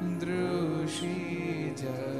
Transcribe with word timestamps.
સ્વામિનારાયણ 0.00 2.19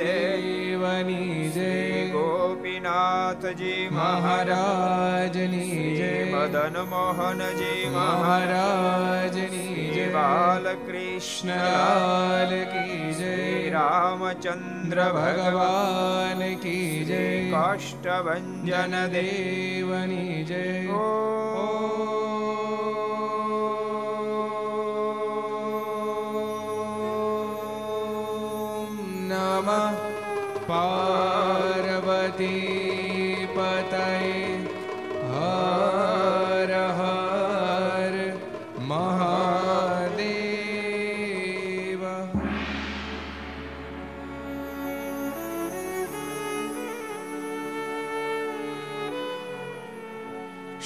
देवनी 0.00 1.50
जय। 1.50 2.10
गोपीनाथ 2.12 3.54
जी 3.54 3.88
महाराज 3.92 4.50
महाराजनी 4.50 5.96
जय। 5.96 6.32
मदन 6.34 6.80
मोहन 6.88 7.38
जी 7.38 7.90
महाराज। 7.90 8.48
महाराजनी 8.48 9.94
जय। 9.94 10.06
बालकृष्ण 10.06 11.48
लाल 11.48 12.50
की 12.52 13.14
जय। 13.14 13.70
रामचंद्र 13.70 15.02
भगवान 15.02 16.54
की 16.54 17.04
जय। 17.04 17.50
काष्ठभञ्जन 17.54 19.08
देवनी 19.12 20.44
जय। 20.44 20.88
ओ 20.90 21.19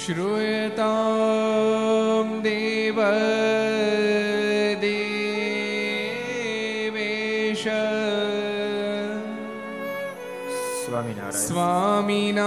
श्रूयतां 0.05 0.89
देव 2.41 2.97
देवेश 6.35 7.63
स्वामिनारायण 10.83 11.31
स्वामिनारायण 11.45 12.45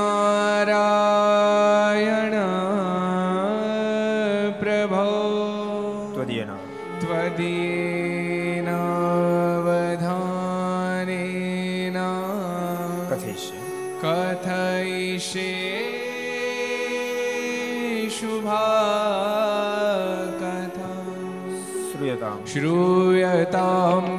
ताम 23.53 24.18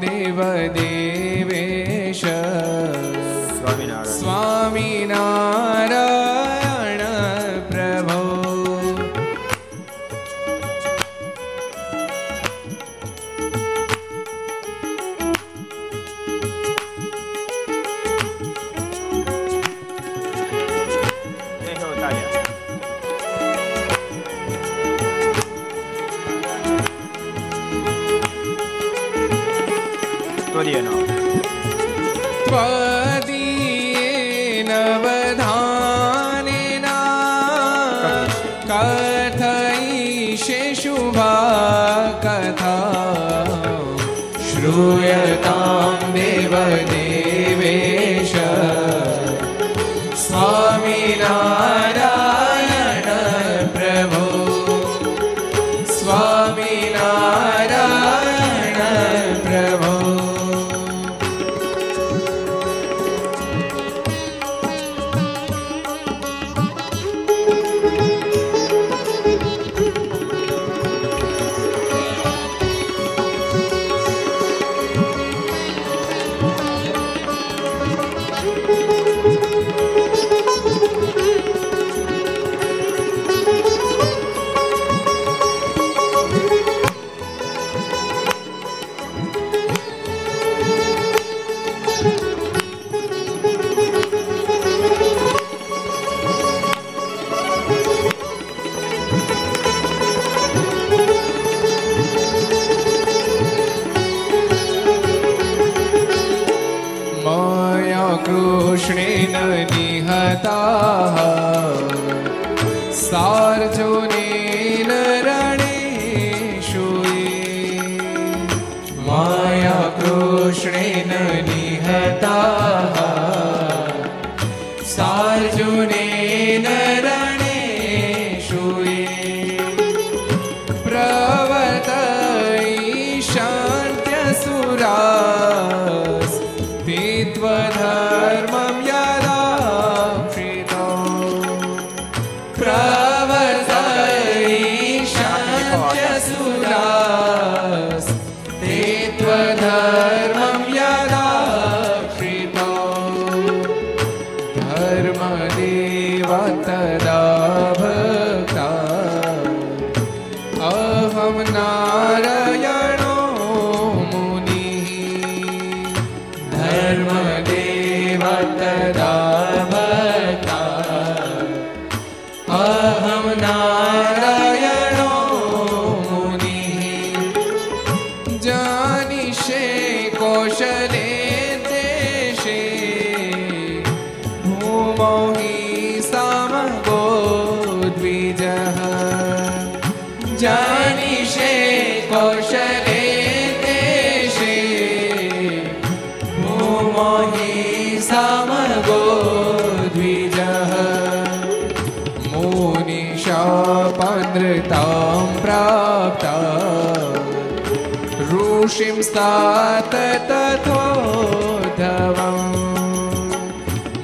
ऋषिं 208.70 209.02
स्तात 209.02 209.94
तथोधवम् 210.30 212.54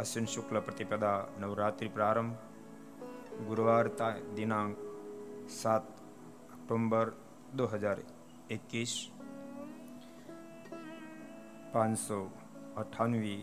अश्विन 0.00 0.26
शुक्ल 0.26 0.60
प्रतिपदा 0.60 1.10
नवरात्रि 1.40 1.88
प्रारंभ, 1.88 2.36
गुरुवार 3.48 3.88
दिनांक 4.36 4.76
सात 5.52 5.88
अक्टूबर 6.52 7.12
2021 7.56 8.94
पाँच 11.74 11.98
सौ 11.98 12.20
अट्ठानवी 12.78 13.36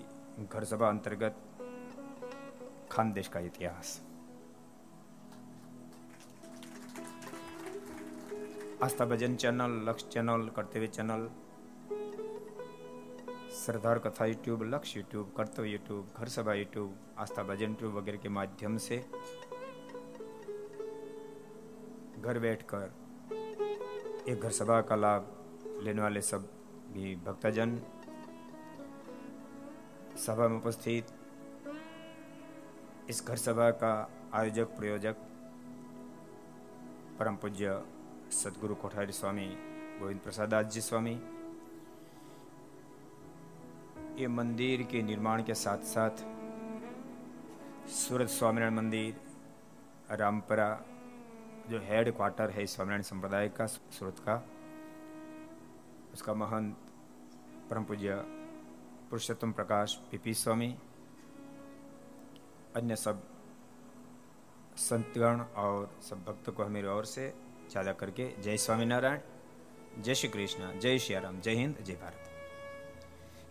घर 0.48 0.64
सभा 0.66 0.90
अंतर्गत 0.90 1.36
खानदेश 2.92 3.28
का 3.28 3.40
इतिहास। 3.42 4.02
Aastha 8.84 9.06
Bhajan 9.06 9.36
channel, 9.36 9.80
Lakshya 9.90 10.10
channel, 10.12 10.50
Kartavya 10.56 10.88
channel 10.90 11.30
सरदार 13.54 14.00
कथा 14.00 14.26
यूट्यूब 14.26 14.64
लक्ष्य 14.64 15.00
यूट्यूब, 15.00 15.32
कर्तव्य 15.38 15.70
यूट्यूब, 15.70 16.08
घर 16.18 16.28
सभा 16.28 16.54
यूट्यूब, 16.54 16.96
आस्था 17.20 17.44
भजन 17.44 17.70
यूट्यूब 17.70 17.96
वगैरह 17.96 18.18
के 18.18 18.30
माध्यम 18.30 18.78
से 18.78 18.98
घर 22.20 22.40
बैठकर 22.40 22.94
एक 24.30 24.42
घर 24.42 24.52
सभा 24.52 24.80
का 24.82 24.96
लाभ 24.96 25.28
लेने 25.84 26.02
वाले 26.02 26.22
सब 26.22 26.50
भी 26.94 27.16
भक्तजन 27.26 27.78
सभा 30.26 30.48
में 30.48 30.58
उपस्थित, 30.58 31.06
इस 33.10 33.24
घर 33.28 33.38
सभा 33.38 33.70
का 33.84 33.94
आयोजक, 34.34 34.68
प्रयोजक 34.78 35.16
परम 37.20 37.36
पूज्य 37.36 37.82
सदगुरु 38.34 38.76
कोठारी 38.76 39.14
स्वामी 39.14 39.48
गोविंद 40.00 40.20
प्रसाद 40.20 40.70
जी 40.70 40.82
स्वामी 40.82 41.16
ये 44.18 44.28
मंदिर 44.28 44.82
के 44.84 45.02
निर्माण 45.02 45.42
के 45.44 45.54
साथ 45.56 45.86
साथ 45.86 46.24
सूरत 47.92 48.30
स्वामीनारायण 48.30 48.74
मंदिर, 48.74 49.16
रामपरा 50.12 50.68
जो 51.70 51.80
हेड 51.84 52.12
क्वार्टर 52.16 52.50
है 52.50 52.66
स्वामीनारायण 52.66 53.04
संप्रदाय 53.04 53.50
का, 53.50 53.66
सूरत 53.66 54.20
का, 54.20 54.36
उसका 56.14 56.34
महंत 56.34 56.76
परम 57.70 57.84
पूज्य 57.84 58.16
पुरुषोत्तम 59.10 59.52
प्रकाश 59.52 59.96
पीपी 60.12 60.34
स्वामी, 60.34 60.74
अन्य 62.76 62.96
सब 62.96 63.24
संतगण 64.80 65.42
और 65.58 65.90
सब 66.10 66.24
भक्तों 66.28 66.54
को 66.54 66.68
मेरी 66.68 66.88
ओर 66.88 67.06
से 67.06 67.34
ज़्यादा 67.72 67.94
करके 67.94 68.30
जय 68.42 68.58
स्वामीनारायण, 68.58 69.20
जय 70.02 70.16
श्री 70.16 70.30
कृष्ण, 70.30 70.80
जय 70.80 71.00
श्री 71.00 71.16
राम, 71.16 71.42
जय 71.42 71.56
हिंद, 71.56 71.84
जय 71.84 71.94
भारत। 71.94 72.30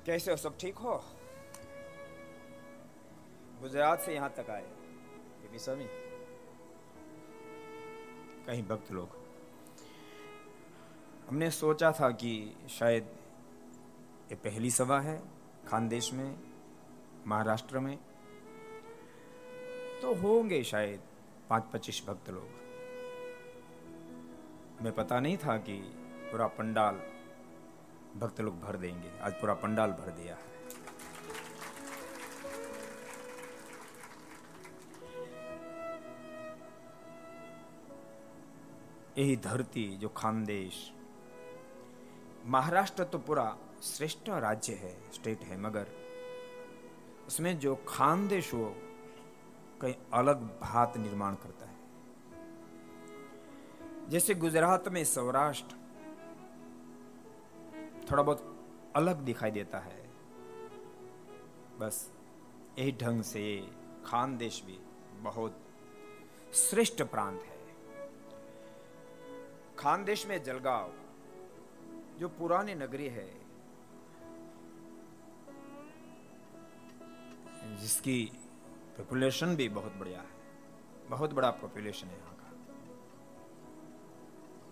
कैसे 0.07 0.31
हो? 0.31 0.37
सब 0.37 0.59
ठीक 0.59 0.77
हो? 0.77 1.05
गुजरात 3.61 4.01
से 4.01 4.15
यहाँ 4.15 4.31
तक 4.31 4.51
आए। 4.51 5.59
स्वामी? 5.59 5.87
कहीं 8.47 8.63
भक्त 8.63 8.93
लोग। 8.93 9.09
हमने 11.29 11.51
सोचा 11.51 11.93
था 11.93 12.11
कि 12.11 12.57
शायद 12.71 13.05
ये 14.31 14.35
पहली 14.35 14.71
सभा 14.71 15.01
है 15.01 15.23
खानदेश 15.69 16.13
में 16.13 16.39
महाराष्ट्र 17.27 17.79
में। 17.79 17.99
तो 20.03 20.15
होंगे 20.15 20.65
शायद 20.65 21.01
पाँच 21.51 21.65
पच्चीस 21.73 22.05
भक्त 22.07 22.31
लोग। 22.31 22.49
हमें 24.81 24.93
पता 24.93 25.21
नहीं 25.21 25.37
था 25.37 25.57
कि 25.57 25.79
पूरा 26.31 26.47
पंडाल 26.47 26.95
भक्त 28.17 28.41
लोग 28.41 28.61
भर 28.61 28.77
देंगे। 28.77 29.19
आज 29.21 29.33
पूरा 29.33 29.55
पंडाल 29.55 29.91
भर 29.91 30.11
दिया। 30.11 30.37
है 30.37 30.45
यही 39.19 39.37
धरती 39.37 39.85
जो 39.97 40.09
खानदेश। 40.09 40.93
महाराष्ट्र 42.47 43.05
तो 43.05 43.19
पूरा 43.19 43.57
श्रेष्ठ 43.83 44.29
राज्य 44.29 44.73
है 44.73 44.95
स्टेट 45.13 45.41
है, 45.41 45.61
मगर 45.61 45.87
उसमें 47.27 47.59
जो 47.59 47.75
खानदेश 47.89 48.53
हो, 48.55 48.75
कहीं 49.81 49.95
अलग 50.15 50.43
भात 50.61 50.97
निर्माण 50.97 51.35
करता 51.35 51.67
है। 51.67 51.77
जैसे 54.09 54.35
गुजरात 54.35 54.89
में 54.89 55.05
सौराष्ट्र 55.05 55.77
थोड़ा 58.11 58.23
बहुत 58.23 58.93
अलग 58.97 59.21
दिखाई 59.25 59.51
देता 59.51 59.79
है। 59.79 60.01
बस 61.79 62.11
यही 62.79 62.93
ढंग 62.93 63.23
से 63.23 63.43
खानदेश 64.07 64.63
भी 64.67 64.79
बहुत 65.23 65.59
श्रेष्ठ 66.55 67.03
प्रांत 67.03 67.41
है। 67.43 67.61
खानदेश 69.79 70.27
में 70.27 70.43
जलगांव, 70.43 70.93
जो 72.19 72.29
पुरानी 72.29 72.75
नगरी 72.75 73.09
है, 73.09 73.29
जिसकी 77.81 78.25
पॉपुलेशन 78.99 79.57
भी 79.57 79.69
बहुत 79.71 79.93
बढ़िया 79.93 80.21
है। 80.21 80.41
बहुत 81.09 81.33
बड़ा 81.35 81.51
पॉपुलेशन 81.51 82.07
है 82.07 82.19
यहाँ 82.19 82.35
का। 82.35 82.51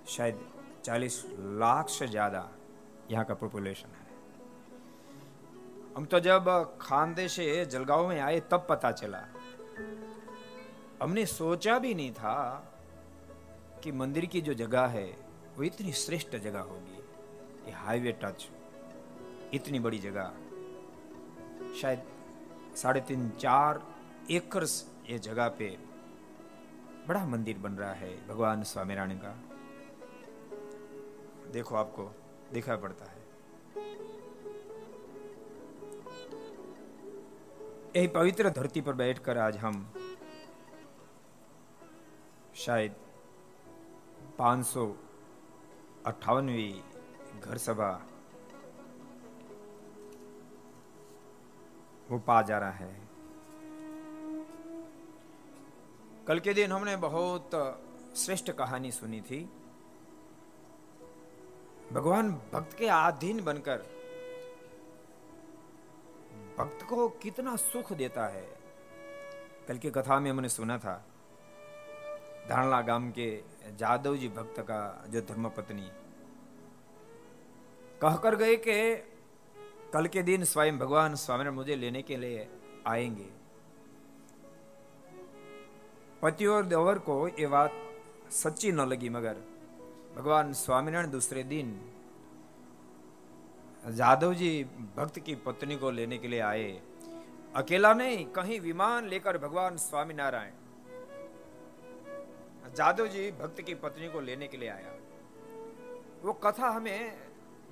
शायद 0.07 0.41
40 0.85 1.25
लाख 1.59 1.89
से 1.89 2.07
ज़्यादा 2.09 2.41
यहाँ 3.11 3.25
का 3.25 3.35
पॉपुलेशन 3.35 3.89
है। 3.89 4.09
हम 5.97 6.05
तो 6.05 6.21
जब 6.21 6.79
खानदे 6.81 7.29
से 7.29 7.67
जलगांव 7.67 8.09
में 8.09 8.21
आए, 8.21 8.41
तब 8.41 8.67
पता 8.71 8.93
चला। 8.93 9.25
हमने 11.03 11.27
सोचा 11.27 11.79
भी 11.79 11.95
नहीं 11.95 12.13
था 12.13 12.67
कि 13.85 13.93
मंदिर 13.93 14.27
की 14.27 14.41
जो 14.41 14.55
जगह 14.55 14.87
है, 14.87 15.07
वो 15.57 15.63
इतनी 15.63 15.93
श्रेष्ठ 15.93 16.37
जगह 16.37 16.61
होगी। 16.61 16.97
ये 17.67 17.73
हाईवे 17.73 18.13
टच 18.13 18.49
इतनी 19.55 19.81
बड़ी 19.81 19.99
जगह। 19.99 20.33
शायद 21.81 22.03
साढ़े 22.77 23.01
तीन, 23.01 23.31
चार 23.31 23.83
एकड़ 24.31 24.65
ये 25.11 25.19
जगह 25.19 25.49
पे 25.49 25.79
बड़ा 27.09 27.27
मंदिर 27.27 27.59
बन 27.59 27.73
रहा 27.73 27.93
है, 27.93 28.29
भगवान 28.29 28.63
स्वामीनारायण 28.63 29.19
का। 29.19 29.35
देखो 31.53 31.77
आपको 31.77 32.15
दिखा 32.53 32.77
पड़ता 32.77 33.05
है। 33.05 33.19
यही 37.97 38.07
पवित्र 38.09 38.51
धरती 38.51 38.81
पर 38.81 38.93
बैठकर 38.93 39.39
आज 39.39 39.57
हम 39.57 39.93
शायद 42.55 42.95
पाँच 44.39 44.67
सौ 44.67 44.87
अट्ठावनवी 46.07 46.83
घर 47.41 47.59
सभा 47.59 47.91
वो 52.11 52.19
पा 52.19 52.43
जा 52.43 52.59
रहा 52.59 52.71
है। 52.71 53.09
कल 56.27 56.41
के 56.41 56.55
दिन 56.55 56.73
हमने 56.73 56.97
बहुत 56.97 57.51
श्रेष्ठ 58.17 58.51
कहानी 58.51 58.91
सुनी 58.93 59.21
थी। 59.21 59.49
भगवान 61.93 62.31
भक्त 62.53 62.77
के 62.79 62.87
अधीन 62.87 63.43
बनकर 63.45 63.79
भक्त 66.59 66.83
को 66.89 67.09
कितना 67.09 67.57
सुख 67.57 67.93
देता 67.93 68.27
है। 68.27 68.47
कल 69.69 69.79
की 69.79 69.91
कथा 69.91 70.19
में 70.21 70.31
हमने 70.31 70.49
सुना 70.49 70.79
था, 70.79 70.95
धारणा 72.49 72.81
गाँव 72.81 73.11
के 73.11 73.29
जादव 73.77 74.17
जी 74.17 74.29
भक्त 74.29 74.61
का 74.61 75.05
जो 75.09 75.21
धर्मपत्नी 75.21 75.91
कहकर 78.03 78.37
गए 78.37 78.57
कि 78.57 78.95
कल 79.93 80.07
के 80.07 80.23
दिन 80.23 80.45
स्वयं 80.45 80.79
भगवान 80.79 81.15
स्वामी 81.15 81.51
मुझे 81.51 81.77
लेने 81.77 82.03
के 82.03 82.17
लिए 82.17 82.49
आएँगे। 82.87 83.29
पति 86.23 86.47
और 86.47 86.65
देवर 86.65 86.99
को 86.99 87.29
ये 87.29 87.47
बात 87.47 87.73
सच्ची 88.31 88.73
न 88.73 88.81
लगी, 88.81 89.09
मगर 89.09 89.37
भगवान 90.17 90.53
स्वामीनारायण 90.53 91.11
दूसरे 91.11 91.43
दिन 91.43 91.69
जादव 93.89 94.35
जी 94.35 94.65
भक्त 94.97 95.19
की 95.19 95.35
पत्नी 95.35 95.77
को 95.77 95.91
लेने 95.91 96.19
के 96.19 96.29
लिए 96.29 96.41
आए। 96.41 96.81
अकेला 97.57 97.93
नहीं, 97.95 98.25
कहीं 98.27 98.61
विमान 98.61 99.07
लेकर 99.09 99.39
भगवान 99.39 99.77
स्वामीनारायण। 99.77 100.51
जादव 102.77 103.07
जी 103.07 103.31
भक्त 103.33 103.61
की 103.61 103.75
पत्नी 103.75 104.09
को 104.09 104.21
लेने 104.21 104.49
के 104.49 104.57
लिए 104.57 104.69
आया। 104.69 104.97
वो 106.23 106.33
कथा 106.33 106.69
हमें 106.69 107.19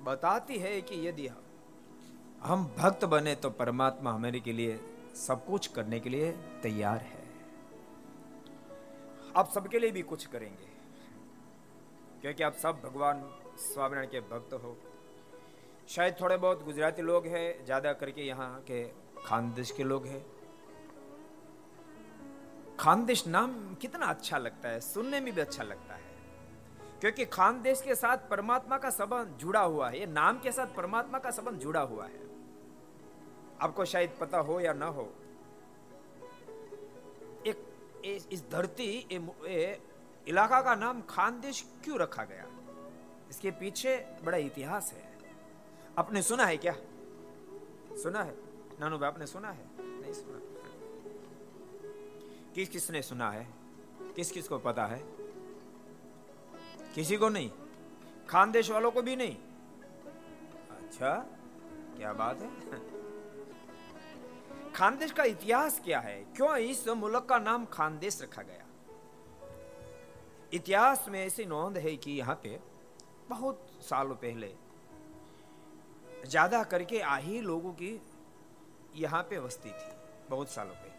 बताती 0.03 0.57
है 0.57 0.81
कि 0.81 1.07
यदि 1.07 1.27
हम 2.41 2.63
भक्त 2.77 3.05
बने 3.05 3.35
तो 3.35 3.49
परमात्मा 3.49 4.11
हमारे 4.11 4.39
के 4.39 4.53
लिए 4.53 4.79
सब 5.17 5.45
कुछ 5.45 5.67
करने 5.67 5.99
के 5.99 6.09
लिए 6.09 6.31
तैयार 6.63 6.97
है। 6.97 7.23
आप 9.35 9.49
सबके 9.49 9.79
लिए 9.79 9.91
भी 9.91 10.01
कुछ 10.01 10.25
करेंगे। 10.25 10.68
क्योंकि 12.21 12.43
आप 12.43 12.53
सब 12.53 12.81
भगवान 12.83 13.21
स्वामीनारायण 13.57 14.09
के 14.09 14.19
भक्त 14.29 14.53
हो। 14.53 14.75
शायद 15.89 16.15
थोड़े 16.21 16.37
बहुत 16.37 16.63
गुजराती 16.65 17.01
लोग 17.01 17.27
हैं, 17.27 17.65
ज़्यादा 17.65 17.93
करके 17.93 18.21
यहाँ 18.21 18.59
के 18.61 18.83
खानदेश 19.25 19.71
के 19.71 19.83
लोग 19.83 20.05
हैं। 20.05 20.25
खानदेश 22.79 23.25
नाम 23.27 23.75
कितना 23.75 24.05
अच्छा 24.05 24.37
लगता 24.37 24.69
है, 24.69 24.79
सुनने 24.79 25.19
में 25.19 25.33
भी 25.33 25.41
अच्छा 25.41 25.63
लगता 25.63 25.93
है। 25.93 26.07
क्योंकि 27.01 27.25
खानदेश 27.25 27.81
के 27.81 27.95
साथ 27.95 28.29
परमात्मा 28.29 28.77
का 28.77 28.89
संबंध 28.89 29.37
जुड़ा 29.37 29.61
हुआ 29.61 29.89
है, 29.89 29.99
ये 29.99 30.05
नाम 30.05 30.39
के 30.39 30.51
साथ 30.51 30.75
परमात्मा 30.75 31.19
का 31.19 31.31
संबंध 31.31 31.59
जुड़ा 31.59 31.81
हुआ 31.81 32.05
है। 32.05 32.27
आपको 33.61 33.85
शायद 33.85 34.17
पता 34.21 34.37
हो 34.39 34.59
या 34.59 34.73
ना 34.73 34.85
हो, 34.87 35.11
एक, 37.47 37.65
इस 38.31 38.43
धरती 38.51 39.07
इलाका 40.29 40.61
का 40.61 40.75
नाम 40.75 41.01
खानदेश 41.01 41.73
क्यों 41.83 41.99
रखा 41.99 42.23
गया? 42.23 42.45
इसके 43.29 43.51
पीछे 43.51 44.07
बड़ा 44.23 44.37
इतिहास 44.37 44.93
है। 44.93 45.17
आपने 45.97 46.21
सुना 46.21 46.45
है 46.45 46.57
क्या? 46.57 46.73
सुना 48.03 48.23
है? 48.23 48.35
नानू 48.79 48.97
भाई, 48.97 49.07
आपने 49.07 49.27
सुना 49.27 49.51
है? 49.51 49.65
नहीं 49.79 50.13
सुना। 50.13 50.39
किस 52.55 52.69
किसने 52.69 53.01
सुना 53.01 53.31
है? 53.31 53.47
किस 54.15 54.31
किस 54.31 54.47
को 54.47 54.59
पता 54.59 54.85
है? 54.85 55.03
किसी 56.95 57.17
को 57.17 57.29
नहीं। 57.29 57.51
खानदेश 58.29 58.71
वालों 58.71 58.91
को 58.91 59.01
भी 59.01 59.15
नहीं। 59.15 59.35
अच्छा 60.71 61.15
क्या 61.97 62.13
बात 62.13 62.41
है? 62.41 62.49
खानदेश 64.71 65.11
का 65.11 65.23
इतिहास 65.23 65.81
क्या 65.85 65.99
है? 65.99 66.23
क्यों 66.23 66.57
इस 66.57 66.87
मुल्क 66.87 67.25
का 67.25 67.39
नाम 67.39 67.65
खानदेश 67.65 68.21
रखा 68.21 68.41
गया? 68.41 68.65
इतिहास 70.53 71.05
में 71.09 71.19
ऐसी 71.19 71.45
नोंद 71.45 71.77
है 71.77 71.95
कि 71.97 72.11
यहाँ 72.11 72.35
पे 72.43 72.59
बहुत 73.29 73.67
सालों 73.81 74.15
पहले, 74.15 74.47
ज़्यादा 76.25 76.63
करके 76.65 76.99
आही 77.01 77.41
लोगों 77.41 77.71
की 77.73 77.99
यहाँ 78.95 79.21
पे 79.23 79.39
बस्ती 79.39 79.69
थी, 79.69 79.91
बहुत 80.29 80.49
सालों 80.49 80.73
पहले। 80.73 80.97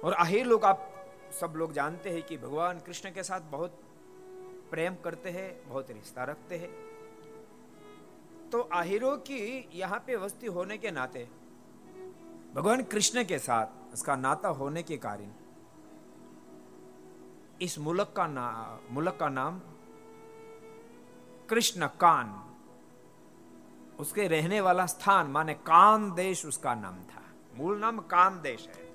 और 0.00 0.12
आहिर 0.14 0.46
लोग 0.46 0.64
आप 0.64 0.92
सब 1.40 1.54
लोग 1.56 1.72
जानते 1.72 2.10
हैं 2.10 2.22
कि 2.22 2.36
भगवान 2.38 2.78
कृष्ण 2.86 3.10
के 3.10 3.22
साथ 3.22 3.40
बहुत 3.50 3.80
प्रेम 4.70 4.94
करते 5.04 5.30
हैं, 5.30 5.68
बहुत 5.68 5.90
रिश्ता 5.90 6.24
रखते 6.24 6.56
हैं। 6.56 6.70
तो 8.50 8.60
आहिरों 8.74 9.16
की 9.20 9.68
यहाँ 9.74 9.98
पे 10.06 10.16
वस्ती 10.16 10.46
होने 10.48 10.78
के 10.78 10.90
नाते, 10.90 11.26
भगवान 12.54 12.82
कृष्ण 12.84 13.24
के 13.24 13.38
साथ, 13.40 13.66
उसका 13.94 14.16
नाता 14.16 14.48
होने 14.50 14.82
के 14.82 14.96
कारण 14.98 15.30
इस 17.62 17.78
मुल्क 17.78 18.14
का 18.16 18.26
ना, 18.26 18.80
मुल्क 18.90 19.16
का 19.20 19.28
नाम 19.28 19.60
कृष्ण 21.50 21.86
कान। 21.86 22.42
उसके 24.00 24.28
रहने 24.28 24.60
वाला 24.60 24.86
स्थान 24.86 25.26
माने 25.26 25.54
कान 25.54 26.14
देश 26.14 26.46
उसका 26.46 26.74
नाम 26.74 26.94
था। 26.94 27.22
मूल 27.54 27.78
नाम 27.78 27.98
कान 27.98 28.40
देश 28.40 28.68
है। 28.68 28.86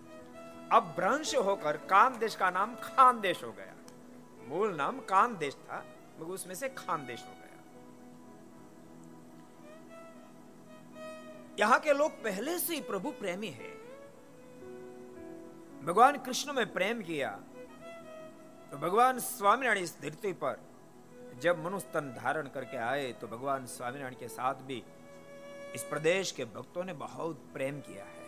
अब 0.71 0.93
भ्रंश 0.97 1.35
होकर 1.35 1.77
कान 1.77 2.19
देश 2.19 2.35
का 2.35 2.49
नाम 2.49 2.75
खान 2.75 3.21
देश 3.21 3.43
हो 3.43 3.51
गया। 3.51 3.75
मूल 4.47 4.75
नाम 4.75 4.99
कान 4.99 5.37
देश 5.37 5.55
था, 5.55 5.85
मगर 6.19 6.31
उसमें 6.31 6.55
से 6.55 6.69
खान 6.69 7.05
देश 7.05 7.23
हो 7.23 7.33
गया। 7.33 7.41
यहाँ 11.59 11.79
के 11.79 11.93
लोग 11.93 12.11
पहले 12.11 12.59
से 12.59 12.75
ही 12.75 12.81
प्रभु 12.81 13.11
प्रेमी 13.11 13.47
है। 13.47 13.71
भगवान 15.85 16.17
कृष्ण 16.17 16.53
में 16.53 16.73
प्रेम 16.73 17.01
किया 17.01 17.39
तो 18.71 18.77
भगवान 18.77 19.19
स्वामीनारायण 19.19 19.83
इस 19.83 19.95
धरती 20.01 20.31
पर 20.33 20.59
जब 21.41 21.63
मनुष्य 21.65 21.87
तन 21.93 22.13
धारण 22.13 22.47
करके 22.47 22.77
आए 22.77 23.11
तो 23.11 23.27
भगवान 23.27 23.65
स्वामीनारायण 23.65 24.15
के 24.15 24.27
साथ 24.27 24.61
भी 24.67 24.83
इस 25.75 25.83
प्रदेश 25.83 26.31
के 26.31 26.45
भक्तों 26.45 26.83
ने 26.83 26.93
बहुत 26.93 27.43
प्रेम 27.53 27.79
किया 27.79 28.05
है। 28.05 28.19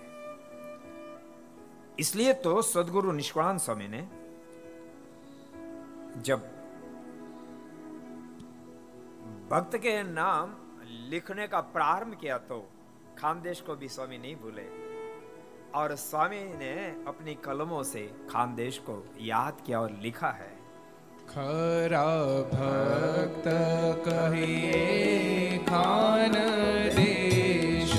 इसलिए 2.00 2.34
तो 2.44 2.62
सदगुरु 2.62 3.12
निष्कान 3.12 3.58
स्वामी 3.58 3.88
ने 3.88 4.02
जब 6.22 6.40
भक्त 9.50 9.78
के 9.78 10.02
नाम 10.04 10.56
लिखने 11.10 11.48
का 11.48 11.60
प्रारंभ 11.74 12.20
किया 12.22 12.38
तो 12.38 12.60
खानदेश 13.18 13.62
को 13.62 13.76
भी 13.76 13.88
स्वामी 13.90 14.18
नहीं 14.18 14.36
भूले। 14.36 14.68
और 15.76 15.96
स्वामी 15.96 16.44
ने 16.58 16.74
अपनी 17.08 17.34
कलमों 17.46 17.82
से 17.84 18.02
खानदेश 18.30 18.78
को 18.90 18.96
याद 19.22 19.62
किया 19.66 19.80
और 19.80 19.92
लिखा 20.02 20.30
है। 20.32 20.52
खरा 21.30 22.06
भक्त 22.52 23.44
कहिए 24.08 25.58
खान 25.70 26.34
देश 26.96 27.94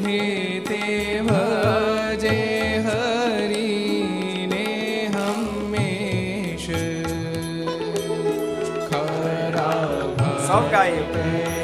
हे 0.00 0.18
ते 0.60 1.20
भजे 1.22 2.38
हरि 2.86 4.46
ने 4.52 4.66
हमेश। 5.16 6.66
खरा 8.88 9.70
सब 10.46 10.70
गाए 10.72 11.59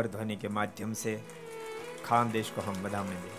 कर 0.00 0.08
ध्वनि 0.08 0.36
के 0.36 0.48
माध्यम 0.48 0.92
से 0.92 1.14
खान 2.04 2.30
देश 2.30 2.50
को 2.50 2.60
हम 2.60 2.82
बधाई 2.82 3.04
दें। 3.04 3.38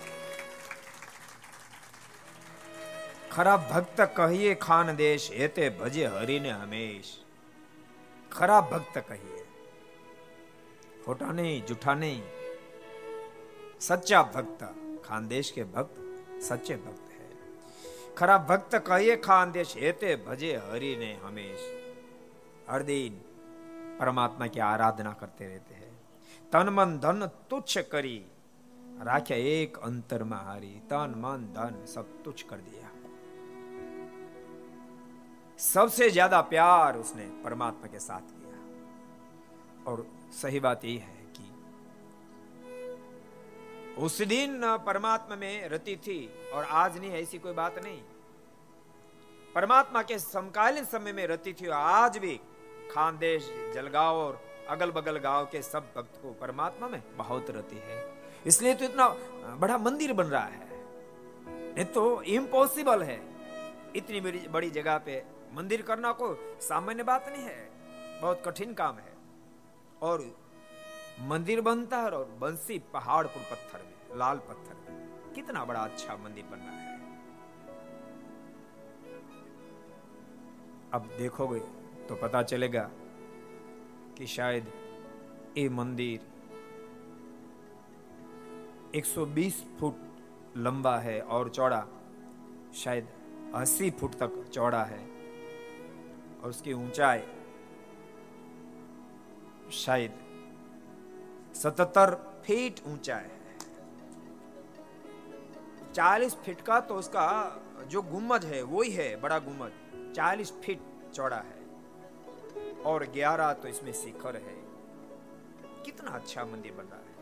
खरा 3.32 3.56
भक्त 3.56 4.00
कहिए, 4.00 4.54
खान 4.54 4.96
देश 4.96 5.30
हेते 5.32 5.70
भजे 5.70 6.06
हरि 6.06 6.38
ने 6.40 6.50
हमेश। 6.50 7.24
खरा 8.32 8.60
भक्त 8.60 8.98
कहिए, 8.98 9.44
खोटा 11.06 11.32
नहीं 11.32 11.62
जूठा 11.62 11.94
नहीं। 11.94 12.22
सच्चा 13.80 14.22
भक्त 14.22 14.64
खानदेश 15.04 15.50
के 15.50 15.64
भक्त, 15.64 15.96
सच्चे 16.42 16.76
भक्त 16.76 17.10
है। 17.12 18.14
खरा 18.18 18.38
भक्त 18.38 18.74
कहिए 18.86 19.16
खानदेश 19.16 19.74
हेते 19.76 20.16
भजे 20.16 20.56
हरि 20.56 20.96
ने 20.96 21.12
हमेश। 21.24 21.60
हर 22.70 22.82
दिन 22.82 23.20
परमात्मा 24.00 24.46
की 24.46 24.60
आराधना 24.60 25.12
करते 25.12 25.46
रहते 25.46 25.74
हैं। 25.74 25.91
मन 26.54 26.98
धन 26.98 27.26
तुच्छ 27.50 27.78
करी। 27.92 28.18
राख्या 29.02 29.36
एक 29.36 29.76
अंतर 29.78 30.22
में 30.24 30.36
हारी 30.38 30.74
तन 30.90 31.14
मन 31.18 31.46
धन 31.54 31.84
सब 31.86 32.06
तुच्छ 32.24 32.42
कर 32.42 32.56
दिया। 32.58 32.88
सबसे 35.58 36.10
ज़्यादा 36.10 36.40
प्यार 36.40 36.96
उसने 36.96 37.24
परमात्मा 37.44 37.86
के 37.86 37.98
साथ 37.98 38.20
किया। 38.32 38.58
और 39.86 40.06
सही 40.32 40.60
बात 40.60 40.84
यह 40.84 41.02
है 41.02 41.22
कि 41.36 41.46
उस 43.98 44.20
दिन 44.28 44.60
परमात्मा 44.86 45.36
में 45.36 45.68
रति 45.68 45.96
थी 45.96 46.20
और 46.54 46.64
आज 46.64 46.98
नहीं 46.98 47.12
ऐसी 47.12 47.38
कोई 47.38 47.52
बात 47.54 47.74
नहीं। 47.84 48.00
परमात्मा 49.54 50.02
के 50.02 50.18
समकालीन 50.18 50.84
समय 50.84 51.12
में 51.12 51.26
रति 51.26 51.52
थी 51.52 51.68
आज 51.74 52.18
भी 52.18 52.36
खानदेश 52.92 53.50
जलगांव 53.74 54.16
और 54.16 54.40
अगल 54.68 54.90
बगल 54.90 55.18
गाँव 55.18 55.46
के 55.46 55.62
सब 55.62 55.92
भक्त 55.96 56.20
को 56.22 56.32
परमात्मा 56.32 56.88
में 56.88 57.02
बहुत 57.16 57.50
रति 57.50 57.76
है। 57.76 58.04
इसलिए 58.46 58.74
तो 58.74 58.84
इतना 58.84 59.08
बड़ा 59.56 59.78
मंदिर 59.78 60.12
बन 60.12 60.24
रहा 60.24 60.44
है। 60.44 60.68
नहीं 61.74 61.84
तो 61.84 62.22
इम्पॉसिबल 62.22 63.02
है। 63.02 63.20
इतनी 63.96 64.20
बड़ी 64.48 64.70
जगह 64.70 64.98
पे 64.98 65.22
मंदिर 65.54 65.82
करना 65.82 66.12
को 66.12 66.34
सामान्य 66.60 67.02
बात 67.02 67.28
नहीं 67.28 67.42
है। 67.42 67.70
बहुत 68.22 68.42
कठिन 68.46 68.74
काम 68.74 68.96
है। 68.96 69.12
और 70.02 70.24
मंदिर 71.20 71.60
बनता 71.60 71.98
है 71.98 72.10
और 72.10 72.24
बंसी 72.40 72.78
पहाड़ 72.78 73.26
पर 73.26 73.40
पत्थर 73.50 73.78
में, 73.78 74.18
लाल 74.18 74.38
पत्थर 74.38 74.74
में। 74.74 75.32
कितना 75.34 75.64
बड़ा 75.64 75.80
अच्छा 75.80 76.16
मंदिर 76.16 76.44
बन 76.44 76.56
रहा 76.56 76.70
है। 76.70 77.00
अब 80.94 81.10
देखोगे 81.18 81.60
तो 82.06 82.14
पता 82.14 82.42
चलेगा 82.42 82.90
कि 84.22 84.26
शायद 84.28 84.66
ये 85.58 85.68
मंदिर 85.68 86.20
120 88.96 89.54
फुट 89.80 90.56
लंबा 90.56 90.96
है 90.98 91.20
और 91.20 91.48
चौड़ा, 91.48 91.86
शायद 92.74 93.08
80 93.54 93.90
फुट 93.90 94.14
तक 94.14 94.50
चौड़ा 94.52 94.82
है। 94.84 94.98
और 96.42 96.50
उसकी 96.50 96.72
ऊंचाई 96.72 97.22
शायद 99.72 100.20
सतहत्तर 101.54 102.14
फीट 102.46 102.80
ऊँचा 102.86 103.16
है। 103.16 103.40
चालीस 105.94 106.34
फीट 106.34 106.60
का 106.60 106.80
तो 106.80 106.94
उसका 106.94 107.26
जो 107.88 108.02
गुम्मज 108.02 108.44
है 108.44 108.62
वो 108.62 108.82
ही 108.82 108.90
है 108.90 109.20
बड़ा 109.20 109.38
गुम्मज। 109.38 109.72
चालीस 110.14 110.52
फीट 110.52 110.80
चौड़ा 111.14 111.36
है। 111.36 111.61
और 112.86 113.04
ग्यारह 113.04 113.52
तो 113.52 113.68
इसमें 113.68 113.92
शिखर 113.92 114.36
है। 114.36 114.56
कितना 115.84 116.10
अच्छा 116.10 116.44
मंदिर 116.44 116.72
बन 116.72 116.84
रहा 116.84 116.96
है। 116.96 117.12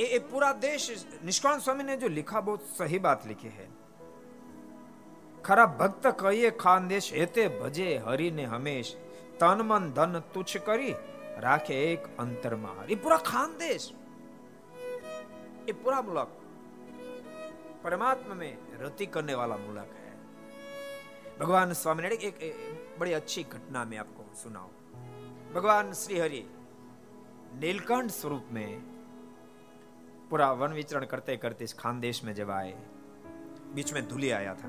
ए, 0.00 0.04
ए, 0.04 0.18
पूरा 0.18 0.52
देश 0.52 1.06
निष्कान 1.24 1.60
स्वामी 1.60 1.84
ने 1.84 1.96
जो 1.96 2.08
लिखा 2.08 2.40
बहुत 2.40 2.62
सही 2.62 2.98
बात 2.98 3.26
लिखी 3.26 3.48
है। 3.48 3.68
खरा 5.44 5.66
भक्त 5.66 6.06
कहिए 6.06 6.50
खानदेश 6.50 7.12
हेते 7.12 7.48
भजे 7.48 8.02
हरि 8.06 8.30
ने 8.30 8.44
हमेश 8.44 8.96
तन 9.40 9.62
मन 9.64 9.92
धन 9.92 10.22
तुच्छ 10.34 10.56
करी 10.56 10.92
राखे 11.38 11.92
एक 11.92 12.16
अंतर 12.20 12.54
महार। 12.56 12.90
ये 12.90 12.96
पूरा 12.96 13.16
खानदेश। 13.16 13.92
ये 15.66 15.72
पूरा 15.72 16.02
मुलक। 16.02 16.42
परमात्मा 17.84 18.34
में 18.34 18.58
रति 18.72 19.06
करने 19.06 19.34
वाला 19.34 19.56
मुलक 19.56 19.90
है। 19.94 20.12
भगवान 21.38 21.72
स्वामी 21.72 22.02
ने 22.02 22.08
एक, 22.08 22.24
एक, 22.24 22.42
एक 22.42 22.96
बड़ी 23.00 23.12
अच्छी 23.12 23.42
घटना 23.42 23.84
में 23.84 23.98
आपको 23.98 24.25
सुनाओ। 24.36 24.68
भगवान 25.54 25.92
श्री 25.92 26.18
हरि 26.18 26.46
नीलकंठ 27.54 28.10
स्वरूप 28.10 28.46
में 28.50 28.82
पूरा 30.30 30.52
वन 30.52 30.72
विचरण 30.72 31.04
करते 31.04 31.36
करते 31.36 31.64
इस 31.64 31.74
खानदेश 31.74 32.24
में 32.24 32.34
जब 32.34 32.50
आए, 32.50 32.72
बीच 33.74 33.92
में 33.92 34.08
धुली 34.08 34.30
आया 34.30 34.54
था। 34.54 34.68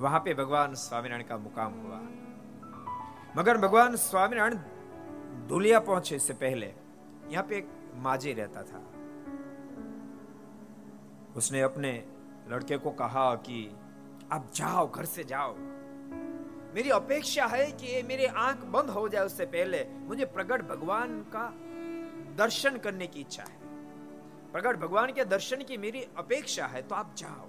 वहाँ 0.00 0.20
पे 0.20 0.34
भगवान 0.34 0.74
स्वामीनारायण 0.74 1.26
का 1.26 1.36
मुकाम 1.36 1.72
हुआ। 1.72 2.00
मगर 3.36 3.58
भगवान 3.58 3.96
स्वामीनारायण 3.96 4.58
धुलिया 5.46 5.80
पहुँचे 5.80 6.16
इससे 6.16 6.32
पहले, 6.32 6.74
यहाँ 7.28 7.44
पे 7.44 7.56
एक 7.56 7.92
माजी 7.94 8.32
रहता 8.32 8.62
था। 8.62 8.82
उसने 11.36 11.60
अपने 11.60 12.08
लड़के 12.48 12.76
को 12.76 12.90
कहा 12.90 13.34
कि, 13.34 13.76
अब 14.32 14.50
जाओ, 14.54 14.90
घर 14.90 15.04
से 15.04 15.24
जाओ। 15.24 15.56
मेरी 16.74 16.90
अपेक्षा 16.90 17.44
है 17.46 17.70
कि 17.72 18.02
मेरी 18.02 18.24
आँख 18.26 18.62
बंद 18.68 18.90
हो 18.90 19.08
जाए 19.08 19.24
उससे 19.24 19.44
पहले 19.46 19.84
मुझे 20.06 20.24
प्रगट 20.28 20.62
भगवान 20.68 21.20
का 21.34 21.42
दर्शन 22.36 22.76
करने 22.78 23.06
की 23.06 23.20
इच्छा 23.20 23.42
है। 23.42 23.58
प्रगट 24.52 24.76
भगवान 24.78 25.12
के 25.12 25.24
दर्शन 25.24 25.62
की 25.62 25.76
मेरी 25.76 26.02
अपेक्षा 26.18 26.66
है 26.66 26.82
तो 26.82 26.94
आप 26.94 27.14
जाओ। 27.18 27.48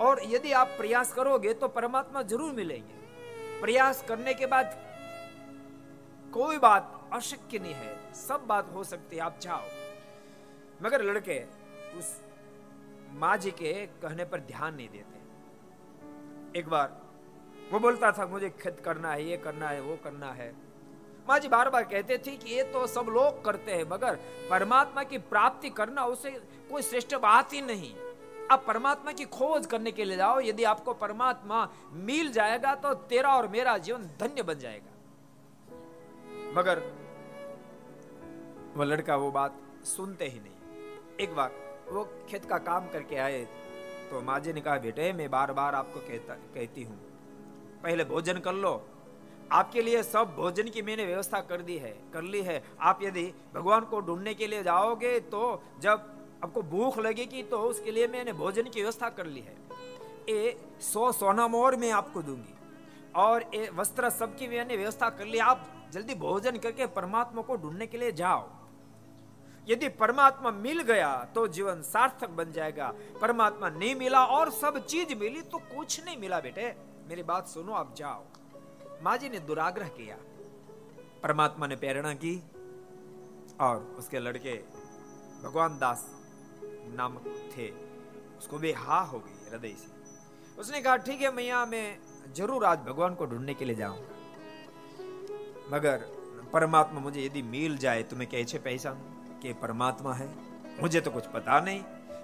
और 0.00 0.20
यदि 0.24 0.52
आप 0.52 0.74
प्रयास 0.78 1.12
करोगे 1.12 1.52
तो 1.54 1.68
परमात्मा 1.68 2.22
ज़रूर 2.24 2.52
मिलेंगे। 2.52 3.60
प्रयास 3.60 4.04
करने 4.08 4.34
के 4.34 4.46
बाद 4.46 4.76
कोई 6.32 6.58
बात 6.58 7.08
अशक्य 7.12 7.58
नहीं 7.58 7.74
है, 7.74 8.12
सब 8.16 8.46
बात 8.46 8.72
हो 8.74 8.84
सकती 8.84 9.16
है, 9.16 9.22
आप 9.22 9.38
जाओ। 9.40 9.62
मगर 10.82 11.02
लड़के, 11.02 11.38
उस 11.98 12.20
माँ 13.14 13.36
जी 13.36 13.50
के 13.52 13.72
कहने 14.02 14.24
पर 14.24 14.40
ध्यान 14.42 14.74
नहीं 14.74 14.88
देते। 14.88 16.58
एक 16.58 16.68
बार 16.68 17.02
वो 17.72 17.78
बोलता 17.80 18.10
था, 18.12 18.26
मुझे 18.26 18.48
खेत 18.60 18.80
करना 18.84 19.12
है, 19.12 19.24
ये 19.24 19.36
करना 19.36 19.68
है, 19.68 19.80
वो 19.80 19.98
करना 20.04 20.30
है। 20.32 20.52
माँ 21.28 21.38
जी 21.38 21.48
बार 21.48 21.70
बार 21.70 21.84
कहते 21.84 22.18
थे 22.18 22.36
कि 22.36 22.54
ये 22.54 22.62
तो 22.72 22.86
सब 22.86 23.06
लोग 23.10 23.44
करते 23.44 23.72
हैं, 23.72 23.84
मगर 23.90 24.18
परमात्मा 24.50 25.02
की 25.02 25.18
प्राप्ति 25.26 25.70
करना 25.72 26.04
उसे 26.06 26.30
कोई 26.70 26.82
श्रेष्ठ 26.82 27.14
बात 27.16 27.52
ही 27.52 27.60
नहीं। 27.62 27.94
आप 28.50 28.64
परमात्मा 28.66 29.12
की 29.12 29.24
खोज 29.26 29.66
करने 29.66 29.90
के 29.92 30.04
लिए 30.04 30.16
जाओ, 30.16 30.40
यदि 30.40 30.64
आपको 30.64 30.92
परमात्मा 30.94 31.68
मिल 31.92 32.32
जाएगा 32.32 32.74
तो 32.74 32.92
तेरा 33.08 33.34
और 33.36 33.48
मेरा 33.48 33.76
जीवन 33.78 34.02
धन्य 34.20 34.42
बन 34.42 34.58
जाएगा। 34.58 34.92
मगर 36.54 36.82
वो 38.76 38.84
लड़का 38.84 39.16
वो 39.16 39.30
बात 39.30 39.58
सुनते 39.86 40.24
ही 40.26 40.40
नहीं। 40.40 40.52
एक 41.20 41.34
बार 41.34 41.50
वो 41.88 42.04
खेत 42.28 42.44
का 42.44 42.58
काम 42.60 42.88
करके 42.90 43.16
आए 43.18 43.44
तो 44.10 44.20
माँ 44.20 44.38
जी 44.40 44.52
ने 44.52 44.60
कहा, 44.60 44.76
बेटे, 44.78 45.12
मैं 45.12 45.30
बार 45.30 45.52
बार 45.52 45.74
आपको 45.74 46.00
कहता, 46.00 46.34
कहती 46.34 46.82
हूँ 46.82 46.98
पहले 47.84 48.04
भोजन 48.04 48.38
कर 48.40 48.52
लो। 48.54 48.70
आपके 49.52 49.82
लिए 49.82 50.02
सब 50.02 50.34
भोजन 50.36 50.68
की 50.68 50.82
मैंने 50.82 51.04
व्यवस्था 51.06 51.40
कर 51.42 51.62
दी 51.62 51.76
है, 51.78 51.90
कर 52.12 52.22
ली 52.24 52.40
है। 52.42 52.62
आप 52.80 53.02
यदि 53.02 53.24
भगवान 53.54 53.84
को 53.84 54.00
ढूँढने 54.00 54.34
के 54.34 54.46
लिए 54.46 54.62
जाओगे 54.62 55.18
तो 55.28 55.62
जब 55.80 56.10
आपको 56.44 56.62
भूख 56.64 56.98
लगेगी 56.98 57.42
तो 57.42 57.58
उसके 57.60 57.90
लिए 57.90 58.06
मैंने 58.08 58.32
भोजन 58.32 58.62
की 58.64 58.80
व्यवस्था 58.80 59.08
कर 59.10 59.26
ली 59.26 59.40
है। 59.40 59.56
ये 60.28 60.56
सौ 60.82 61.10
सोना 61.12 61.46
मोर 61.48 61.76
मैं 61.76 61.90
आपको 61.92 62.22
दूँगी। 62.22 62.54
और 63.16 63.44
ये 63.54 63.68
वस्त्र 63.74 64.10
सबकी 64.10 64.48
मैंने 64.48 64.76
व्यवस्था 64.76 65.08
कर 65.10 65.26
ली। 65.26 65.38
आप 65.40 65.66
जल्दी 65.92 66.14
भोजन 66.16 66.56
करके 66.58 66.86
परमात्मा 66.92 67.42
को 67.42 67.56
ढूँढने 67.56 67.86
के 67.86 67.98
लिए 67.98 68.12
जाओ। 68.14 68.48
यदि 69.68 69.88
परमात्मा 69.98 70.50
मिल 70.52 70.80
गया 70.82 71.12
तो 71.34 71.46
जीवन 71.48 71.82
सार्थक 71.82 72.30
बन 72.30 72.52
जाएगा। 72.52 72.92
परमात्मा 73.20 73.68
नहीं 73.68 73.94
मिला 73.94 74.24
और 74.26 74.50
सब 74.52 74.84
चीज़ 74.86 75.14
मिली 75.14 75.42
तो 75.42 75.58
कुछ 75.68 76.04
नहीं 76.04 76.16
मिला 76.16 76.40
बेटे। 76.40 76.74
मेरी 77.08 77.22
बात 77.22 77.46
सुनो, 77.46 77.72
आप 77.72 77.94
जाओ। 77.96 78.24
माँ 79.02 79.18
जी 79.18 79.28
ने 79.28 79.38
दुराग्रह 79.38 79.88
किया। 79.88 80.16
परमात्मा 81.22 81.66
ने 81.66 81.76
प्रेरणा 81.76 82.14
की 82.14 82.42
और 83.60 83.76
उसके 83.98 84.18
लड़के 84.18 84.54
भगवान 85.44 85.78
दास 85.78 86.24
नामक 86.96 87.52
थे। 87.56 87.70
उसको 88.38 88.58
भी 88.58 88.72
हा 88.72 89.00
हो 89.00 89.18
गई 89.18 89.50
हृदय 89.50 89.68
से। 89.68 89.94
उसने 90.60 90.80
कहा, 90.80 90.96
ठीक 90.96 91.20
है 91.20 91.32
मैया, 91.32 91.66
मैं 91.66 91.98
ज़रूर 92.34 92.64
आज 92.64 92.78
भगवान 92.78 93.14
को 93.14 93.26
ढूँढने 93.26 93.54
के 93.54 93.64
लिए 93.64 93.76
जाऊँगा 93.76 94.08
मगर 95.76 95.96
परमात्मा 96.52 97.00
मुझे 97.00 97.26
यदि 97.26 97.42
मिल 97.42 97.78
जाए 97.78 98.02
तो 98.02 98.16
मैं 98.16 98.28
कैसे 98.28 98.58
पैसा? 98.58 98.90
कि 99.42 99.52
परमात्मा 99.52 100.14
है? 100.14 100.34
मुझे 100.82 101.00
तो 101.00 101.10
कुछ 101.10 101.26
पता 101.26 101.60
नहीं। 101.60 101.82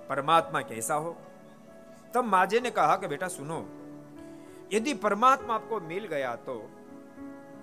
परमात्मा 0.08 0.60
कैसा 0.60 0.94
हो? 0.94 1.16
तब 2.14 2.24
माजे 2.24 2.60
ने 2.60 2.70
कहा 2.70 2.96
कि, 2.96 3.06
बेटा 3.06 3.28
सुनो 3.28 3.79
यदि 4.72 4.94
परमात्मा 4.94 5.54
आपको 5.54 5.80
मिल 5.82 6.06
गया 6.06 6.34
तो 6.38 6.54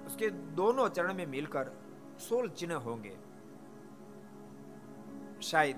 उसके 0.07 0.29
दोनों 0.55 0.87
चरण 0.89 1.13
में 1.13 1.25
मिलकर 1.27 1.71
सोल 2.19 2.49
चिन्ह 2.49 2.75
होंगे। 2.77 3.15
शायद 5.41 5.75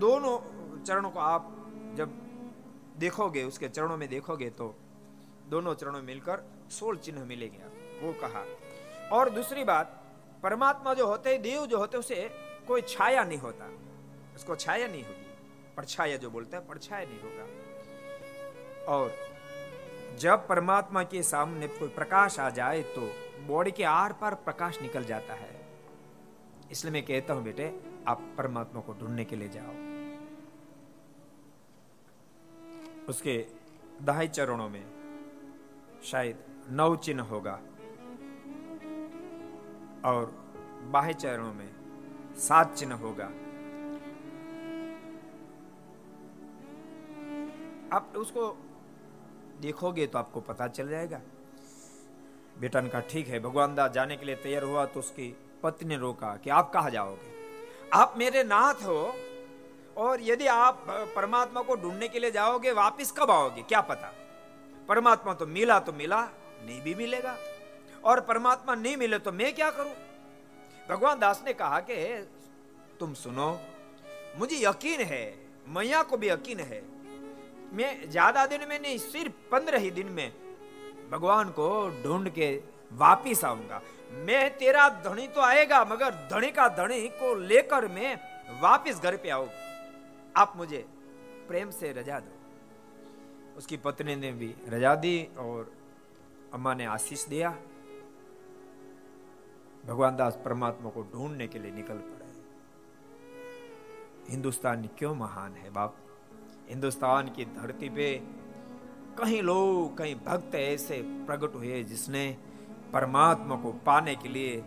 दोनों 0.00 0.36
चरणों 0.82 1.10
को 1.10 1.20
आप 1.20 1.54
जब 1.96 2.10
देखोगे, 2.98 3.44
उसके 3.44 3.68
चरणों 3.68 3.96
में 3.96 4.08
देखोगे 4.08 4.50
तो 4.50 4.74
दोनों 5.48 5.74
चरणों 5.74 6.02
मिलकर 6.02 6.42
सोल 6.70 6.96
चिन्ह 6.96 7.24
मिलेंगे, 7.24 7.58
वो 8.02 8.12
कहा। 8.20 8.44
और 9.12 9.30
दूसरी 9.30 9.64
बात, 9.64 9.94
परमात्मा 10.42 10.94
जो 10.94 11.06
होते 11.06 11.36
देव 11.38 11.66
जो 11.66 11.78
होते 11.78 11.98
उसे 11.98 12.28
कोई 12.68 12.82
छाया 12.88 13.24
नहीं 13.24 13.38
होता। 13.38 13.70
उसको 14.36 14.56
छाया 14.56 14.86
नहीं 14.86 15.02
होगी 15.04 15.26
परछाया 15.76 16.16
जो 16.16 16.30
बोलता 16.30 16.56
है 16.56 16.66
परछाया 16.68 17.06
नहीं 17.08 17.20
होगा। 17.20 17.46
और 18.88 19.10
जब 20.20 20.46
परमात्मा 20.48 21.02
के 21.04 21.22
सामने 21.22 21.66
कोई 21.68 21.88
प्रकाश 21.88 22.38
आ 22.40 22.48
जाए 22.50 22.82
तो 22.94 23.10
बॉडी 23.46 23.70
के 23.70 23.84
आर 23.84 24.12
पार 24.12 24.34
प्रकाश 24.44 24.80
निकल 24.82 25.04
जाता 25.04 25.34
है। 25.34 25.50
इसलिए 26.70 26.92
मैं 26.92 27.02
कहता 27.02 27.34
हूँ, 27.34 27.44
बेटे, 27.44 27.66
आप 28.08 28.22
परमात्मा 28.38 28.80
को 28.80 28.92
ढूँढने 28.92 29.24
के 29.24 29.36
लिए 29.36 29.48
जाओ। 29.48 29.72
उसके 33.08 33.36
दहाई 34.02 34.28
चरणों 34.28 34.68
में 34.68 34.84
शायद 36.04 36.44
नव 36.70 36.96
चिन्ह 36.96 37.22
होगा 37.24 37.52
और 40.04 40.32
बाह्य 40.92 41.14
चरणों 41.14 41.52
में 41.54 41.68
सात 42.38 42.74
चिन्ह 42.74 42.94
होगा। 42.96 43.24
आप 47.96 48.12
उसको 48.16 48.46
देखोगे 49.60 50.06
तो 50.06 50.18
आपको 50.18 50.40
पता 50.40 50.66
चल 50.68 50.88
जाएगा। 50.88 51.20
बेटा 52.60 52.80
ने 52.80 52.88
कहा 52.88 53.00
ठीक 53.00 53.28
है, 53.28 53.40
भगवान 53.40 53.74
दास 53.74 53.90
जाने 53.90 54.16
के 54.16 54.26
लिए 54.26 54.36
तैयार 54.36 54.62
हुआ 54.62 54.84
तो 54.84 55.00
उसकी 55.00 55.34
पत्नी 55.62 55.88
ने 55.88 55.96
रोका 55.96 56.36
कि 56.36 56.50
आप 56.50 56.70
कहा 56.72 56.88
जाओगे? 56.88 57.36
आप 57.92 58.14
मेरे 58.18 58.42
नाथ 58.44 58.82
हो 58.84 59.14
और 59.96 60.22
यदि 60.22 60.46
आप 60.46 60.84
परमात्मा 61.16 61.62
को 61.62 61.76
ढूँढने 61.76 62.08
के 62.08 62.18
लिए 62.18 62.30
जाओगे, 62.30 62.72
वापिस 62.72 63.10
कब 63.12 63.30
आओगे? 63.30 63.62
क्या 63.62 63.80
पता? 63.80 64.12
परमात्मा 64.88 65.34
तो 65.34 65.46
मिला 65.46 65.78
तो 65.80 65.92
मिला, 65.92 66.20
नहीं 66.66 66.80
भी 66.82 66.94
मिलेगा। 66.94 67.36
और 68.04 68.20
परमात्मा 68.20 68.74
नहीं 68.74 68.96
मिले 68.96 69.18
तो 69.18 69.32
मैं 69.32 69.54
क्या 69.54 69.70
करूँ? 69.70 69.94
भगवान 70.90 71.18
दास 71.18 71.42
ने 71.46 71.52
कहा 71.52 71.80
कि 71.80 71.96
तुम 73.00 73.14
सुनो, 73.14 73.50
मुझे 74.38 74.56
यकीन 74.58 75.00
है, 75.00 75.34
मैया 75.68 76.02
को 76.02 76.16
भी 76.16 76.28
यकीन 76.28 76.60
है 76.60 76.80
मैं 77.72 78.10
ज़्यादा 78.10 78.46
दिन 78.46 78.68
में 78.68 78.78
नहीं, 78.80 78.98
सिर्फ़ 78.98 79.32
पंद्रह 79.50 79.78
ही 79.78 79.90
दिन 79.90 80.08
में 80.08 80.32
भगवान 81.10 81.48
को 81.50 81.68
ढूंढ 82.04 82.28
के 82.28 82.54
वापिस 82.92 83.44
आऊँगा। 83.44 83.80
मैं 84.26 84.58
तेरा 84.58 84.88
धनी 85.04 85.26
तो 85.28 85.40
आएगा, 85.40 85.84
मगर 85.84 86.10
धनी 86.30 86.50
का 86.50 86.68
धनी 86.76 87.08
को 87.08 87.34
लेकर 87.34 87.88
मैं 87.88 88.14
वापिस 88.60 89.02
घर 89.02 89.16
पे 89.16 89.30
आऊँगा 89.30 89.66
आप 90.36 90.52
मुझे 90.56 90.84
प्रेम 91.48 91.70
से 91.70 91.92
रजा 91.92 92.18
दो। 92.20 93.56
उसकी 93.58 93.76
पत्नी 93.76 94.16
ने 94.16 94.32
भी 94.32 94.54
रजा 94.68 94.94
दी 94.94 95.28
और 95.38 95.72
अम्मा 96.54 96.74
ने 96.74 96.84
आशीष 96.86 97.24
दिया। 97.26 97.50
भगवान 99.84 100.16
दास 100.16 100.38
परमात्मा 100.44 100.90
को 100.90 101.02
ढूँढने 101.12 101.46
के 101.48 101.58
लिए 101.58 101.72
निकल 101.72 101.98
पड़े। 101.98 102.26
हिंदुस्तान 104.30 104.88
क्यों 104.98 105.14
महान 105.14 105.52
है 105.54 105.70
बाप? 105.70 105.96
हिंदुस्तान 106.68 107.28
की 107.28 107.44
धरती 107.44 107.88
पे 107.88 108.22
कहीं 109.18 109.42
लोग, 109.42 109.98
कहीं 109.98 110.14
भक्त 110.14 110.54
ऐसे 110.54 111.02
प्रकट 111.02 111.54
हुए 111.54 111.82
जिसने 111.84 112.36
परमात्मा 112.92 113.56
को 113.56 113.72
पाने 113.72 114.14
के 114.14 114.28
लिए 114.28 114.64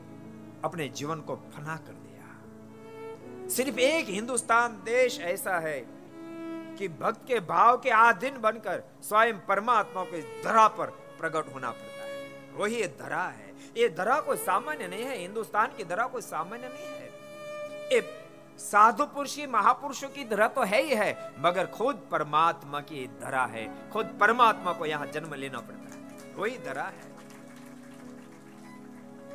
अपने 0.63 0.89
जीवन 0.89 1.21
को 1.21 1.35
फना 1.35 1.75
कर 1.75 1.93
दिया। 1.93 3.49
सिर्फ़ 3.49 3.79
एक 3.79 4.05
हिंदुस्तान 4.09 4.81
देश 4.85 5.19
ऐसा 5.19 5.59
है 5.59 5.79
कि 6.77 6.87
भक्त 6.87 7.27
के 7.27 7.39
भाव 7.39 7.77
के 7.77 7.89
आधीन 7.89 8.41
बनकर 8.41 8.83
स्वयं 9.03 9.39
परमात्मा 9.39 10.03
को 10.03 10.21
धरा 10.43 10.67
पर 10.67 10.85
प्रकट 11.19 11.53
होना 11.53 11.71
पड़ता 11.71 12.03
है। 12.03 12.51
वही 12.55 12.75
ये 12.75 12.87
धरा 12.87 13.23
है। 13.23 13.53
ये 13.77 13.89
धरा 13.89 14.19
कोई 14.19 14.37
सामान्य 14.37 14.87
नहीं 14.87 15.03
है। 15.03 15.17
हिंदुस्तान 15.17 15.67
की 15.77 15.83
धरा 15.83 16.07
कोई 16.07 16.21
सामान्य 16.21 16.67
नहीं 16.67 16.87
है। 16.87 17.09
ये 17.93 18.20
साधु 18.61 19.05
पुरुषी 19.05 19.45
महापुरुषों 19.47 20.09
की 20.09 20.23
धरा 20.23 20.47
तो 20.47 20.63
है 20.63 20.81
ही 20.83 20.95
है, 20.95 21.33
मगर 21.39 21.65
खुद 21.65 22.01
परमात्मा 22.11 22.79
की 22.79 23.05
धरा 23.21 23.45
है। 23.45 23.65
खुद 23.91 24.17
परमात्मा 24.19 24.73
को 24.73 24.85
यहाँ 24.85 25.07
जन्म 25.07 25.33
लेना 25.33 25.59
पड़ता 25.59 25.95
है। 25.95 26.33
वही 26.35 26.57
धरा 26.57 26.83
है? 26.83 27.09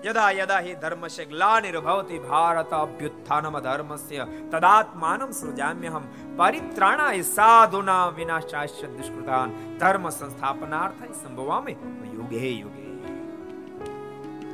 यदा 0.07 0.31
यदा 0.31 0.59
हि 0.59 0.75
धर्मस्य 0.75 1.25
ग्लानिर्भवति 1.25 2.19
भारत 2.19 2.71
अभ्युत्थानम 2.73 3.59
धर्मस्य, 3.61 4.25
तदात्मानं 4.53 5.33
सृजाम्यहं 5.33 6.05
परित्राणाय 6.37 7.23
साधुना 7.23 8.07
विनाशाश्च 8.09 8.85
दुष्कृतान्। 8.85 9.79
धर्म 9.79 10.09
संस्थापनार्थाय 10.11 11.13
संभवामि। 11.15 11.73
युगे 12.15 12.49
युगे। 12.49 12.85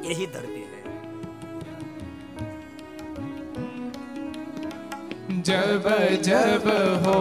यही 0.08 0.26
धरती 0.26 0.62
जब 5.46 5.87
जब 6.24 6.66
हो 7.05 7.14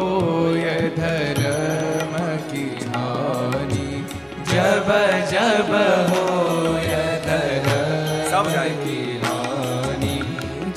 धर्म 0.97 2.13
की 2.51 2.65
हानि 2.89 3.87
जब 4.51 4.89
जब 5.31 5.71
हो 6.11 6.25
धर्म 7.25 8.51
की 8.83 8.99
हानि 9.23 10.17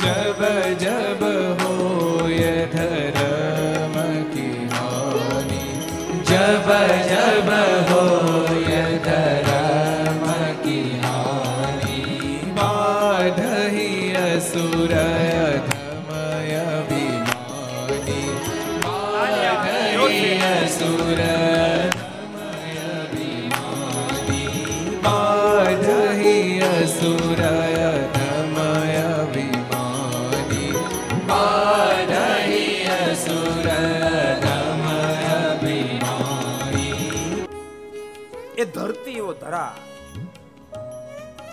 जब 0.04 0.40
जब 0.84 1.24
हो 1.60 2.28
धर्म 2.76 3.94
की 4.32 4.48
हानि 4.74 5.64
जब 6.30 6.70
जब 7.10 7.52
हो 7.90 8.23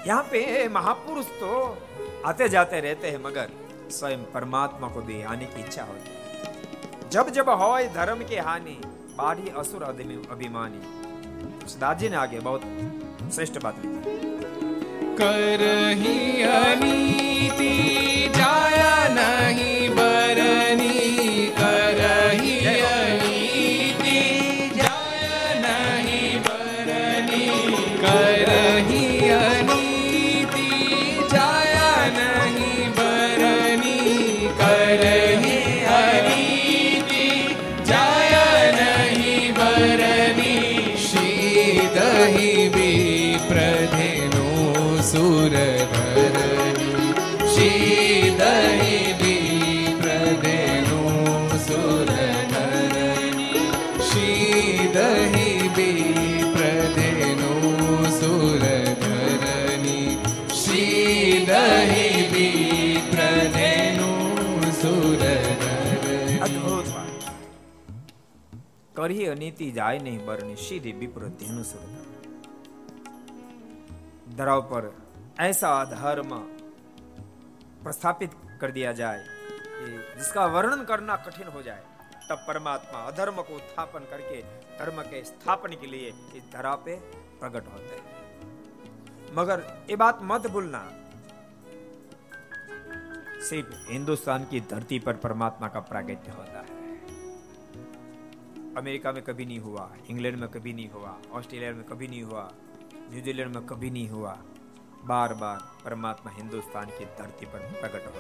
यहाँ 0.08 0.24
पे 0.24 0.68
महापुरुष 0.68 1.26
तो 1.40 1.78
आते 2.26 2.48
जाते 2.50 2.80
रहते 2.80 3.08
हैं, 3.08 3.24
मगर 3.24 3.50
स्वयं 3.92 4.24
परमात्मा 4.34 4.88
को 4.88 5.02
भी 5.02 5.22
आने 5.24 5.46
की 5.46 5.60
इच्छा 5.60 5.84
होती 5.84 6.10
है। 6.10 7.10
जब 7.10 7.30
जब 7.30 7.50
हो 7.52 7.78
धर्म 7.96 8.24
के 8.24 8.40
हानि, 8.40 8.78
बाढ़ी 9.18 9.52
असुर 9.58 9.84
अभिमानी। 9.84 10.82
दादी 11.80 12.10
ने 12.10 12.16
आगे 12.16 12.40
बहुत 12.40 12.62
श्रेष्ठ 13.36 13.62
बात 13.64 13.76
लिखी। 13.78 14.18
कर 15.18 15.62
ही 16.00 16.42
अनीति, 16.44 17.74
जाया 18.36 18.94
नहीं 19.10 19.90
बरनी। 19.90 21.01
કરી 69.01 69.25
અનીતિ 69.29 69.67
જાય 69.73 69.99
નહીં 70.01 70.21
બરની 70.29 70.57
સીધી 70.67 70.93
વિપ્ર 71.03 71.23
ધેનુ 71.41 71.65
ધરાવ 74.37 74.63
પર 74.71 74.85
ऐसा 75.39 75.71
धर्म 75.87 76.31
प्रस्थापित 77.83 78.31
कर 78.61 78.71
दिया 78.71 78.93
जाए 78.93 79.25
जिसका 80.15 80.47
वर्णन 80.47 80.85
करना 80.85 81.17
कठिन 81.17 81.49
हो 81.49 81.63
जाए 81.63 81.83
तब 82.29 82.45
परमात्मा 82.47 82.99
अधर्म 83.03 83.41
को 83.43 83.55
उत्थापन 83.55 84.07
करके 84.11 84.41
धर्म 84.79 85.01
के 85.03 85.23
स्थापन 85.25 85.75
के 85.81 85.87
लिए 85.87 86.09
इस 86.37 86.45
धरा 86.53 86.75
पे 86.87 86.97
प्रकट 87.41 87.69
होते 87.73 87.97
हैं 87.97 89.35
मगर 89.35 89.63
ये 89.91 89.97
बात 89.97 90.21
मत 90.23 90.47
भूलना 90.51 90.83
सिर्फ 93.43 93.91
हिंदुस्तान 93.91 94.45
की 94.45 94.61
धरती 94.71 94.99
पर 94.99 95.17
परमात्मा 95.25 95.69
का 95.69 95.81
प्रागत्य 95.91 96.33
होता 96.33 96.50
है 96.50 96.50
अमेरिका 98.78 99.12
में 99.12 99.22
कभी 99.24 99.46
नहीं 99.46 99.60
हुआ, 99.60 99.90
इंग्लैंड 100.10 100.38
में 100.38 100.50
कभी 100.50 100.74
नहीं 100.74 100.90
हुआ, 100.90 101.16
ऑस्ट्रेलिया 101.32 101.72
में 101.72 101.84
कभी 101.84 102.08
नहीं 102.08 102.22
हुआ, 102.24 102.52
न्यूजीलैंड 103.12 103.56
में 103.56 103.66
कभी 103.66 103.90
नहीं 103.90 104.10
हुआ। 104.10 104.38
बार 105.06 105.34
बार 105.34 105.60
परमात्मा 105.86 106.32
हिंदुस्तान 106.32 106.90
की 106.90 107.06
धरती 107.18 107.46
पर 107.46 107.60
प्रकट 107.82 108.06
हो। 108.06 108.12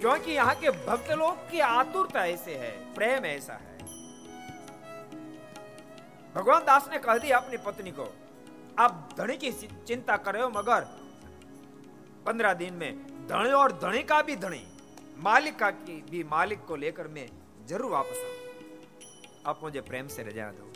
क्योंकि 0.00 0.32
यहाँ 0.32 0.54
के 0.54 0.70
भक्त 0.86 1.10
लोग 1.10 1.50
की 1.50 1.60
आतुरता 1.60 2.24
ऐसे 2.26 2.56
है, 2.56 2.70
प्रेम 2.94 3.24
ऐसा 3.24 3.54
है। 3.54 3.78
भगवान 6.34 6.64
दास 6.64 6.88
ने 6.92 6.98
कह 6.98 7.18
दिया 7.18 7.38
अपनी 7.38 7.56
पत्नी 7.56 7.90
को, 7.90 8.12
आप 8.78 9.08
धनी 9.18 9.36
की 9.36 9.52
चिंता 9.86 10.16
कर 10.16 10.34
रहे 10.34 10.42
हो, 10.42 10.48
मगर 10.50 10.80
पंद्रह 12.26 12.54
दिन 12.54 12.74
में 12.74 12.92
धनी 13.28 13.52
और 13.52 13.72
धनी 13.78 14.02
का 14.02 14.22
भी 14.22 14.36
धनी, 14.36 14.64
मालिक 15.18 15.58
का 15.58 15.70
भी 16.10 16.24
मालिक 16.30 16.64
को 16.64 16.76
लेकर 16.76 17.08
मैं 17.08 17.28
ज़रूर 17.66 17.90
वापस 17.90 18.24
आऊ 18.24 18.41
आप 19.46 19.60
मुझे 19.62 19.80
प्रेम 19.80 20.06
से 20.06 20.22
रजा 20.22 20.50
दो। 20.50 20.72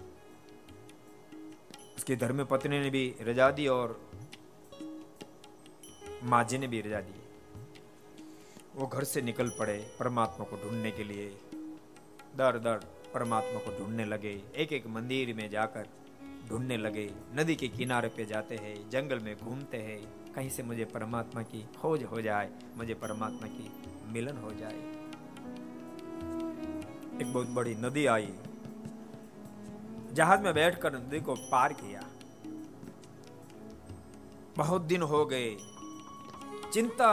उसकी 1.96 2.16
धर्म 2.16 2.44
पत्नी 2.44 2.78
ने 2.78 2.90
भी 2.90 3.14
रजा 3.20 3.50
दी 3.50 3.66
और 3.66 4.00
माँ 6.22 6.42
जी 6.44 6.58
ने 6.58 6.66
भी 6.66 6.80
रजा 6.80 7.00
दी। 7.00 7.20
वो 8.74 8.86
घर 8.86 9.04
से 9.04 9.22
निकल 9.22 9.48
पड़े 9.48 9.76
परमात्मा 9.98 10.44
को 10.44 10.56
ढूँढने 10.56 10.90
के 10.90 11.04
लिए। 11.04 11.28
दर 12.36 12.58
दर 12.58 12.80
परमात्मा 13.14 13.60
को 13.60 13.78
ढूँढने 13.78 14.04
लगे। 14.04 14.42
एक 14.56 14.72
एक 14.72 14.86
मंदिर 14.86 15.34
में 15.34 15.48
जाकर 15.50 15.88
ढूँढने 16.48 16.76
लगे। 16.76 17.10
नदी 17.34 17.54
के 17.56 17.68
किनारे 17.68 18.08
पे 18.08 18.24
जाते 18.24 18.56
हैं, 18.56 18.90
जंगल 18.90 19.18
में 19.18 19.36
घूमते 19.36 19.76
हैं। 19.76 20.00
कहीं 20.32 20.50
से 20.50 20.62
मुझे 20.62 20.84
परमात्मा 20.84 21.42
की 21.42 21.62
खोज 21.80 22.02
हो 22.02 22.20
जाए, 22.20 22.50
मुझे 22.76 22.94
परमात्मा 22.94 23.48
की 23.48 23.70
मिलन 24.12 24.36
हो 24.36 24.50
जाए। 24.50 24.78
एक 27.20 27.32
बहुत 27.32 27.46
बड़ी 27.46 27.74
नदी 27.74 28.06
आई। 28.06 28.32
जहाज़ 30.16 30.40
में 30.40 30.54
बैठकर 30.54 30.92
नदी 30.92 31.20
को 31.20 31.34
पार 31.34 31.72
किया। 31.72 32.02
बहुत 34.56 34.82
दिन 34.82 35.02
हो 35.02 35.26
गए। 35.26 35.56
चिंता 36.72 37.12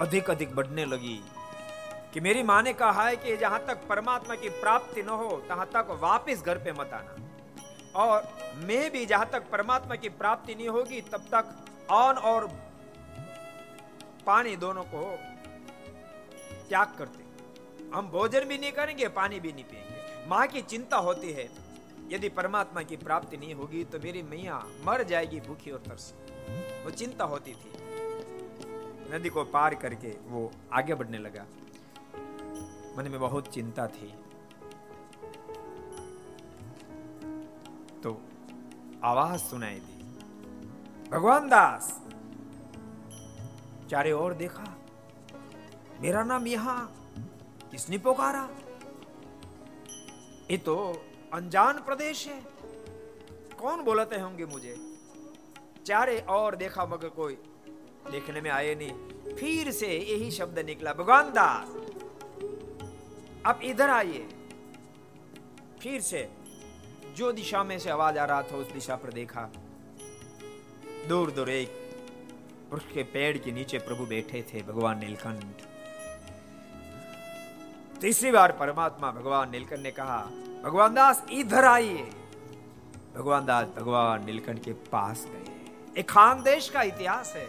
अधिक 0.00 0.30
अधिक 0.30 0.54
बढ़ने 0.54 0.84
लगी 0.84 1.24
कि 2.14 2.20
मेरी 2.20 2.42
माँ 2.42 2.62
ने 2.62 2.72
कहा 2.72 3.08
है 3.08 3.16
कि 3.16 3.36
जहाँ 3.36 3.66
तक 3.66 3.88
परमात्मा 3.88 4.34
की 4.34 4.48
प्राप्ति 4.48 5.02
न 5.02 5.08
हो, 5.08 5.42
तहां 5.48 5.66
तक 5.66 5.98
वापस 6.00 6.42
घर 6.42 6.58
पे 6.58 6.72
मत 6.72 6.90
आना। 6.92 7.16
और 7.94 8.28
मैं 8.56 8.90
भी 8.90 9.06
जहाँ 9.06 9.26
तक 9.26 9.50
परमात्मा 9.50 9.94
की 9.94 10.08
प्राप्ति 10.08 10.54
नहीं 10.54 10.68
होगी, 10.68 11.00
तब 11.00 11.20
तक 11.34 11.64
ऑन 11.90 12.14
और 12.14 12.46
पानी 14.26 14.56
दोनों 14.56 14.84
को 14.84 15.18
त्याग 16.68 16.94
करते। 16.98 17.24
हम 17.94 18.08
भोजन 18.08 18.40
भी 18.40 18.58
नहीं 18.58 18.72
करेंगे, 18.72 19.08
पानी 19.08 19.40
भी 19.40 19.52
नहीं 19.52 19.64
पिएँगे 19.64 20.28
माँ 20.28 20.46
की 20.46 20.62
चिंता 20.62 20.96
होती 20.96 21.32
है। 21.32 21.65
यदि 22.08 22.28
परमात्मा 22.28 22.82
की 22.82 22.96
प्राप्ति 22.96 23.36
नहीं 23.36 23.54
होगी 23.54 23.84
तो 23.84 23.98
मेरी 23.98 24.22
मैया 24.22 24.66
मर 24.84 25.02
जाएगी 25.02 25.40
भूखी 25.40 25.70
और 25.70 25.78
तरस। 25.78 26.14
वो 26.84 26.90
चिंता 26.90 27.24
होती 27.24 27.52
थी। 27.52 27.72
नदी 29.14 29.28
को 29.28 29.44
पार 29.44 29.74
करके 29.74 30.08
वो 30.08 30.52
आगे 30.72 30.94
बढ़ने 30.94 31.18
लगा। 31.18 31.46
मन 32.98 33.08
में 33.10 33.20
बहुत 33.20 33.48
चिंता 33.48 33.86
थी। 33.86 34.14
तो 38.02 38.22
आवाज़ 39.04 39.40
सुनाई 39.40 39.74
दी। 39.74 39.96
भगवान 41.10 41.48
दास! 41.48 42.02
चारे 43.90 44.12
और 44.12 44.34
देखा। 44.34 44.78
मेरा 46.00 46.22
नाम 46.22 46.46
यहाँ। 46.46 46.94
किसने 47.70 47.98
पुकारा? 47.98 48.48
ये 50.50 50.56
तो 50.56 51.05
अनजान 51.32 51.78
प्रदेश 51.78 52.26
है। 52.26 52.40
कौन 53.60 53.82
बोलते 53.82 54.16
होंगे 54.16 54.44
मुझे? 54.44 54.76
चारे 55.86 56.18
और 56.18 56.56
देखा 56.56 56.86
मगर 56.86 57.08
कोई। 57.08 57.34
देखने 58.10 58.40
में 58.40 58.50
आए 58.50 58.74
नहीं। 58.74 59.34
फिर 59.34 59.70
से 59.70 59.86
यही 59.86 60.30
शब्द 60.30 60.58
निकला, 60.58 60.92
भगवान 60.92 61.30
दास 61.30 61.68
आप 63.46 63.60
इधर 63.62 63.90
आइए। 63.90 64.28
फिर 65.82 66.00
से 66.00 66.28
जो 67.16 67.32
दिशा 67.32 67.64
में 67.64 67.78
से 67.78 67.90
आवाज़ 67.90 68.18
आ 68.18 68.24
रहा 68.24 68.42
था, 68.42 68.56
उस 68.56 68.72
दिशा 68.72 68.96
पर 68.96 69.12
देखा। 69.12 69.50
दूर 71.08 71.30
दूर 71.30 71.50
एक 71.50 71.86
वृक्ष 72.70 72.92
के 72.94 73.02
पेड़ 73.02 73.38
के 73.38 73.52
नीचे 73.52 73.78
प्रभु 73.78 74.06
बैठे 74.06 74.42
थे, 74.42 74.62
भगवान 74.62 74.98
नीलकंठ। 74.98 75.62
तीसरी 78.00 78.30
बार 78.30 78.52
परमात्मा 78.52 79.10
भगवान 79.10 79.50
नीलकंठ 79.50 79.78
ने 79.78 79.90
कहा 79.90 80.30
भगवान 80.66 80.94
दास, 80.94 81.22
इधर 81.30 81.64
आइए। 81.64 82.02
भगवान 83.16 83.44
दास, 83.46 83.66
भगवान 83.66 84.24
नीलकंठ 84.24 84.64
के 84.64 84.72
पास 84.72 85.26
गए। 85.26 86.00
एक 86.00 86.10
खान 86.10 86.42
देश 86.42 86.68
का 86.70 86.82
इतिहास 86.82 87.32
है। 87.36 87.46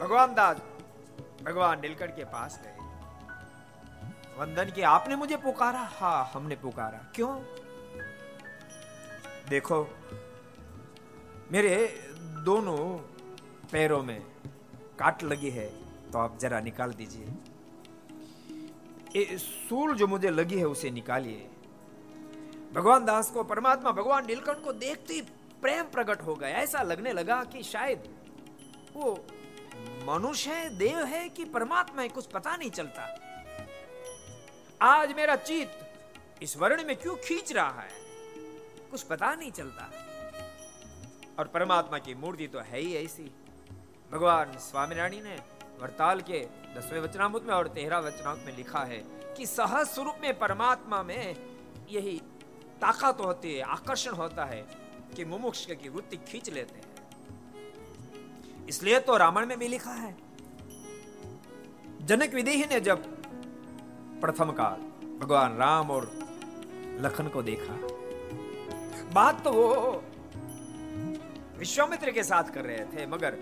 भगवान 0.00 0.34
दास, 0.34 0.56
भगवान 1.42 1.80
नीलकंठ 1.80 2.10
के 2.10 2.24
पास 2.24 2.60
गए। 2.62 2.76
वंदन 4.38 4.70
की 4.70 4.82
आपने 4.82 5.16
मुझे 5.16 5.36
पुकारा? 5.36 5.80
हाँ 5.92 6.30
हमने 6.34 6.56
पुकारा। 6.56 7.00
क्यों? 7.14 7.40
देखो, 9.48 9.86
मेरे 11.52 11.86
दोनों 12.44 12.98
पैरों 13.72 14.02
में 14.02 14.20
काट 14.98 15.22
लगी 15.22 15.50
है 15.50 15.68
तो 16.10 16.18
आप 16.18 16.38
जरा 16.38 16.60
निकाल 16.60 16.92
दीजिए। 16.92 17.34
सूल 19.24 19.94
जो 19.94 20.06
मुझे 20.06 20.30
लगी 20.30 20.58
है 20.58 20.64
उसे 20.64 20.90
निकालिए। 20.90 21.48
भगवान 22.72 23.04
दास 23.04 23.30
को, 23.30 23.44
परमात्मा 23.44 23.90
भगवान 23.90 24.26
नीलकंठ 24.26 24.64
को 24.64 24.72
देखते 24.72 25.14
ही 25.14 25.22
प्रेम 25.62 25.84
प्रकट 25.84 26.20
हो 26.20 26.34
गया। 26.34 26.48
ऐसा 26.48 26.82
लगने 26.82 27.12
लगा 27.12 27.44
कि 27.44 27.62
शायद 27.62 28.14
वो 28.94 29.26
मनुष्य 30.04 30.50
है, 30.50 30.78
देव 30.78 30.98
है 30.98 31.28
कि 31.28 31.44
परमात्मा 31.44 32.02
है, 32.02 32.08
कुछ 32.08 32.26
पता 32.26 32.56
नहीं 32.56 32.70
चलता। 32.70 33.20
आज 34.82 35.12
मेरा 35.12 35.36
चित्त 35.36 35.92
इस 36.42 36.56
वर्ण 36.56 36.84
में 36.84 36.96
क्यों 36.96 37.16
खींच 37.16 37.52
रहा 37.52 37.80
है? 37.80 37.90
कुछ 38.90 39.02
पता 39.02 39.34
नहीं 39.34 39.50
चलता। 39.50 39.90
और 41.38 41.46
परमात्मा 41.46 41.98
की 41.98 42.14
मूर्ति 42.14 42.46
तो 42.46 42.58
है 42.58 42.80
ही 42.80 42.96
ऐसी। 42.96 43.34
भगवान 44.12 44.52
स्वामीनारायण 44.58 45.24
ने 45.24 45.55
वरताल 45.80 46.20
के 46.20 46.38
दसवें 46.76 47.00
वचनामृत 47.00 47.42
में 47.42 47.54
और 47.54 47.68
तेरह 47.68 47.98
वचनामृत 47.98 48.44
में 48.46 48.56
लिखा 48.56 48.84
है 48.84 49.02
कि 49.36 49.46
सहज 49.46 49.86
स्वरूप 49.86 50.16
में 50.22 50.38
परमात्मा 50.38 51.02
में 51.02 51.36
यही 51.90 52.16
ताकत 52.80 53.20
होती 53.20 53.54
है, 53.54 53.62
आकर्षण 53.62 54.14
होता 54.14 54.44
है 54.44 54.64
कि 55.16 55.24
मुमुक्ष 55.24 55.66
की 55.72 55.88
वृत्ति 55.88 56.16
खींच 56.28 56.50
लेते 56.50 56.74
हैं। 56.74 56.84
इसलिए 58.68 59.00
तो 59.00 59.16
रामायण 59.16 59.46
में 59.46 59.58
भी 59.58 59.68
लिखा 59.68 59.92
है, 59.92 60.14
जनक 62.02 62.34
विदेही 62.34 62.64
ने 62.64 62.80
जब 62.80 63.04
प्रथम 64.20 64.50
काल 64.52 64.80
भगवान 65.18 65.56
राम 65.56 65.90
और 65.90 66.10
लखन 67.00 67.28
को 67.28 67.42
देखा, 67.42 67.74
बात 69.14 69.42
तो 69.44 69.52
वो 69.52 70.02
विश्वामित्र 71.58 72.10
के 72.10 72.22
साथ 72.22 72.50
कर 72.54 72.64
रहे 72.64 72.84
थे, 72.86 73.06
मगर 73.06 73.36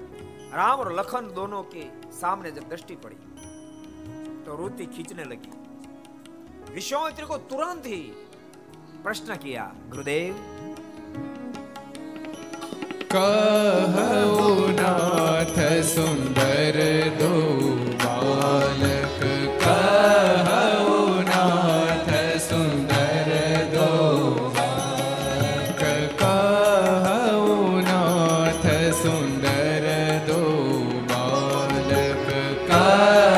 राम 0.55 0.81
और 0.81 0.93
लखन 0.95 1.33
दोनों 1.35 1.63
के 1.75 1.85
सामने 2.13 2.51
जब 2.51 2.69
दृष्टि 2.69 2.95
पड़ी 2.97 3.17
तो 4.45 4.57
रोती 4.57 4.87
खींचने 4.87 5.25
लगी। 5.25 5.53
विश्वामित्र 6.75 7.25
को 7.25 7.37
तुरंत 7.51 7.87
ही 7.87 8.01
प्रश्न 9.05 9.37
किया, 9.37 9.65
गुरुदेव। 9.89 10.35
कहो 13.13 14.67
नाथ 14.71 15.57
सुंदर 15.85 16.79
दो 17.19 17.33
कहु 33.05 33.34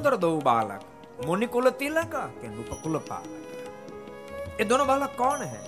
सुंदर 0.00 0.16
दो 0.16 0.28
बालक 0.40 1.24
मुनिकुल 1.26 1.68
तिलक 1.78 2.14
के 2.40 2.48
नृपकुल 2.48 2.96
बालक 3.08 4.60
ये 4.60 4.64
दोनों 4.64 4.86
बालक 4.86 5.12
कौन 5.18 5.42
है? 5.42 5.60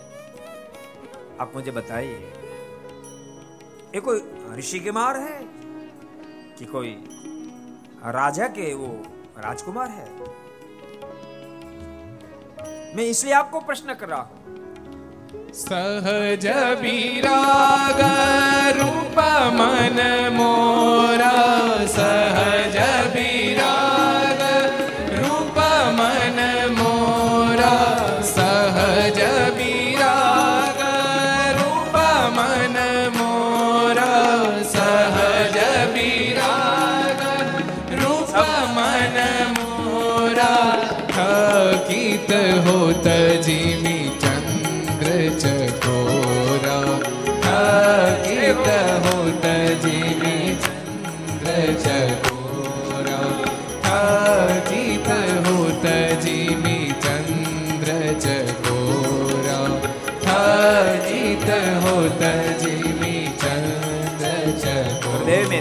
आप 1.40 1.52
मुझे 1.54 1.70
बताइए। 1.70 2.16
ये 3.94 4.00
कोई 4.00 4.22
ऋषि 4.58 4.80
कुमार 4.80 5.16
है 5.16 5.36
कि 6.58 6.64
कोई 6.64 6.92
राजा 8.16 8.46
के 8.56 8.72
वो 8.74 8.88
राजकुमार 9.38 9.88
है? 9.90 10.08
मैं 12.96 13.04
इसलिए 13.04 13.34
आपको 13.34 13.60
प्रश्न 13.68 13.94
कर 14.00 14.08
रहा 14.08 14.22
हूँ। 14.22 14.36
सहज 15.60 16.46
विराग 16.80 18.00
रूप 18.80 19.18
मन 19.60 20.00
मोरा, 20.32 21.36
सहज 21.98 22.76
विराग 23.14 23.41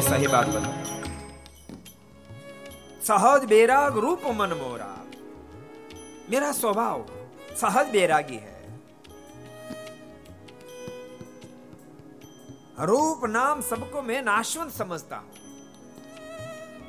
सही 0.01 0.27
बात 0.27 0.47
बताओ 0.47 0.89
सहज 3.01 3.45
बेराग 3.45 3.97
रूप 3.97 4.25
मन 4.37 4.53
मोरा। 4.53 4.87
मेरा 6.31 6.51
स्वभाव 6.51 7.05
सहज 7.55 7.91
बेरागी 7.91 8.35
है। 8.37 8.59
रूप 12.81 13.25
नाम 13.25 13.61
सबको 13.61 14.01
मैं 14.01 14.21
नाशवंत 14.21 14.71
समझता 14.71 15.17
हूँ। 15.17 15.31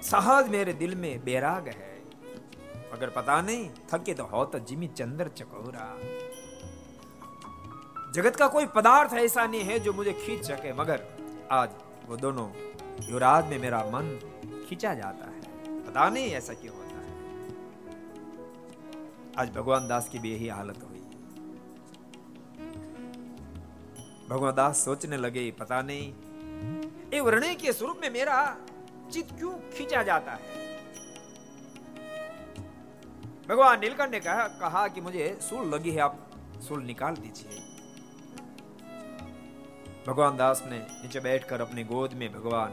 सहज 0.03 0.49
मेरे 0.49 0.73
दिल 0.73 0.95
में 0.95 1.25
बेराग 1.25 1.69
है। 1.69 1.93
अगर 2.93 3.11
पता 3.11 3.41
नहीं 3.41 3.69
थके 3.93 4.15
तो 4.15 4.25
हो 4.25 4.45
तो 4.45 4.59
जिमी 4.61 4.89
चंद्र 4.89 5.29
चकोरा। 5.29 5.87
जगत 8.15 8.37
का 8.37 8.49
कोई 8.49 8.67
पदार्थ 8.67 9.13
ऐसा 9.15 9.47
नहीं 9.47 9.63
है 9.63 9.79
जो 9.79 9.93
मुझे 9.93 10.13
खींच 10.15 10.45
सके, 10.45 10.73
मगर 10.73 11.05
आज 11.53 11.71
वो 12.09 12.17
दोनों 12.17 12.49
युवराज 13.09 13.47
में 13.47 13.59
मेरा 13.59 13.79
मन 13.79 14.19
खींचा 14.69 14.95
जाता 14.95 15.31
है। 15.31 15.41
पता 15.87 16.09
नहीं 16.09 16.31
ऐसा 16.31 16.55
क्यों 16.55 16.77
होता 16.77 16.99
है। 16.99 17.13
आज 19.39 19.51
भगवान 19.51 19.89
दास 19.89 20.09
की 20.09 20.19
भी 20.19 20.33
यही 20.33 20.49
हालत 20.49 20.83
हुई। 20.83 20.99
भगवान 24.31 24.55
दास 24.55 24.85
सोचने 24.85 25.17
लगे, 25.17 25.51
पता 25.51 25.83
नहीं 25.83 26.13
ये 27.15 27.55
के 27.55 27.73
स्वरूप 27.73 27.99
में 28.03 28.11
मेरा 28.11 28.57
चित 29.13 29.33
क्यों 29.33 29.53
खींचा 29.71 30.03
जाता 30.03 30.33
है? 30.33 30.63
भगवान 33.49 33.81
नीलकंठ 33.81 34.11
ने 34.11 34.21
कहा 34.21 34.47
कहा 34.49 34.89
कि 34.89 35.01
मुझे 35.01 35.39
सूल 35.43 35.75
लगी 35.75 35.91
है, 35.91 36.01
आप 36.01 36.31
सूल 36.69 36.83
निकाल 36.83 37.15
दीजिए। 37.15 37.59
भगवान 40.07 40.37
दास 40.37 40.63
ने 40.67 40.79
नीचे 40.79 41.21
बैठकर 41.21 41.61
अपनी 41.61 41.85
गोद 41.85 42.13
में 42.13 42.33
भगवान 42.33 42.71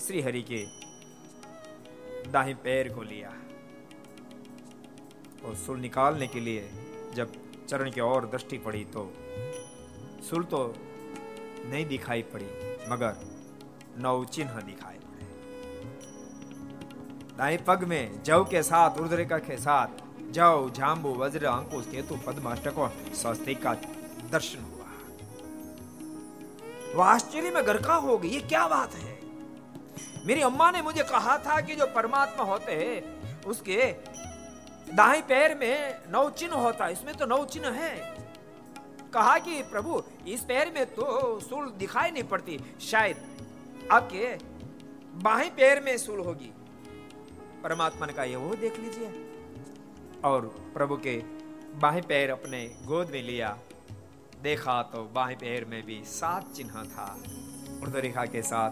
श्री 0.00 0.20
हरि 0.20 0.40
के 0.42 0.58
दाहिने 2.32 2.54
पैर 2.54 2.88
को 2.88 3.02
लिया 3.02 3.28
और 5.44 5.54
सुल 5.56 5.78
निकालने 5.80 6.26
के 6.26 6.40
लिए 6.40 6.68
जब 7.14 7.32
चरण 7.68 7.90
की 7.90 8.00
ओर 8.00 8.26
दृष्टि 8.26 8.58
पड़ी 8.58 8.84
तो 8.94 9.04
सुल 10.28 10.44
तो 10.44 10.60
नहीं 11.66 11.86
दिखाई 11.86 12.22
पड़ी, 12.22 12.46
मगर 12.88 13.16
नौ 13.98 14.24
चिन्ह 14.24 14.60
दिखाई 14.60 14.98
पड़े। 14.98 15.26
दाएँ 17.36 17.58
पग 17.66 17.84
में 17.84 18.22
जव 18.22 18.44
के 18.44 18.62
साथ 18.62 18.98
उर्धरेखा 19.00 19.38
के 19.38 19.56
साथ 19.56 19.88
जव 20.32 20.70
जाम्बू 20.76 21.14
वज्र, 21.14 21.44
अंकुश, 21.46 21.86
केतु 21.86 22.16
पद्माष्टक 22.26 22.78
और 22.78 22.92
स्वस्तिक 23.14 23.62
का 23.62 23.74
दर्शन 24.32 24.62
हुआ। 24.62 24.90
वह 26.94 27.04
आश्चर्य 27.06 27.50
में 27.50 27.66
गरका 27.66 27.94
हो 27.96 28.18
गई, 28.18 28.28
ये 28.28 28.40
क्या 28.42 28.66
बात 28.68 28.94
है? 28.94 29.13
मेरी 30.24 30.40
अम्मा 30.40 30.70
ने 30.70 30.82
मुझे 30.82 31.02
कहा 31.02 31.38
था 31.38 31.60
कि 31.60 31.74
जो 31.74 31.86
परमात्मा 31.86 32.44
होते 32.44 32.72
हैं, 32.72 33.24
उसके 33.42 33.94
दाएँ 34.94 35.22
पैर 35.22 35.54
में 35.54 36.02
नौ 36.08 36.30
चिन्ह 36.30 36.54
होता 36.54 36.84
है, 36.84 36.92
इसमें 36.92 37.14
तो 37.14 37.26
नौ 37.26 37.44
चिन्ह 37.44 37.68
है। 37.68 38.14
कहा 39.14 39.38
कि, 39.38 39.62
प्रभु, 39.62 40.02
इस 40.28 40.40
पैर 40.40 40.72
में 40.74 40.86
तो 40.86 41.40
सूल 41.40 41.70
दिखाई 41.70 42.10
नहीं 42.10 42.22
पड़ती, 42.22 42.60
शायद 42.80 43.16
आपके 43.92 44.38
बाएँ 45.14 45.50
पैर 45.50 45.80
में 45.80 45.98
सूल 45.98 46.20
होगी। 46.20 46.52
परमात्मा 47.62 48.06
ने 48.06 48.12
कहा, 48.12 48.24
ये 48.24 48.36
वो 48.36 48.54
देख 48.54 48.80
लीजिए। 48.80 49.30
और 50.24 50.70
प्रभु 50.74 50.96
के 50.96 51.16
बाएँ 51.74 52.02
पैर 52.02 52.30
अपने 52.30 52.76
गोद 52.84 53.10
में 53.10 53.22
लिया। 53.22 53.58
देखा 54.42 54.82
तो 54.82 55.04
बाएँ 55.04 55.36
पैर 55.36 55.64
में 55.64 55.86
भी 55.86 56.02
सात 56.04 56.52
चिन्ह 56.52 56.72
था। 56.72 57.22
रेखा 57.94 58.24
के 58.24 58.42
साथ 58.42 58.70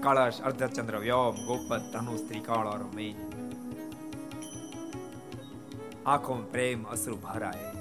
कलश 0.00 0.40
अर्धचंद्र, 0.40 0.96
व्योम 0.96 1.36
गोपत 1.36 1.92
धनुष 1.94 2.20
त्रिकाल 2.20 2.66
और 2.66 2.82
मेज 2.94 3.16
आँखों 6.06 6.34
में 6.34 6.50
प्रेम, 6.52 6.84
अश्रु 6.84 7.16
भर 7.16 7.42
आए। 7.42 7.72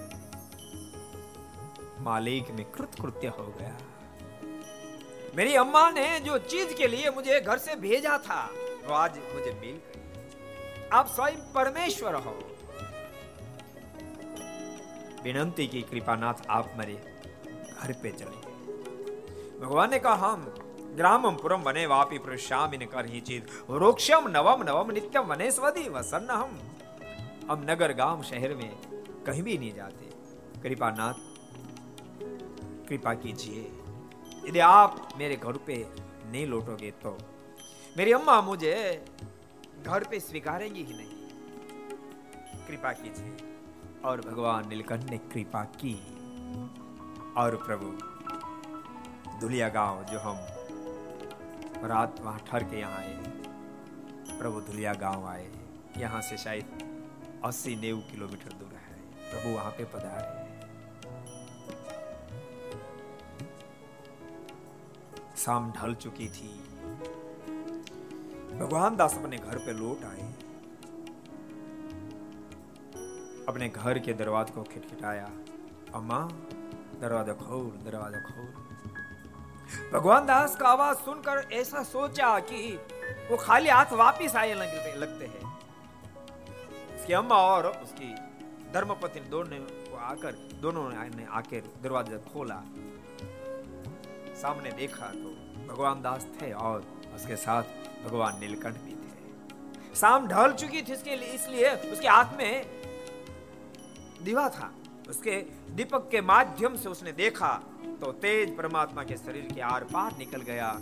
मालिक 1.99 2.51
में 2.51 2.71
कृतकृत्य 2.71 3.27
हो 3.27 3.55
गया। 3.59 3.77
मेरी 5.35 5.55
अम्मा 5.55 5.89
ने 5.89 6.19
जो 6.19 6.37
चीज़ 6.37 6.73
के 6.73 6.87
लिए 6.87 7.09
मुझे 7.09 7.41
घर 7.41 7.57
से 7.57 7.75
भेजा 7.75 8.17
था, 8.17 8.49
वो 8.87 8.93
आज 8.93 9.11
मुझे 9.11 9.53
मिल 9.53 9.79
गई। 9.83 10.89
आप 10.93 11.07
स्वयं 11.07 11.53
परमेश्वर 11.53 12.15
हो। 12.15 12.57
विनंती 15.23 15.67
की 15.67 15.81
कृपानाथ 15.81 16.33
आप 16.49 16.73
मेरे 16.77 16.93
घर 17.81 17.93
पे 17.93 18.11
चले। 18.11 18.45
भगवान 19.59 19.91
ने 19.91 19.99
कहा, 19.99 20.13
हम 20.13 20.64
वने 21.01 21.85
वापी 21.85 22.17
प्रश्यामिन 22.17 22.85
कर 22.85 23.05
ही 23.05 23.21
चीज़ 23.21 23.43
रोक्षम 23.69 24.27
नवम 24.27 24.63
नवम 24.63 24.91
नित्यम 24.91 25.23
वने 25.23 25.51
स्वदी 25.51 25.89
वसन्न 25.89 26.29
हम 26.29 26.59
हम 27.51 27.65
नगर 27.69 27.93
गाँव 27.93 28.23
शहर 28.23 28.55
में 28.55 28.75
कहीं 29.27 29.43
भी 29.43 29.57
नहीं 29.57 29.73
जाते। 29.73 30.05
कृपानाथ 30.61 31.13
कृपा 32.89 33.13
कीजिए। 33.13 33.81
यदि 34.49 34.59
आप 34.59 35.09
मेरे 35.17 35.35
घर 35.35 35.57
पे 35.57 35.87
नहीं 36.25 36.47
लौटोगे 36.47 36.91
तो। 36.91 37.17
मेरी 37.97 38.11
अम्मा 38.11 38.41
मुझे 38.41 39.05
घर 39.85 40.03
पे 40.03 40.19
स्वीकारेंगी 40.19 40.83
ही 40.83 40.93
नहीं। 40.93 41.27
कृपा 42.67 42.91
कीजिए। 42.91 43.37
और 44.05 44.21
भगवान 44.21 44.69
नीलकंठ 44.69 45.03
ने 45.03 45.17
कृपा 45.17 45.63
की। 45.63 45.95
और 47.37 47.55
प्रभु, 47.55 47.85
दुलिया 49.41 49.69
गाँव 49.69 50.03
जो 50.03 50.19
हम 50.19 50.54
रात 51.87 52.19
वहाँ 52.21 52.39
ठहर 52.47 52.63
के 52.63 52.79
यहाँ 52.79 52.97
आए 52.97 54.37
प्रभु 54.39 54.61
धुलिया 54.61 54.93
गाँव 55.01 55.25
आए 55.27 55.49
यहाँ 55.97 56.21
से 56.21 56.37
शायद 56.37 56.65
अस्सी 57.45 57.75
नेव 57.75 57.97
किलोमीटर 58.11 58.53
दूर 58.53 58.73
है। 58.75 58.95
प्रभु 59.21 59.55
वहाँ 59.55 59.71
पे 59.71 59.83
पधारे 59.93 60.43
शाम 65.37 65.71
ढल 65.71 65.93
चुकी 65.95 66.27
थी। 66.29 66.49
भगवान 68.57 68.95
दास 68.95 69.17
अपने 69.17 69.37
घर 69.37 69.57
पे 69.57 69.73
लौट 69.73 70.03
आए 70.05 70.33
अपने 73.47 73.69
घर 73.69 73.99
के 73.99 74.13
दरवाजे 74.15 74.53
को 74.53 74.63
खिटखिटाया। 74.63 75.25
अम्मा, 75.95 76.19
दरवाज़ा 77.01 77.33
खोल 77.35 77.67
दरवाज़ा 77.85 78.19
खोल। 78.21 78.64
भगवान 79.93 80.25
दास 80.25 80.55
का 80.55 80.67
आवाज़ 80.67 80.97
सुनकर 80.97 81.47
ऐसा 81.53 81.83
सोचा 81.83 82.37
कि 82.41 82.79
वो 83.29 83.37
खाली 83.37 83.69
हाथ 83.69 83.93
वापिस 83.93 84.35
आए 84.35 84.53
लगते, 84.53 84.95
लगते 84.95 85.25
हैं। 85.25 85.43
उसकी 86.95 87.13
अम्मा 87.13 87.35
और 87.35 87.67
उसकी 87.67 88.13
धर्मपति 88.73 89.19
दोनों 89.29 89.57
को 89.57 89.97
आकर 90.05 90.31
दोनों 90.61 90.89
ने 90.89 91.25
आकर 91.31 91.71
दरवाज़ा 91.83 92.17
खोला। 92.33 92.61
सामने 94.41 94.71
देखा 94.71 95.07
तो 95.07 95.29
भगवान 95.67 96.01
दास 96.01 96.27
थे 96.41 96.51
और 96.51 96.85
उसके 97.15 97.35
साथ 97.35 97.63
भगवान 98.05 98.39
नीलकंठ 98.39 98.75
भी 98.75 98.91
थे। 98.93 99.95
शाम 99.95 100.27
ढल 100.27 100.53
चुकी 100.53 100.81
थी 100.81 100.93
इसके 100.93 101.15
लिए 101.15 101.33
इसलिए 101.33 101.69
उसके 101.91 102.07
हाथ 102.07 102.37
में 102.37 102.65
दीवा 104.23 104.49
था। 104.49 104.71
उसके 105.09 105.35
दीपक 105.75 106.07
के 106.11 106.21
माध्यम 106.23 106.75
से 106.75 106.89
उसने 106.89 107.11
देखा 107.13 107.49
तो 108.05 108.11
तेज 108.11 108.57
परमात्मा 108.57 109.03
के 109.03 109.17
शरीर 109.17 109.51
के 109.55 109.61
आर 109.61 109.83
पार 109.83 110.17
निकल 110.17 110.41
गया। 110.41 110.79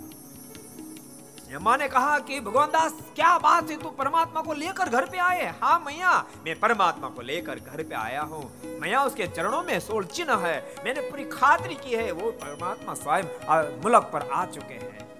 माँ 1.61 1.77
ने 1.77 1.87
कहा 1.87 2.19
कि, 2.19 2.39
भगवान 2.39 2.69
दास, 2.69 2.93
क्या 3.15 3.37
बात 3.37 3.71
है? 3.71 3.77
तू 3.77 3.89
परमात्मा 3.89 4.41
को 4.41 4.53
लेकर 4.53 4.89
घर 4.89 5.05
पे 5.09 5.17
आए 5.17 5.45
हाँ? 5.61 5.79
मैया, 5.79 6.21
मैं 6.21 6.59
परमात्मा 6.59 7.09
को 7.09 7.21
लेकर 7.21 7.59
घर 7.59 7.83
पे 7.83 7.95
आया 7.95 8.21
हूँ। 8.21 8.51
मैया, 8.79 9.03
उसके 9.03 9.27
चरणों 9.27 9.63
में 9.63 9.79
सोल 9.79 10.05
चिन्ह 10.05 10.35
है। 10.35 10.75
मैंने 10.85 11.01
पूरी 11.01 11.25
खातरी 11.25 11.75
की 11.75 11.91
है, 11.91 12.11
वो 12.11 12.31
परमात्मा 12.31 12.93
स्वयं 12.93 13.81
मुलक 13.83 14.09
पर 14.13 14.21
आ 14.21 14.45
चुके 14.45 14.73
हैं। 14.73 15.19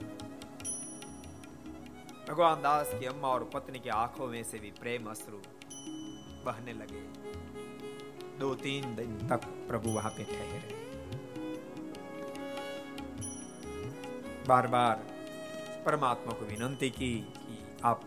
भगवान 2.30 2.62
दास 2.62 2.92
की 3.00 3.06
अम्मा 3.06 3.28
और 3.28 3.50
पत्नी 3.54 3.80
की 3.80 3.90
आँखों 3.90 4.28
में 4.28 4.44
से 4.44 4.60
भी 4.60 4.72
प्रेम 4.82 5.06
अश्रु 5.06 5.38
बहने 6.46 6.74
लगे। 6.74 7.02
दो 8.40 8.56
तीन 8.56 8.96
दिन 8.96 9.28
तक 9.30 9.46
प्रभु 9.46 9.90
वहाँ 9.90 10.12
पे 10.12 10.24
ठहरे। 10.24 10.93
बार 14.48 14.68
बार 14.68 15.04
परमात्मा 15.86 16.34
को 16.34 16.46
विनंती 16.46 16.90
की 16.90 17.14
कि 17.38 17.58
आप 17.84 18.02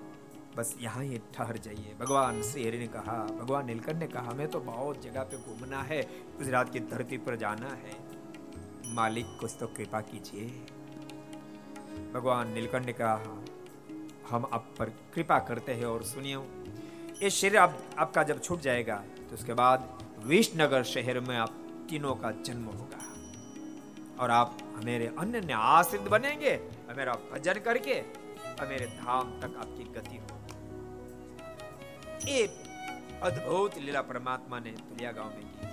बस 0.57 0.75
यहाँ 0.81 1.03
ही 1.05 1.19
ठहर 1.35 1.57
जाइए। 1.57 1.95
भगवान 2.01 2.43
श्री 2.43 2.79
ने 2.79 2.87
कहा 2.87 3.17
भगवान 3.33 3.67
नीलकंठ 3.67 3.97
ने 3.97 4.07
कहा 4.07 4.31
हमें 4.31 4.49
तो 4.49 4.61
बहुत 4.61 5.03
जगह 5.03 5.23
पे 5.23 5.37
घूमना 5.39 5.83
है 5.83 6.01
गुजरात 6.39 6.73
की 6.73 6.81
धरती 6.81 7.19
पर 7.19 7.37
जाना 7.37 7.69
है। 7.75 7.95
मालिक 8.95 9.37
कुछ 9.41 9.57
तो 9.61 9.67
कृपा 9.67 10.01
कीजिए। 10.03 10.47
भगवान 12.15 12.53
नीलकंठ 12.53 12.87
ने 12.87 12.93
कहा 12.93 13.15
हम 14.31 14.49
आप 14.53 14.75
पर 14.79 14.93
कृपा 15.15 15.39
करते 15.39 15.73
हैं 15.73 15.87
और 15.87 16.03
सुनिए। 16.05 16.37
ये 17.23 17.31
शरीर 17.31 17.57
आप, 17.57 17.79
आपका 17.99 18.23
जब 18.23 18.43
छूट 18.43 18.61
जाएगा 18.61 18.97
तो 19.19 19.35
उसके 19.35 19.55
बाद 19.55 19.89
विष्णनगर 20.27 20.83
शहर 20.85 21.21
में 21.21 21.37
आप 21.37 21.59
तीनों 21.91 22.15
का 22.15 22.31
जन्म 22.31 22.65
होगा। 22.67 23.06
और 24.21 24.31
आप 24.31 24.59
मेरे 24.85 25.07
अन्य 25.07 25.53
आश्रित 25.53 26.01
बनेंगे 26.01 26.57
और 26.57 26.95
मेरा 26.95 27.13
भजन 27.13 27.55
करके 27.55 28.27
मेरे 28.69 28.87
धाम 28.87 29.41
तक 29.41 29.57
आपकी 29.57 29.85
गति 29.85 30.17
हो। 30.17 30.27
एक 32.29 32.51
अद्भुत 33.23 33.79
लीला 33.79 34.03
परमात्मा 34.03 34.59
ने 34.59 34.71
तुलिया 34.71 35.13
गाँव 35.13 35.29
में 35.29 35.41
की। 35.41 35.67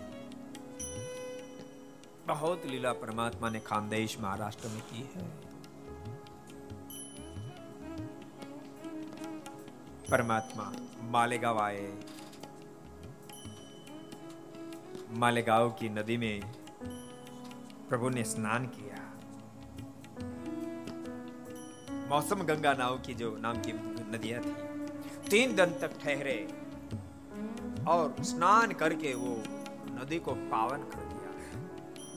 बहुत 2.27 2.65
लीला 2.65 2.93
परमात्मा 2.93 3.49
ने 3.49 3.59
खानदेश 3.59 4.19
महाराष्ट्र 4.19 4.67
में 4.67 4.81
की 4.81 5.09
है। 5.15 5.27
परमात्मा 10.11 10.73
मालेगांव 11.01 11.59
आए। 11.59 11.97
मालेगांव 15.11 15.69
की 15.69 15.89
नदी 15.89 16.17
में 16.17 16.41
प्रभु 17.89 18.09
ने 18.09 18.23
स्नान 18.23 18.65
किया। 18.67 18.99
मौसम 22.09 22.43
गंगा 22.43 22.73
नाव 22.73 22.97
की 22.97 23.13
जो 23.13 23.29
नाम 23.41 23.57
की 23.57 23.73
नदियाँ 24.11 24.41
थी, 24.41 24.51
तीन 25.29 25.55
दिन 25.55 25.73
तक 25.81 25.91
ठहरे 26.03 26.37
और 27.87 28.15
स्नान 28.23 28.71
करके 28.71 29.13
वो 29.13 29.35
नदी 29.93 30.19
को 30.19 30.33
पावन 30.51 30.83
कर 30.89 31.03
दिया। 31.03 31.29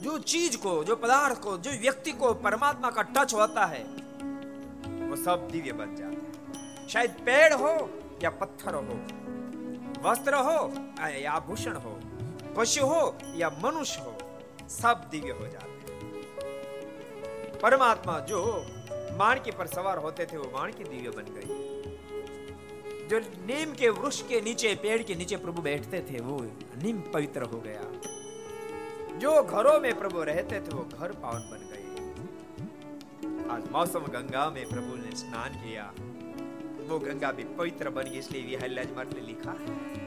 जो 0.03 0.17
चीज़ 0.19 0.57
को, 0.57 0.83
जो 0.83 0.95
पदार्थ 0.95 1.41
को, 1.41 1.57
जो 1.57 1.71
व्यक्ति 1.71 2.11
को 2.11 2.33
परमात्मा 2.33 2.91
का 2.91 3.01
टच 3.01 3.33
होता 3.33 3.65
है, 3.65 3.83
वो 5.09 5.15
सब 5.15 5.47
दिव्य 5.51 5.73
बन 5.73 5.95
जाते 5.95 6.15
हैं। 6.15 6.87
शायद 6.89 7.11
पेड़ 7.25 7.53
हो 7.53 7.73
या 8.23 8.29
पत्थर 8.41 8.75
हो, 8.75 8.97
वस्त्र 10.01 10.35
हो 10.39 10.59
या 11.09 11.31
आभूषण 11.31 11.75
हो, 11.75 11.99
पशु 12.57 12.85
हो 12.85 13.17
या 13.35 13.49
मनुष्य 13.63 14.01
हो 14.01 14.16
सब 14.69 15.07
दिव्य 15.11 15.31
हो 15.31 15.47
जाते 15.47 15.93
हैं। 15.93 17.59
परमात्मा 17.59 18.19
जो 18.19 18.65
माणकी 19.17 19.51
पर 19.51 19.67
सवार 19.67 19.97
होते 19.97 20.25
थे, 20.25 20.37
वो 20.37 20.51
माणकी 20.57 20.83
दिव्य 20.83 21.09
बन 21.09 21.25
गई 21.27 21.77
जो 23.07 23.19
नीम 23.19 23.73
के 23.73 23.89
वृक्ष 23.89 24.21
के 24.21 24.41
नीचे, 24.41 24.75
पेड़ 24.75 25.03
के 25.03 25.15
नीचे 25.15 25.35
प्रभु 25.37 25.61
बैठते 25.61 26.01
थे, 26.01 26.19
वो 26.19 26.41
नीम 26.83 27.01
पवित्र 27.01 27.41
हो 27.41 27.61
गया। 27.61 27.81
जो 29.17 29.43
घरों 29.43 29.79
में 29.79 29.99
प्रभु 29.99 30.21
रहते 30.21 30.55
थे, 30.55 30.75
वो 30.75 30.89
घर 30.99 31.11
पावन 31.11 31.39
बन 31.39 31.57
गए। 31.57 31.83
आज 33.49 33.63
मौसम 33.71 33.99
गंगा 33.99 34.49
में 34.49 34.69
प्रभु 34.69 34.95
ने 34.95 35.15
स्नान 35.15 35.53
किया। 35.53 35.93
वो 36.87 36.99
गंगा 36.99 37.31
भी 37.31 37.43
पवित्र 37.43 37.89
बन 37.89 38.03
गई, 38.03 38.19
इसलिए 38.19 38.57
लिखा 38.67 39.51
है। 39.51 40.06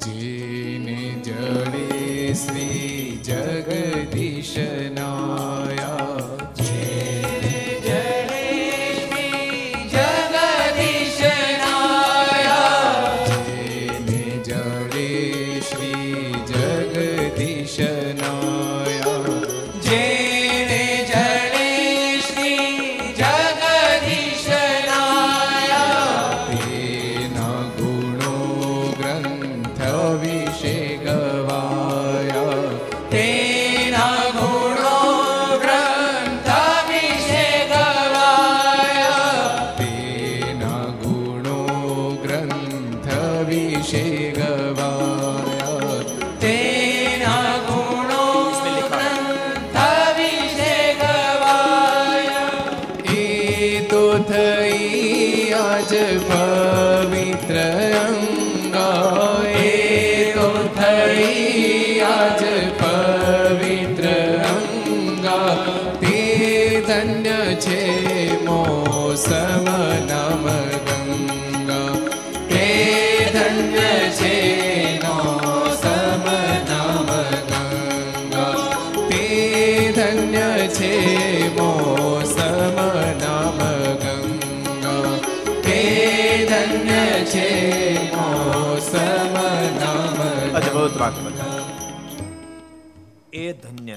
જેને 0.00 0.98
જડે 1.22 2.34
શ્રી 2.34 3.20
જગદીશ 3.20 4.56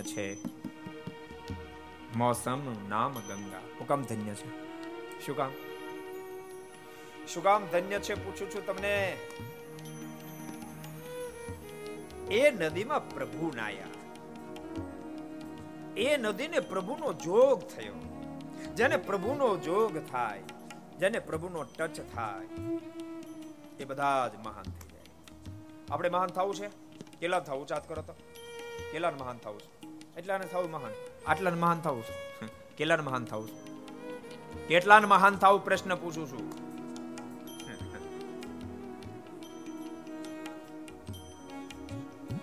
છે. 0.04 0.38
મોસમનું 2.16 2.89
નામ 2.89 3.14
ગંગા. 3.14 3.58
હુકમ 3.58 4.04
ધન્ય 4.04 4.34
છે? 4.34 4.64
શું 5.26 5.38
કામ? 5.38 5.51
શું 7.28 7.43
કામ 7.43 7.66
ધન્ય 7.66 7.99
છે 7.99 8.14
પૂછું 8.14 8.51
છું 8.51 8.66
તમને? 8.66 9.18
એ 12.32 12.51
નદીમાં 12.51 13.10
પ્રભુ 13.10 13.51
નાયા. 13.56 13.88
એ 15.97 16.18
નદીને 16.18 16.60
પ્રભુનો 16.60 17.14
જોગ 17.14 17.68
થયો. 17.68 17.93
જેને 18.76 18.97
પ્રભુનો 18.97 19.58
જોગ 19.58 20.12
થાય, 20.12 20.43
જેને 20.99 21.20
પ્રભુનો 21.20 21.64
ટચ 21.64 22.01
થાય, 22.01 22.45
એ 23.80 23.86
બધા 23.86 24.28
જ 24.28 24.45
મહાન 24.45 24.64
થઈ 24.64 24.88
જાય. 24.88 25.04
આપણે 25.89 26.10
મહાન 26.10 26.30
થવું 26.30 26.56
છે? 26.56 26.68
કેટલા 27.20 27.39
થવું 27.39 27.68
ચાત 27.68 27.89
કરો 27.89 28.01
તો. 28.01 28.14
કેટલા 28.91 29.12
મહાન 29.12 29.38
થવું 29.38 29.60
છે? 29.60 29.93
એટલાને 30.18 30.45
થવું 30.45 30.72
મહાન. 30.72 30.91
આટલાને 31.28 31.57
મહાન 31.57 31.80
થવું 31.80 32.03
છે. 32.03 32.47
કેટલાને 32.78 33.03
મહાન 33.03 33.26
થવું 33.26 33.47
કેટલા 33.47 34.68
કેટલાને 34.68 35.05
મહાન 35.05 35.36
થવું 35.36 35.66
પ્રશ્ન 35.66 35.95
પૂછું 35.95 36.28
છું? 36.32 36.45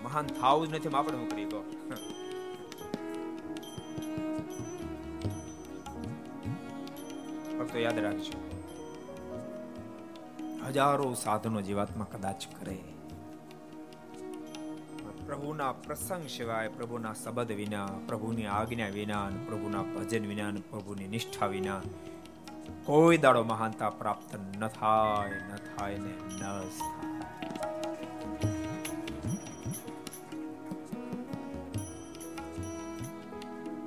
મહાન 0.03 0.27
થવું 0.27 0.67
જ 0.67 0.73
નથી 0.73 0.89
આપણે 0.89 1.17
હું 1.17 1.29
કરી 1.29 1.45
ગયો 1.45 1.63
ફક્ત 7.59 7.75
યાદ 7.75 7.99
રાખજો. 7.99 8.39
હજારો 10.67 11.13
સાધનો 11.13 11.61
જીવાત્મા 11.61 12.07
કદાચ 12.11 12.43
કરે. 12.59 12.79
પ્રભુના 15.31 15.71
પ્રસંગ 15.71 16.23
સિવાય 16.27 16.67
પ્રભુના 16.67 17.11
શબ્દ 17.13 17.51
વિના, 17.51 17.89
પ્રભુની 18.07 18.45
આજ્ઞા 18.45 18.87
વિના 18.87 19.27
પ્રભુના 19.47 19.83
ભજન 19.83 20.25
વિના 20.27 20.49
પ્રભુની 20.69 21.07
નિષ્ઠા 21.07 21.47
વિના 21.47 21.81
કોઈ 22.85 23.17
દાડો 23.17 23.43
મહાનતા 23.43 23.89
પ્રાપ્ત 23.89 24.31
ન 24.35 24.67
થાય 24.67 25.37
ન 25.47 25.51
થાય 25.67 25.97
ને 25.97 26.11
ન 26.39 26.43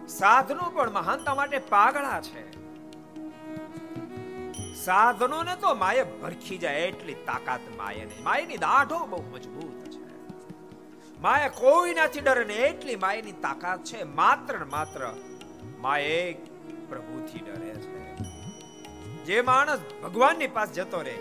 સાધનો 0.09 0.65
પણ 0.71 0.91
મહાનતા 0.91 1.35
માટે 1.35 1.59
પાગળા 1.59 2.21
છે. 2.21 2.43
સાધનોને 4.85 5.55
તો 5.57 5.75
માય 5.75 6.05
ભરખી 6.23 6.59
જાય, 6.59 6.81
એટલી 6.81 7.15
તાકાત 7.15 7.61
માયે 7.77 8.05
નહીં. 8.05 8.25
માયની 8.25 8.57
દાઢો 8.57 8.99
બહુ 9.07 9.23
મજબૂત 9.35 9.64
માયા 11.25 11.59
કોઈનાથી 11.59 12.23
ડરે 12.25 12.45
ને 12.45 12.57
એટલી 12.69 12.97
માયાની 13.03 13.37
તાકાત 13.45 13.85
છે, 13.91 13.99
માત્ર 14.19 14.59
ને 14.59 14.67
માત્ર 14.73 15.03
માય 15.85 16.09
એક 16.25 16.41
પ્રભુથી 16.89 17.43
ડરે 17.47 17.71
છે. 17.85 18.01
જે 19.27 19.37
માણસ 19.51 19.87
ભગવાનની 20.03 20.51
પાસે 20.57 20.75
જતો 20.75 21.01
રહે, 21.07 21.15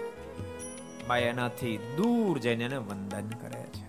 માયા 1.07 1.35
એનાથી 1.35 1.75
દૂર 1.97 2.41
જઈને 2.45 2.65
એને 2.65 2.79
વંદન 2.89 3.29
કરે 3.43 3.63
છે. 3.77 3.87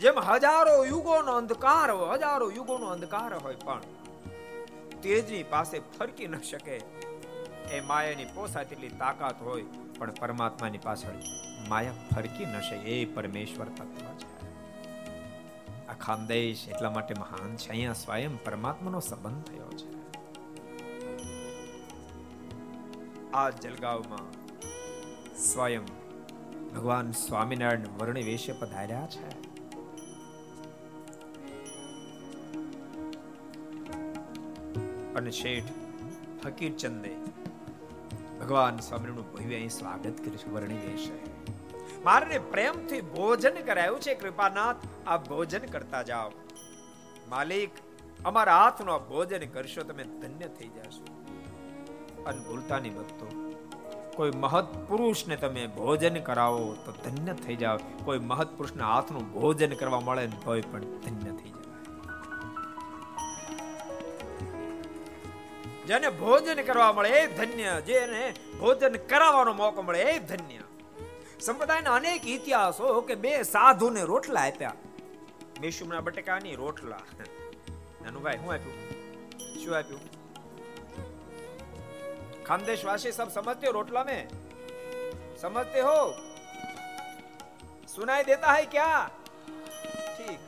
જેમ 0.00 0.18
હજારો 0.30 0.74
યુગોનો 0.84 1.32
અંધકાર 1.42 1.88
હોય, 1.90 2.10
હજારો 2.14 2.50
યુગોનો 2.50 2.86
અંધકાર 2.96 3.32
હોય 3.34 3.64
પણ 3.66 3.82
તેજની 5.02 5.44
પાસે 5.54 5.76
ફરકી 5.98 6.28
ન 6.28 6.40
શકે. 6.42 6.76
એ 7.72 7.80
માયાની 7.80 8.24
પોસાય 8.24 8.64
તેટલી 8.64 8.88
તાકાત 8.88 9.42
હોય, 9.42 9.62
પણ 9.98 10.10
પરમાત્માની 10.10 10.78
પાછળ 10.78 11.14
માયા 11.68 11.92
ફરકી 12.14 12.44
ન 12.44 12.60
શકે, 12.60 12.76
એ 12.76 13.04
પરમેશ્વર 13.04 13.64
તત્વ 13.64 14.06
છે. 14.18 14.28
આ 15.88 15.92
ખાનદેશ 15.92 16.68
એટલા 16.68 16.90
માટે 16.90 17.14
મહાન 17.14 17.56
છે, 17.56 17.70
અહીંયા 17.70 17.92
સ્વયં 17.92 18.44
પરમાત્માનો 18.44 19.00
સંબંધ 19.00 19.44
થયો 19.44 19.68
છે. 19.68 19.88
આ 23.34 23.50
જલગાવમાં 23.50 24.28
સ્વયં 25.36 25.84
ભગવાન 26.74 27.12
સ્વામિનારાયણ 27.12 27.86
વર્ણ 27.98 28.14
વેશે 28.14 28.52
પધાર્યા 28.52 29.06
છે. 29.06 29.48
અને 35.14 35.30
શેઠ 35.30 35.72
ફકીર 36.44 36.74
ચંદે 36.74 37.17
ભગવાન 38.48 38.76
સ્વામીનું 38.76 39.32
ભવ્ય 39.32 39.54
અહીં 39.54 39.68
સ્વાગત 39.68 40.18
કર્યું 40.18 40.54
વર્ણી 40.54 40.76
દેશે. 40.76 41.12
મારે 42.04 42.38
પ્રેમથી 42.38 43.00
ભોજન 43.00 43.54
કરાયું 43.54 44.00
છે, 44.00 44.14
કૃપાનાથ. 44.14 44.76
આ 45.06 45.16
ભોજન 45.16 45.58
કરતા 45.58 46.02
જાઓ. 46.02 46.30
માલિક, 47.28 47.70
અમારા 48.24 48.56
હાથનો 48.56 48.98
ભોજન 48.98 49.46
કરશો, 49.46 49.82
તમે 49.82 50.04
ધન્ય 50.04 50.46
થઈ 50.46 50.68
જશો. 50.68 51.04
અને 52.26 52.40
ભૂલતાની 52.40 52.90
ભક્તો 52.90 53.52
કોઈ 54.16 54.30
મહત 54.30 54.88
પુરુષને 54.88 55.36
તમે 55.36 55.66
ભોજન 55.66 56.14
કરાવો 56.14 56.76
તો 56.86 56.92
ધન્ય 56.92 57.32
થઈ 57.32 57.56
જાવ 57.56 57.80
કોઈ 58.04 58.18
મહત 58.18 58.56
પુરુષના 58.56 58.94
હાથનું 58.94 59.32
ભોજન 59.32 59.74
કરવા 59.74 60.00
મળે 60.00 60.26
ને 60.26 60.36
તોય 60.44 60.60
પણ 60.60 60.80
ધન્ય 60.80 61.30
થઈ 61.30 61.50
જાય 61.50 61.67
જેને 65.88 66.08
ભોજન 66.08 66.62
કરવા 66.62 66.92
મળે 66.92 67.08
એ 67.08 67.26
ધન્ય, 67.26 67.80
જેને 67.80 68.34
ભોજન 68.60 68.96
કરાવવાનો 68.96 69.52
મોકો 69.52 69.82
મળે 69.82 70.02
એ 70.02 70.18
ધન્ય. 70.18 70.60
સંપ્રદાયના 71.40 71.94
અનેક 71.94 72.26
ઇતિહાસો 72.26 73.00
કે 73.00 73.14
બે 73.14 73.42
સાધુને 73.42 74.02
રોટલા 74.02 74.40
આપ્યા. 74.40 74.72
મેશુમના 75.60 76.00
બટેકાની 76.00 76.54
રોટલા. 76.54 77.00
નાનુભાઈ, 78.02 78.36
હું 78.36 78.52
આપ્યું? 78.52 78.90
શું 79.64 79.76
આપ્યું? 79.76 80.00
ખાનદેશવાસી 82.44 83.12
સબ 83.12 83.28
સમજતે 83.28 83.68
રોટલા 83.68 84.04
મેં? 84.04 84.28
સમજતે 85.40 85.80
હો? 85.80 86.10
સુનાઈ 87.94 88.24
દેતા 88.24 88.54
હૈ 88.54 88.66
ક્યા? 88.66 89.10
ઠીક. 90.18 90.38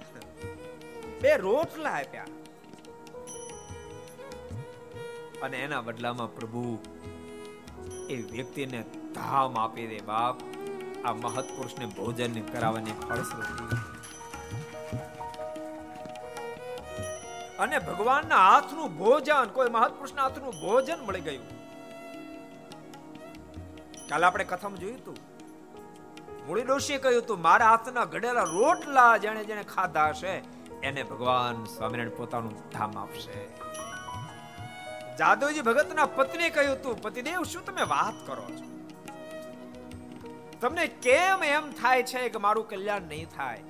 બે 1.22 1.36
રોટલા 1.36 1.90
આપ્યા. 1.90 2.24
અને 5.42 5.58
એના 5.58 5.80
બદલામાં 5.80 6.34
પ્રભુ 6.34 6.78
એ 8.10 8.16
વ્યક્તિને 8.16 8.84
ધામ 9.14 9.58
આપી 9.58 9.86
દે 9.86 10.00
બાપ. 10.00 10.36
આ 11.04 11.12
મહત્પુરુષને 11.12 11.86
ભોજન 11.86 12.40
કરાવવાની 12.40 12.90
ફળશ્રુતિ. 12.90 13.76
અને 17.58 17.78
ભગવાનના 17.78 18.36
હાથનું 18.36 18.98
ભોજન, 18.98 19.44
કોઈ 19.44 19.70
મહત્પુરુષના 19.70 20.22
હાથનું 20.22 20.50
ભોજન 20.50 20.98
મળી 21.06 21.20
ગયું. 21.20 21.48
કાલે 24.08 24.26
આપણે 24.26 24.44
કથામાં 24.44 24.78
જોયું 24.78 24.98
હતું. 24.98 25.16
મૂળી 26.46 26.62
ડોશીએ 26.62 26.98
કહ્યું 26.98 27.22
હતું, 27.22 27.42
મારા 27.42 27.66
હાથના 27.66 28.04
ઘડેલા 28.04 28.42
રોટલા 28.42 29.16
જેને 29.16 29.44
જેને 29.44 29.62
ખાધા 29.62 30.08
હશે, 30.08 30.42
એને 30.82 31.02
ભગવાન 31.02 31.64
સ્વામિનારાયણ 31.64 32.16
પોતાનું 32.16 32.70
ધામ 32.70 32.98
આપશે. 32.98 33.60
જાદવજી 35.20 35.60
ભગતના 35.60 36.06
પત્ની 36.06 36.50
કહ્યું 36.50 36.82
તું 36.82 37.02
પતિદેવ, 37.02 37.42
શું 37.42 37.64
તમે 37.64 37.82
વાત 37.82 38.26
કરો 38.26 38.42
છો? 38.42 38.88
તમને 40.60 40.86
કેમ 40.86 41.44
એમ 41.44 41.70
થાય 41.70 42.02
છે 42.02 42.28
કે 42.28 42.38
મારું 42.38 42.68
કલ્યાણ 42.68 43.02
નહીં 43.02 43.28
થાય? 43.28 43.62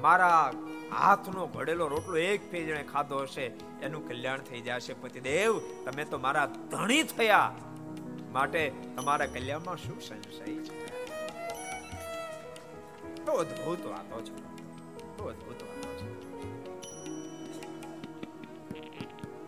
મારા 0.00 0.52
હાથનો 0.98 1.46
ઘડેલો 1.46 1.86
રોટલો 1.86 2.16
એક 2.16 2.50
ફેજણે 2.50 2.82
ખાધો 2.82 3.18
હશે, 3.18 3.52
એનું 3.82 4.08
કલ્યાણ 4.08 4.38
થઈ 4.38 4.60
જશે. 4.60 4.92
પતિદેવ, 4.92 5.60
તમે 5.84 6.04
તો 6.04 6.18
મારા 6.18 6.46
ધણી 6.46 7.02
થયા. 7.02 7.54
માટે 8.32 8.72
તમારા 8.96 9.26
કલ્યાણમાં 9.26 9.76
શું 9.76 10.00
સંશય 10.00 10.54
છે? 10.54 11.06
તો 13.24 13.32
અદ્ભુત 13.32 13.86
વાતો 13.86 14.20
છે. 14.20 14.36
તો 15.16 15.24
અદ્ભુત 15.24 15.62
વાતો 15.62 15.96
છે. 15.96 16.08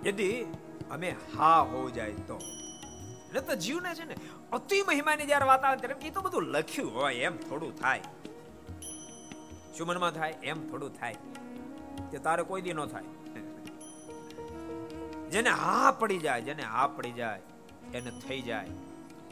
યદી 0.09 0.47
અમે 0.91 1.11
હા 1.37 1.61
હો 1.63 1.91
જાય 1.91 2.13
તો. 2.29 2.39
એટલે 3.29 3.41
તો 3.41 3.55
જીવને 3.55 3.95
છે 3.95 4.05
ને, 4.05 4.17
અતિ 4.53 4.83
મહિમાની 4.83 5.27
જયારે 5.27 5.45
વાત 5.45 5.65
આવે 5.65 5.77
ત્યારે 5.77 6.07
એ 6.07 6.11
તો 6.11 6.21
બધું 6.21 6.43
લખ્યું 6.43 6.95
હોય, 6.95 7.15
એમ 7.17 7.37
થોડું 7.37 7.77
થાય. 7.81 8.01
શું 9.79 9.87
મનમાં 9.87 10.11
થાય? 10.11 10.31
એમ 10.43 10.69
થોડું 10.71 10.99
થાય. 10.99 11.17
કે 12.11 12.19
તારે 12.19 12.43
કોઈ 12.43 12.63
દી 12.63 12.73
ન 12.73 12.87
થાય. 12.87 13.05
જેને 15.31 15.51
હા 15.51 15.91
પડી 15.91 16.19
જાય, 16.19 16.43
જેને 16.43 16.63
હા 16.63 16.87
પડી 16.87 17.13
જાય, 17.13 17.41
એને 17.95 18.11
થઈ 18.29 18.41
જાય. 18.43 18.67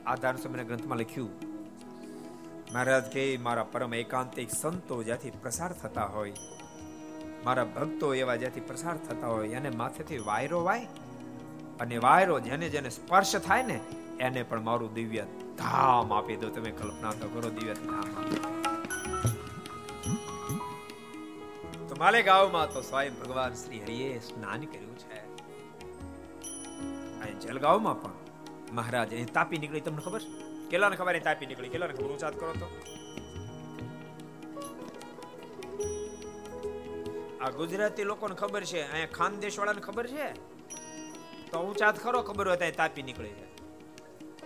આધાર 0.06 0.36
સમયના 0.36 0.62
ગ્રંથમાં 0.62 0.98
લખ્યું. 0.98 1.30
મહારાજ 2.72 3.04
કે, 3.04 3.36
મારા 3.36 3.64
પરમ 3.64 3.94
એકાંતિક 3.94 4.50
સંતો 4.50 5.02
જ્યાંથી 5.02 5.30
પ્રસાર 5.30 5.72
થતા 5.72 6.04
હોય, 6.04 6.32
મારા 7.44 7.64
ભક્તો 7.64 8.14
એવા 8.14 8.36
જ્યાંથી 8.36 8.60
પ્રસાર 8.60 8.96
થતા 8.96 9.26
હોય, 9.26 9.48
એને 9.48 9.70
માથેથી 9.70 10.18
વાયરો 10.18 10.64
વાય 10.64 10.86
અને 11.80 11.96
વાયરો 12.06 12.36
જેને 12.40 12.66
જેને 12.74 12.90
સ્પર્શ 12.90 13.34
થાય 13.48 13.62
ને, 13.62 13.78
એને 14.26 14.42
પણ 14.42 14.62
મારું 14.68 14.90
દિવ્ય 14.94 15.24
ધામ 15.58 16.12
આપી 16.12 16.36
દો. 16.36 16.48
તમે 16.56 16.70
કલ્પના 16.80 17.12
તો 17.20 17.26
કરો 17.28 17.50
દિવ્ય 17.58 17.74
ધામ 17.74 18.08
તો 21.88 21.94
માલેગાંવમાં 22.02 22.68
તો 22.74 22.80
સ્વયં 22.90 23.14
ભગવાન 23.20 23.54
શ્રી 23.62 23.80
હરિએ 23.86 24.10
સ્નાન 24.28 24.60
કર્યું 24.72 24.98
છે. 25.02 25.18
અહીં 27.22 27.38
જલગાવમાં 27.40 27.96
પણ 28.02 28.16
મહારાજ 28.72 29.10
અહીં 29.14 29.32
તાપી 29.38 29.58
નીકળી. 29.58 29.84
તમને 29.86 30.02
ખબર? 30.06 30.22
કેટલાને 30.70 30.96
ખબર 30.96 31.14
તાપી 31.30 31.46
નીકળી? 31.46 31.72
કેટલાને 31.74 31.94
ખબર? 31.98 32.10
ઉચાત 32.18 32.34
કરો 32.40 32.52
તો. 32.60 32.68
આ 37.40 37.50
ગુજરાતી 37.50 38.04
લોકોને 38.04 38.34
ખબર 38.34 38.62
છે, 38.70 38.80
અહીંયા 38.82 39.16
ખાનદેશ 39.18 39.58
વાળાને 39.58 39.82
ખબર 39.88 40.06
છે? 40.14 40.28
તો 41.47 41.59
ઊંચાત 41.61 41.99
ખરો 41.99 42.23
ખબર 42.23 42.47
હોય 42.47 42.59
ત્યાં 42.59 42.77
તાપી 42.77 43.03
નીકળી 43.03 43.33
જાય 43.33 43.51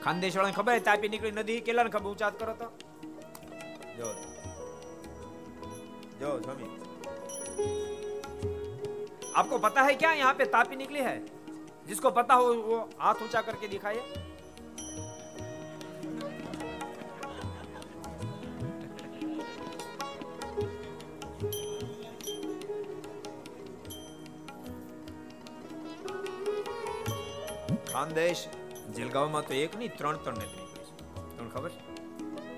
ખાનદેશ 0.01 0.35
વાળાને 0.35 0.57
ખબર 0.57 0.83
તાપી 0.83 1.09
નીકળી 1.09 1.37
નદી 1.37 1.59
કેટલાને 1.61 1.91
ખબર 1.91 2.09
ઊંચાત 2.09 2.35
કરો 2.37 2.53
તો 2.55 2.67
જો 3.95 4.11
જો 6.19 6.33
સ્વામી 6.39 6.69
आपको 9.35 9.57
पता 9.59 9.81
है 9.83 9.93
क्या 9.95 10.11
यहाँ 10.13 10.33
पे 10.33 10.45
तापी 10.47 10.75
निकली 10.77 10.99
है 11.01 11.17
जिसको 11.87 12.09
पता 12.11 12.33
हो 12.35 12.53
वो 12.63 12.77
हाथ 12.99 13.21
ऊंचा 13.23 13.41
करके 13.43 13.67
दिखाइए 13.69 14.23
ખાનદેશ 28.02 28.48
જલગાવમાં 28.96 29.46
તો 29.46 29.54
એક 29.54 29.78
નહીં, 29.78 29.96
ત્રણ 29.96 30.16
ત્રણ 30.16 30.34
નદી 30.34 30.46
નીકળી 30.46 31.36
તમને 31.36 31.50
ખબર 31.50 31.70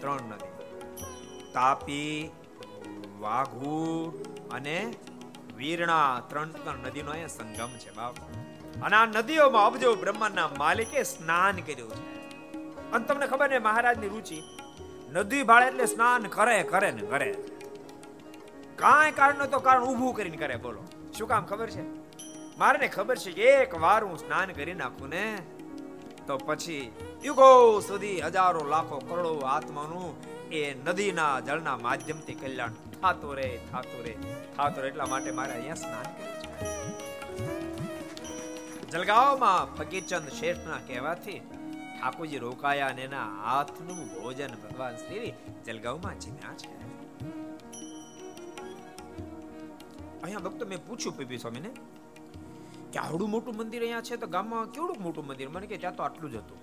ત્રણ 0.01 0.21
નદી 0.21 0.53
તાપી 1.53 2.31
વાઘુ 3.19 3.75
અને 4.53 4.95
વીરણા, 5.57 6.23
ત્રણ 6.29 6.49
ત્રણ 6.51 6.79
નદીનો 6.79 7.11
અહીંયા 7.11 7.27
સંગમ 7.27 7.69
છે, 7.79 7.91
બાપ. 7.97 8.15
અને 8.83 8.97
આ 8.97 9.07
નદીઓમાં 9.07 9.67
અબજો 9.67 9.95
બ્રહ્માંડના 9.95 10.49
માલિકે 10.59 11.03
સ્નાન 11.03 11.57
કર્યું 11.57 11.91
છે. 11.91 12.05
અને 12.93 13.05
તમને 13.05 13.27
ખબર 13.27 13.49
ને 13.49 13.59
મહારાજની 13.59 14.09
રુચિ? 14.09 14.43
નદી 15.13 15.43
ભાળે 15.43 15.67
એટલે 15.67 15.87
સ્નાન 15.87 16.23
કરે 16.23 16.63
કરે 16.63 16.91
ને, 16.91 17.03
કરે. 17.03 17.35
કાંઈ 18.77 19.11
કારણ 19.11 19.47
તો 19.47 19.61
કારણ 19.61 19.85
ઊભું 19.85 20.15
કરીને 20.15 20.37
કરે, 20.37 20.57
બોલો. 20.57 20.83
શું 21.19 21.29
કામ 21.29 21.47
ખબર 21.47 21.71
છે? 21.71 22.04
મારે 22.59 22.79
ને 22.79 22.89
ખબર 22.89 23.17
છે 23.17 23.33
કે 23.33 23.47
એક 23.63 23.73
વાર 23.79 24.01
હું 24.05 24.17
સ્નાન 24.19 24.49
કરી 24.53 24.75
નાખું 24.75 25.09
ને, 25.09 25.25
તો 26.27 26.35
પછી 26.39 26.93
યુગો 27.23 27.49
સુધી 27.81 28.21
હજારો 28.21 28.63
લાખો 28.65 28.97
કરોડો 28.99 29.33
આત્માનું 29.47 30.09
એ 30.51 30.63
નદીના 30.87 31.35
જળના 31.41 31.77
માધ્યમથી 31.77 32.35
કલ્યાણ 32.35 32.75
થાતો 32.93 33.35
રે 33.35 33.49
થાતો 33.71 33.99
રે 34.03 34.13
થાતો 34.57 34.79
રે 34.81 34.87
એટલા 34.89 35.07
માટે 35.07 35.31
મારે 35.31 35.53
અહીંયા 35.53 35.77
સ્નાન 35.77 36.09
કર્યું 36.15 36.93
જલગાંવમાં 38.93 39.63
ફકીરચંદ 39.77 40.29
શેઠના 40.31 40.81
કહેવાથી 40.89 41.41
ઠાકોરજી 41.41 42.39
રોકાયા 42.39 42.89
અને 42.89 43.03
એના 43.03 43.29
હાથનું 43.45 44.01
ભોજન 44.15 44.55
ભગવાન 44.63 44.97
શ્રી 44.97 45.29
જલગાવમાં 45.67 46.17
જીમ્યા 46.19 46.55
છે. 46.55 46.69
અહીંયા 50.23 50.41
ભક્તો 50.41 50.65
મેં 50.67 50.81
પૂછ્યું 50.81 51.17
પીપી 51.17 51.39
સ્વામીને 51.39 51.71
કે 52.95 53.01
આવડું 53.01 53.31
મોટું 53.31 53.57
મંદિર 53.57 53.81
અહીંયા 53.81 54.01
છે 54.01 54.17
તો 54.17 54.27
ગામમાં 54.27 54.73
કેવડું 54.73 55.03
મોટું 55.03 55.27
મંદિર? 55.27 55.49
મને 55.49 55.67
કે 55.67 55.77
ત્યાં 55.77 55.97
તો 55.97 56.03
આટલું 56.03 56.31
જ 56.33 56.37
હતું. 56.37 56.59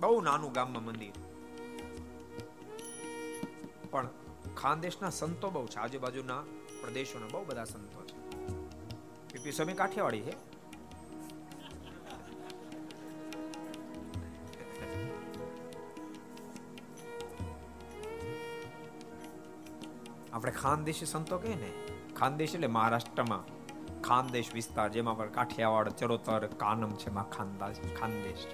બહુ 0.00 0.20
નાનું 0.20 0.52
ગામમાં 0.52 0.84
મંદિર. 0.84 1.12
પણ 3.90 4.08
ખાનદેશના 4.56 5.10
સંતો 5.10 5.50
બહુ 5.50 5.66
છે, 5.66 5.78
આજુબાજુના 5.78 6.42
પ્રદેશોના 6.80 7.26
બહુ 7.26 7.44
બધા 7.44 7.64
સંતો 7.64 8.02
છે. 8.02 8.16
પીપી 9.32 9.52
સ્વામી 9.52 9.72
કાઠિયાવાડી 9.72 10.20
છે? 10.20 10.34
આપણે 20.32 20.52
ખાનદેશી 20.52 21.06
સંતો 21.06 21.38
કહીએ 21.38 21.54
ને, 21.54 21.72
ખાનદેશ 22.14 22.54
એટલે 22.54 22.66
મહારાષ્ટ્રમાં. 22.66 23.59
ખાનદેશ 24.10 24.54
વિસ્તાર 24.54 24.88
જેમાં 24.88 25.16
પણ 25.16 25.28
કાઠિયાવાડ, 25.28 25.88
ચરોતર, 25.88 26.46
કાનમ 26.46 26.90
છે 26.90 27.10
માં 27.10 27.30
ખાનદાસ, 27.30 27.76
ખાનદેશ 28.00 28.46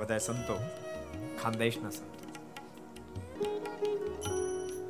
બધા 0.00 0.18
સંતો 0.18 0.56
ખાનદેશના 1.42 1.90
સંતો. 1.90 2.18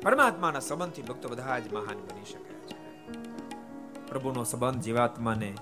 પરમાત્માના 0.01 0.59
સંબંધથી 0.59 1.01
ભક્તો 1.01 1.29
બધા 1.29 1.59
જ 1.59 1.73
મહાન 1.73 1.95
બની 1.95 2.25
શકે 2.25 2.53
છે. 2.53 2.75
પ્રભુનો 4.07 4.43
સંબંધ 4.43 4.81
જીવાત્માને 4.81 5.53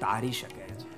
તારી 0.00 0.32
શકે 0.32 0.60
છે. 0.60 0.88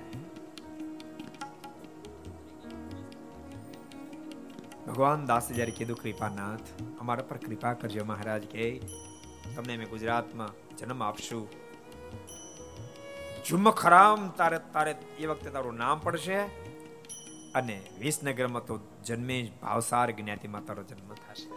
ભગવાન 4.85 5.25
દાસ 5.25 5.51
જ્યારે 5.51 5.71
કીધું, 5.71 5.97
કૃપાનાથ, 5.97 6.83
અમારા 6.99 7.23
પર 7.23 7.37
કૃપા 7.37 7.73
કરજો 7.73 8.05
મહારાજ 8.05 8.45
કે 8.45 8.81
તમને 9.55 9.75
અમે 9.75 9.85
ગુજરાતમાં 9.85 10.77
જન્મ 10.77 11.03
આપશું. 11.03 11.49
ઝુમખરામ 13.45 14.29
તારે 14.29 14.59
તારે 14.73 14.91
એ 15.19 15.25
વખતે 15.25 15.49
તારું 15.49 15.77
નામ 15.77 15.99
પડશે. 15.99 16.37
અને 17.55 17.81
વિસનગરમાં 17.99 18.65
તો 18.65 18.79
જન્મે 19.05 19.51
ભાવસાર 19.61 20.11
જ્ઞાતિમાં 20.11 20.65
તારો 20.65 20.83
જન્મ 20.83 21.13
થશે. 21.13 21.47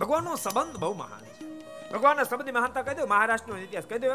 ભગવાનનો 0.00 0.36
સંબંધ 0.36 0.76
બહુ 0.76 0.94
મહાન 0.94 1.20
છે. 1.20 1.48
ભગવાનના 1.92 2.22
સંબંધની 2.22 2.52
મહાનતા 2.52 2.82
કહી 2.82 2.94
દો 2.94 3.06
મહારાષ્ટ્રનો 3.06 3.58
ઇતિહાસ 3.58 3.84
કહી 3.84 3.98
દો 3.98 4.14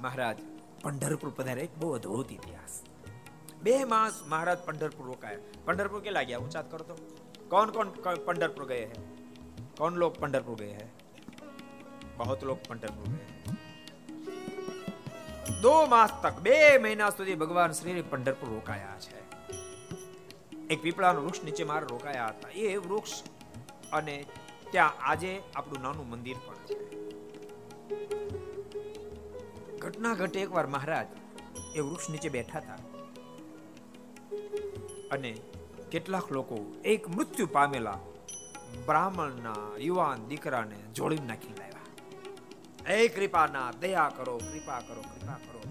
મહારાજ 0.00 0.38
પંઢરપુર 0.82 1.30
પધારે 1.36 1.60
એક 1.60 1.78
બહુ 1.78 1.92
અદ્ભુત 1.92 2.32
ઇતિહાસ. 2.32 2.82
બે 3.62 3.84
માસ 3.84 4.22
મહારાજ 4.26 4.58
પંઢરપુર 4.58 5.06
રોકાયા. 5.06 5.38
પંઢરપુર 5.64 6.00
કે 6.00 6.10
લાગ્યા 6.10 6.38
ઉચાત 6.38 6.70
કરતો 6.72 6.94
કોણ 7.48 7.70
કોણ 7.70 7.88
પંઢરપુર 8.26 8.66
ગયા 8.66 8.86
कौन 9.77 9.95
लोग 9.95 10.19
पंडरपुर 10.19 10.55
गए 10.57 10.73
हैं 10.73 10.89
बहुत 12.17 12.43
लोग 12.43 12.67
पंडरपुर 12.67 13.07
गए 13.09 13.25
हैं 13.27 13.33
દો 15.61 15.73
માસ 15.87 16.13
તક 16.17 16.35
બે 16.41 16.55
મહિના 16.79 17.09
સુધી 17.11 17.35
ભગવાન 17.37 17.73
શ્રી 17.73 18.03
પંઢરપુર 18.05 18.49
રોકાયા 18.49 18.97
છે 19.03 19.19
એક 20.69 20.79
પીપળાનું 20.81 21.23
વૃક્ષ 21.23 21.43
નીચે 21.43 21.63
મારે 21.65 21.85
રોકાયા 21.87 22.31
હતા 22.31 22.51
એ 22.63 22.77
વૃક્ષ 22.79 23.13
અને 23.91 24.15
ત્યાં 24.65 24.95
આજે 25.03 25.31
આપણું 25.33 25.81
નાનું 25.81 26.07
મંદિર 26.11 26.37
પણ 26.39 26.61
છે 26.67 26.75
ઘટના 29.83 30.15
ઘટે 30.15 30.39
એકવાર 30.41 30.67
મહારાજ 30.69 31.07
એ 31.73 31.79
વૃક્ષ 31.81 32.07
નીચે 32.09 32.29
બેઠા 32.29 32.61
હતા 32.61 32.79
અને 35.11 35.31
કેટલાક 35.91 36.27
લોકો 36.31 36.57
એક 36.89 37.01
મૃત્યુ 37.09 37.47
પામેલા 37.51 37.99
બ્રાહ્મણના 38.86 39.54
યુવાન 39.78 40.26
દીકરાને 40.26 40.76
જોડી 40.76 41.16
નાખી 41.16 41.54
લાવ્યા. 41.58 42.92
એ 42.92 43.08
કૃપાના, 43.08 43.72
દયા 43.80 44.12
કરો, 44.16 44.38
કૃપા 44.38 44.80
કરો 44.80 45.02
કૃપા 45.02 45.34
કરો. 45.34 45.62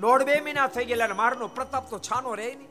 દોઢ 0.00 0.22
બે 0.22 0.40
મહિના 0.40 0.66
થઈ 0.66 0.84
ગયેલા 0.84 1.14
મારનો 1.14 1.48
પ્રતાપ 1.48 1.90
તો 1.90 1.98
છાનો 1.98 2.34
રહે 2.34 2.54
નહીં. 2.54 2.68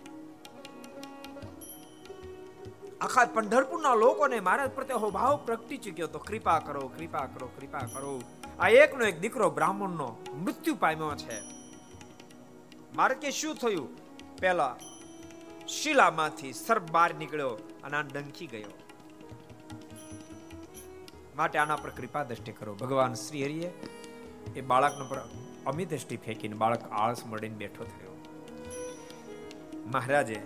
આખા 3.01 3.25
પંઢરપુરના 3.25 3.93
લોકોને 3.93 4.39
મારા 4.39 4.67
પ્રત્યે 4.67 5.09
ભાવ 5.09 5.37
પ્રગટી 5.37 5.77
ચૂક્યો 5.77 6.07
તો 6.07 6.19
કૃપા 6.19 6.59
કરો 6.59 6.87
કૃપા 6.87 7.25
કરો 7.25 7.47
કૃપા 7.47 7.79
કરો. 7.79 8.21
આ 8.59 8.69
એકનો 8.69 9.05
એક 9.05 9.19
દીકરો 9.19 9.49
બ્રાહ્મણનો 9.49 10.17
મૃત્યુ 10.43 10.75
પામ્યો 10.75 11.15
છે. 11.15 11.41
મારે 12.95 13.15
કે 13.15 13.31
શું 13.31 13.55
થયું? 13.55 13.97
પેલા 14.37 14.75
શિલામાંથી 15.67 16.53
સર્પ 16.53 16.91
બહાર 16.91 17.13
નીકળ્યો 17.13 17.49
અને 17.83 17.97
આ 17.97 18.01
ડંખી 18.01 18.47
ગયો. 18.47 18.84
માટે 21.35 21.57
આના 21.59 21.75
પર 21.75 21.89
કૃપા 21.89 22.23
દ્રષ્ટિ 22.23 22.51
કરો. 22.51 22.75
ભગવાન 22.75 23.13
શ્રી 23.13 23.43
હરિએ 23.43 23.69
એ 24.55 24.61
બાળકનો 24.61 25.05
પર 25.05 25.19
અમિત 25.65 25.89
દ્રષ્ટિ 25.89 26.17
ફેંકીને 26.17 26.55
બાળક 26.55 26.91
આળસ 26.91 27.25
મળીને 27.25 27.55
બેઠો 27.55 27.83
થયો. 27.83 28.13
મહારાજે 29.85 30.39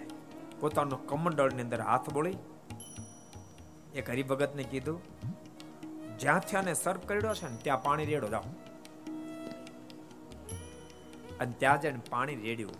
પોતાનો 0.59 0.95
કમંડળની 0.95 1.61
અંદર 1.61 1.81
હાથ 1.81 2.09
બોળી 2.09 2.37
એક 3.95 4.09
હરિભગતને 4.09 4.63
કીધું 4.63 4.99
જ્યાંથી 6.19 6.57
આને 6.57 6.73
સર્પ 6.73 7.05
કર્યો 7.05 7.33
છે 7.33 7.47
ને, 7.49 7.57
ત્યાં 7.63 7.83
પાણી 7.83 8.05
રેડો, 8.05 8.27
જાઓ. 8.27 8.49
અને 11.39 11.53
ત્યાં 11.57 11.81
જઈને 11.81 12.01
પાણી 12.09 12.35
રેડ્યું 12.35 12.77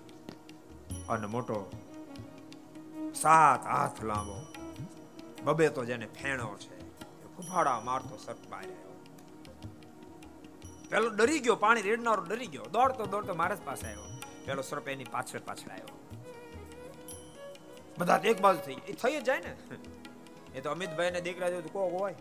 અને 1.08 1.28
મોટો 1.28 1.58
સાત 3.16 3.66
હાથ 3.66 4.04
લાંબો 4.04 4.38
બબે 5.44 5.70
તો 5.70 5.86
જેને 5.86 6.08
ફેણો 6.08 6.58
છે 6.58 6.79
ફૂફાડા 7.40 7.80
મારતો 7.80 8.18
સટ 8.18 8.50
બહાર 8.50 8.64
પેલો 10.90 11.10
ડરી 11.10 11.40
ગયો, 11.40 11.56
પાણી 11.56 11.82
રેડનારો 11.82 12.24
ડરી 12.24 12.48
ગયો. 12.48 12.64
દોડતો 12.64 13.06
દોડતો 13.06 13.36
મારા 13.36 13.58
પાસે 13.66 13.88
આવ્યો. 13.88 14.02
પેલો 14.46 14.62
સર્પ 14.62 14.88
એની 14.88 15.04
પાછળ 15.04 15.40
પાછળ 15.40 15.72
આવ્યો. 15.72 16.10
બધા 17.98 18.22
એક 18.26 18.42
બાજુ 18.42 18.60
થઈ 18.66 18.74
એ 18.74 18.94
થઈ 18.94 19.22
જ 19.22 19.24
જાય 19.24 19.40
ને? 19.40 19.56
એ 20.56 20.62
તો 20.62 20.72
અમિતભાઈ 20.72 21.12
ને 21.12 21.22
દીકરા 21.22 21.50
જેવું 21.50 21.74
કોક 21.74 21.94
હોય. 21.94 22.16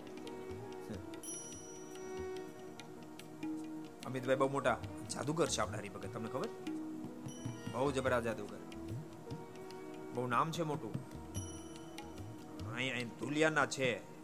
અમિતભાઈ 4.06 4.36
બહુ 4.36 4.48
મોટા 4.48 4.78
જાદુગર 5.14 5.48
છે 5.48 5.60
આપણા 5.60 5.78
હરિભગત. 5.78 6.14
તમને 6.14 6.28
ખબર? 6.28 6.48
બહુ 7.72 7.92
જબરા 7.92 8.20
જાદુગર. 8.20 8.58
બહુ 10.14 10.26
નામ 10.26 10.50
છે 10.50 10.62
મોટું. 10.62 10.94
અહીં 12.74 12.92
અહીં 12.92 13.08
ધુલિયાના 13.08 13.66
છે. 13.66 14.17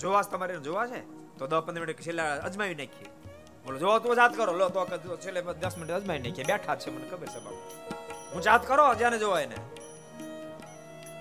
જોવાસ 0.00 0.28
તમારે 0.30 0.60
જોવા 0.60 0.86
છે 0.86 1.00
તો 1.38 1.46
દસ 1.46 1.60
પંદર 1.66 1.80
મિનિટ 1.80 2.00
છેલ્લા 2.06 2.24
અજમાવી 2.48 2.74
નાખીએ. 2.74 3.08
બોલો, 3.64 3.78
જોવો 3.78 3.98
તો 3.98 4.14
જાત 4.14 4.36
કરો. 4.36 4.52
લો, 4.52 4.68
તો 4.68 5.16
છેલ્લે 5.16 5.42
દસ 5.60 5.76
મિનિટ 5.76 5.94
અજમાવી 5.94 6.18
નાખીએ. 6.18 6.44
બેઠા 6.44 6.76
છે, 6.76 6.90
મને 6.90 7.06
ખબર 7.10 7.26
છે 7.26 7.40
બાબુ 7.44 7.60
હું 8.34 8.42
જાત 8.42 8.68
કરો 8.68 8.94
જેને 8.94 9.18
જોવા 9.18 9.40
એને. 9.40 9.58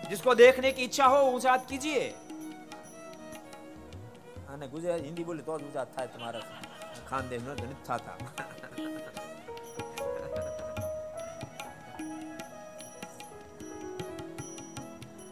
જિસકો 0.09 0.33
દેખને 0.33 0.71
કી 0.71 0.83
ઈચ્છા 0.83 1.07
હો, 1.07 1.19
હું 1.31 1.39
જાત 1.39 1.67
કીજીએ. 1.67 2.09
અને 4.49 4.67
ગુજરાતી 4.67 5.05
હિન્દી 5.05 5.23
બોલી 5.23 5.41
તો 5.41 5.59
જ 5.59 5.63
ગુજરાત 5.63 5.95
થાય 5.95 6.07
તમારા. 6.07 6.41
ખાનદેવ 7.09 7.41
નો 7.43 7.53
ગણિત 7.55 7.83
થતા. 7.83 8.15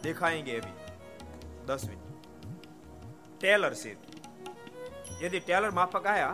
દેખાયેંગે 0.02 0.58
અભી 0.58 0.76
દસ 1.66 1.84
મિનિટ. 1.84 2.09
टेलर 3.39 3.73
से 3.75 3.95
यदि 5.21 5.39
टेलर 5.41 5.71
माफक 5.73 6.07
आया 6.09 6.29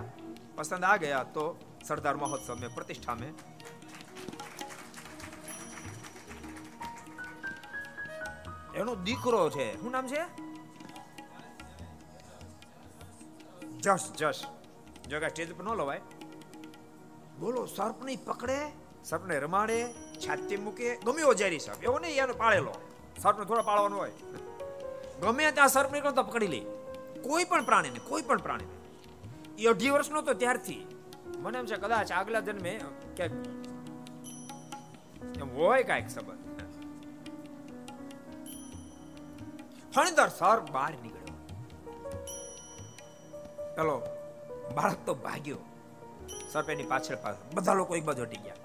पसंद 0.58 0.84
आ 0.86 0.96
गया 0.98 1.24
तो 1.32 1.46
सरदार 1.84 2.16
महोत्सव 2.18 2.56
में 2.56 2.70
प्रतिष्ठा 2.72 3.16
में 3.16 3.32
એનો 8.74 8.96
દીકરો 8.98 9.50
છે 9.50 9.66
શું 9.74 9.92
નામ 9.92 10.06
છે 10.08 10.22
જશ 13.80 14.06
જશ 14.14 14.42
જો 15.06 15.18
કે 15.18 15.30
સ્ટેજ 15.30 15.50
પર 15.52 15.64
ન 15.64 15.70
લવાય 15.74 16.02
બોલો 17.38 17.62
સર્પ 17.68 18.00
નહીં 18.02 18.22
પકડે 18.22 18.60
સર્પને 19.04 19.36
રમાડે 19.40 19.78
છાતી 20.18 20.58
મૂકે 20.58 20.88
ગમે 21.00 21.22
એવો 21.22 21.34
ઝેરી 21.36 21.60
સર્પ 21.60 21.84
એવો 21.84 21.98
નહીં 22.00 22.24
એનો 22.24 22.34
પાળેલો 22.36 22.74
સર્પને 23.18 23.44
થોડો 23.44 23.64
પાળવાનો 23.64 23.98
હોય 23.98 24.16
ગમે 25.22 25.52
ત્યાં 25.52 25.70
સર્પ 25.70 25.92
નીકળો 25.92 26.14
તો 26.14 26.24
પકડી 26.24 26.52
લે 26.54 26.62
કોઈ 27.27 27.45
પણ 27.45 27.65
પ્રાણીને 27.65 28.01
કોઈ 28.09 28.23
પણ 28.23 28.39
પ્રાણીને 28.39 28.75
એ 29.59 29.67
અઢી 29.67 29.91
વર્ષનો 29.91 30.23
તો 30.23 30.33
ત્યારથી. 30.35 30.83
મને 31.39 31.59
એમ 31.59 31.67
છે 31.67 31.77
કદાચ 31.77 32.13
આગલા 32.13 32.41
જન્મે 32.41 32.73
ક્યાંક 33.17 33.35
એમ 35.43 35.49
હોય 35.57 35.83
કાંઈક 35.83 36.11
સંબંધ. 36.11 36.43
ફણીધર 39.95 40.29
સર 40.29 40.59
બહાર 40.73 40.93
નીકળ્યો. 41.03 41.39
ચલો 43.77 43.97
બાળક 44.77 45.01
તો 45.07 45.15
ભાગ્યો. 45.15 45.61
સર્પ 46.53 46.69
એની 46.71 46.89
પાછળ 46.93 47.19
પાછળ 47.23 47.55
બધા 47.55 47.75
લોકો 47.75 47.97
એક 47.97 48.05
બાજુ 48.05 48.23
હટી 48.23 48.37
ગયા. 48.37 48.59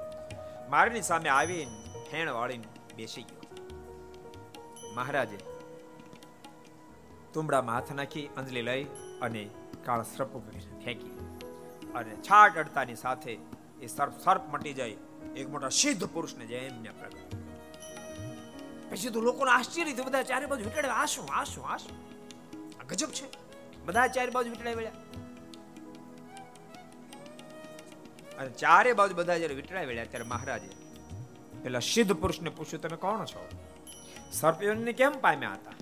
મારની 0.70 1.02
સામે 1.02 1.30
આવીને 1.30 1.76
ફેણ 2.12 2.30
વાળીને 2.32 2.68
બેસી 2.96 3.24
ગયો. 3.24 3.42
મહારાજે 4.94 5.38
તુંબડામાં 7.34 7.76
હાથ 7.76 7.92
નાખી, 7.94 8.26
અંજલી 8.38 8.62
લઈ 8.62 8.84
અને 9.22 9.44
કાળ 9.86 10.04
સર્પ 10.04 10.34
ફેંકી. 10.84 11.14
અને 11.96 12.16
છાટ 12.28 12.58
અડતાની 12.58 12.96
સાથે 12.96 13.34
એ 13.82 13.88
સર્પ 13.88 14.20
સર્પ 14.20 14.44
મટી 14.54 14.74
જાય, 14.74 14.96
એક 15.36 15.50
મોટા 15.50 15.70
સિદ્ધ 15.70 16.06
પુરુષને 16.06 16.46
જે 16.46 16.58
એમને 16.58 16.92
પ્રગટ 17.00 17.40
પછી 18.92 19.10
તો 19.10 19.22
લોકોને 19.22 19.52
આશ્ચર્ય 19.52 19.94
થયું, 19.94 20.08
બધા 20.08 20.24
ચારે 20.24 20.46
બાજુ 20.46 20.64
વીટળે 20.64 20.90
આ 20.90 21.06
શું 21.06 21.28
આ 21.34 21.44
શું 21.44 21.66
આ 21.68 21.78
શું? 21.78 21.96
આ 22.80 22.86
ગજબ 22.90 23.12
છે. 23.12 23.28
બધા 23.86 24.08
ચારે 24.08 24.32
બાજુ 24.32 24.50
વીટળાઈ 24.50 24.76
વળ્યા. 24.76 24.92
અને 28.40 28.50
ચારે 28.50 28.94
બાજુ 28.94 29.16
બધા 29.16 29.38
જ્યારે 29.38 29.56
વીટળાઈ 29.56 29.86
વળ્યા, 29.86 30.06
ત્યારે 30.06 30.26
મહારાજે 30.26 30.70
પેલા 31.64 31.80
સિદ્ધ 31.80 32.14
પુરુષને 32.14 32.50
પૂછ્યું, 32.50 32.82
તમે 32.82 32.98
કોણ 32.98 33.26
છો? 33.26 33.50
સર્પયોને 34.32 34.94
કેમ 34.94 35.12
પામ્યા 35.22 35.54
હતા? 35.54 35.74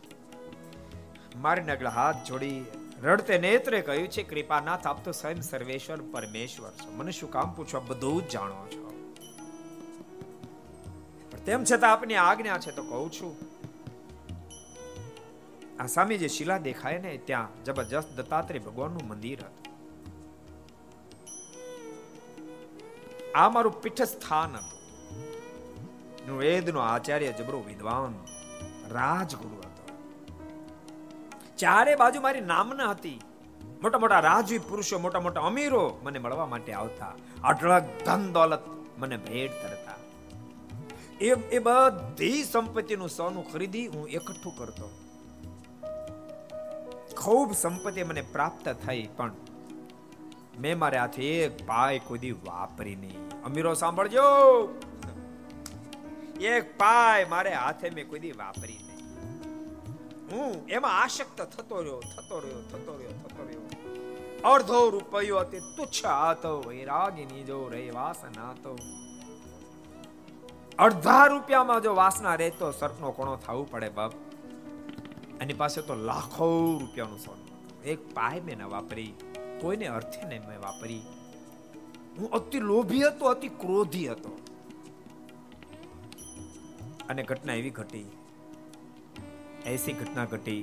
મારી 1.40 1.62
આગળ 1.62 1.88
હાથ 1.88 2.28
જોડી 2.28 2.66
રડતે 3.02 3.38
નેત્રે 3.38 3.82
કહ્યું 3.82 4.08
છે, 4.08 4.24
કૃપાનાથ, 4.24 4.88
આપ 4.88 5.06
તો 5.06 5.12
સ્વયં 5.12 5.42
સર્વેશ્વર, 5.42 6.02
પરમેશ્વર 6.02 6.72
છો. 6.72 6.92
મને 6.92 7.12
શું 7.12 7.32
કામ 7.32 7.54
પૂછો? 7.54 7.80
બધું 7.80 8.22
જ 8.22 8.30
જાણો 8.30 8.68
છો. 8.68 9.14
તેમ 11.46 11.64
છતાં 11.64 11.92
આપની 11.92 12.16
આજ્ઞા 12.16 12.58
છે 12.58 12.72
તો 12.72 12.84
કહું 12.84 13.12
છું. 13.12 13.38
આ 15.82 15.86
સામે 15.86 16.18
જે 16.18 16.28
શિલા 16.28 16.58
દેખાય 16.58 16.98
ને, 16.98 17.18
ત્યાં 17.18 17.64
જબરજસ્ત 17.64 18.10
દત્તાત્રેય 18.10 18.60
ભગવાનનું 18.60 19.08
મંદિર 19.08 19.40
હતું. 19.40 19.60
આ 23.36 23.50
મારું 23.50 23.82
પીઠ 23.82 24.02
સ્થાન 24.02 24.56
હતું 24.56 26.40
વેદનો 26.40 26.80
આચાર્ય 26.80 27.32
જબરો 27.32 27.64
વિદ્વાન 27.68 28.14
રાજગુરુ 28.90 29.69
ચારે 31.60 31.94
બાજુ 31.96 32.22
મારી 32.22 32.46
નામના 32.52 32.90
હતી. 32.92 33.20
મોટા 33.84 34.00
મોટા 34.00 34.20
રાજવી 34.20 34.62
પુરુષો 34.70 35.00
મોટા 35.00 35.24
મોટા 35.26 35.46
અમીરો 35.50 35.84
મને 36.04 36.20
મળવા 36.20 36.50
માટે 36.54 36.72
આવતા. 36.74 37.14
અઢળક 37.44 37.86
ધન 38.06 38.24
દોલત 38.34 38.64
મને 38.98 39.18
ભેટ 39.28 39.54
કરતા 39.64 39.98
એ 41.22 41.30
એ 41.52 41.60
બધી 41.60 42.40
સંપત્તિનું 42.44 43.10
સોનું 43.10 43.46
ખરીદી 43.52 43.86
હું 43.88 44.06
એકઠું 44.10 44.54
કરતો. 44.58 44.88
ખૂબ 47.18 47.50
સંપત્તિ 47.54 48.04
મને 48.04 48.24
પ્રાપ્ત 48.34 48.68
થઈ, 48.86 49.04
પણ 49.18 49.34
મેં 50.60 50.78
મારે 50.80 50.98
હાથે 50.98 51.26
એક 51.46 51.58
પાય 51.68 52.06
કોઈ 52.08 52.32
વાપરી 52.46 52.96
નહીં. 52.96 53.20
અમીરો, 53.44 53.74
સાંભળજો. 53.74 54.28
એક 56.54 56.78
પાય 56.78 57.26
મારે 57.26 57.52
હાથે 57.54 57.88
મેં 57.90 58.06
કોઈ 58.10 58.32
વાપરી 58.38 58.80
હું 60.32 60.68
એમાં 60.68 61.02
આશક્ત 61.02 61.42
થતો 61.42 61.82
રહ્યો 61.82 62.00
થતો 62.00 62.40
રહ્યો 62.40 62.62
થતો 62.62 62.98
રહ્યો 62.98 63.12
થતો 63.12 63.44
રહ્યો. 63.44 64.56
અડધો 64.56 64.90
રૂપિયો 64.90 65.38
અતિ 65.38 65.60
તુચ્છ 65.60 66.06
હતો 66.06 66.64
વૈરાગીની 66.68 67.44
જો 67.44 67.70
રે 67.70 67.90
વાસના 67.90 68.54
તો 68.64 68.78
અડધા 70.80 71.26
રૂપિયામાં 71.26 71.82
જો 71.82 71.96
વાસના 71.96 72.36
રહે 72.36 72.50
તો 72.50 72.72
સર્પનો 72.72 73.12
કોણો 73.12 73.36
થવું 73.36 73.72
પડે 73.72 73.90
બાપ. 73.90 74.12
એની 75.42 75.54
પાસે 75.54 75.82
તો 75.82 75.96
લાખો 75.96 76.78
રૂપિયાનું 76.80 77.20
સોનું. 77.20 77.84
એક 77.84 78.14
પાય 78.14 78.40
મેં 78.40 78.58
ન 78.58 78.64
વાપરી, 78.64 79.14
કોઈને 79.62 79.88
અર્થે 79.88 80.24
નહીં 80.28 80.48
મેં 80.48 80.62
વાપરી. 80.62 81.02
હું 82.18 82.32
અતિ 82.32 82.60
લોભી 82.60 83.04
હતો, 83.04 83.26
અતિ 83.26 83.48
ક્રોધી 83.48 84.08
હતો. 84.08 84.38
અને 87.10 87.24
ઘટના 87.24 87.54
એવી 87.54 87.70
ઘટી. 87.70 88.06
ऐसी 89.69 89.93
घटना 89.95 90.25
घटी 90.29 90.59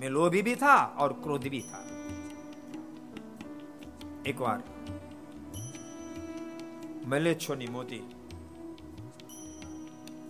मैं 0.00 0.10
लोभी 0.10 0.42
भी 0.42 0.54
था 0.56 0.74
और 0.98 1.12
क्रोधी 1.22 1.50
भी 1.50 1.62
था 1.64 1.80
एक 4.24 4.38
बार 4.38 4.58
મલેચ્છોની 7.08 7.66
મોતી 7.68 8.00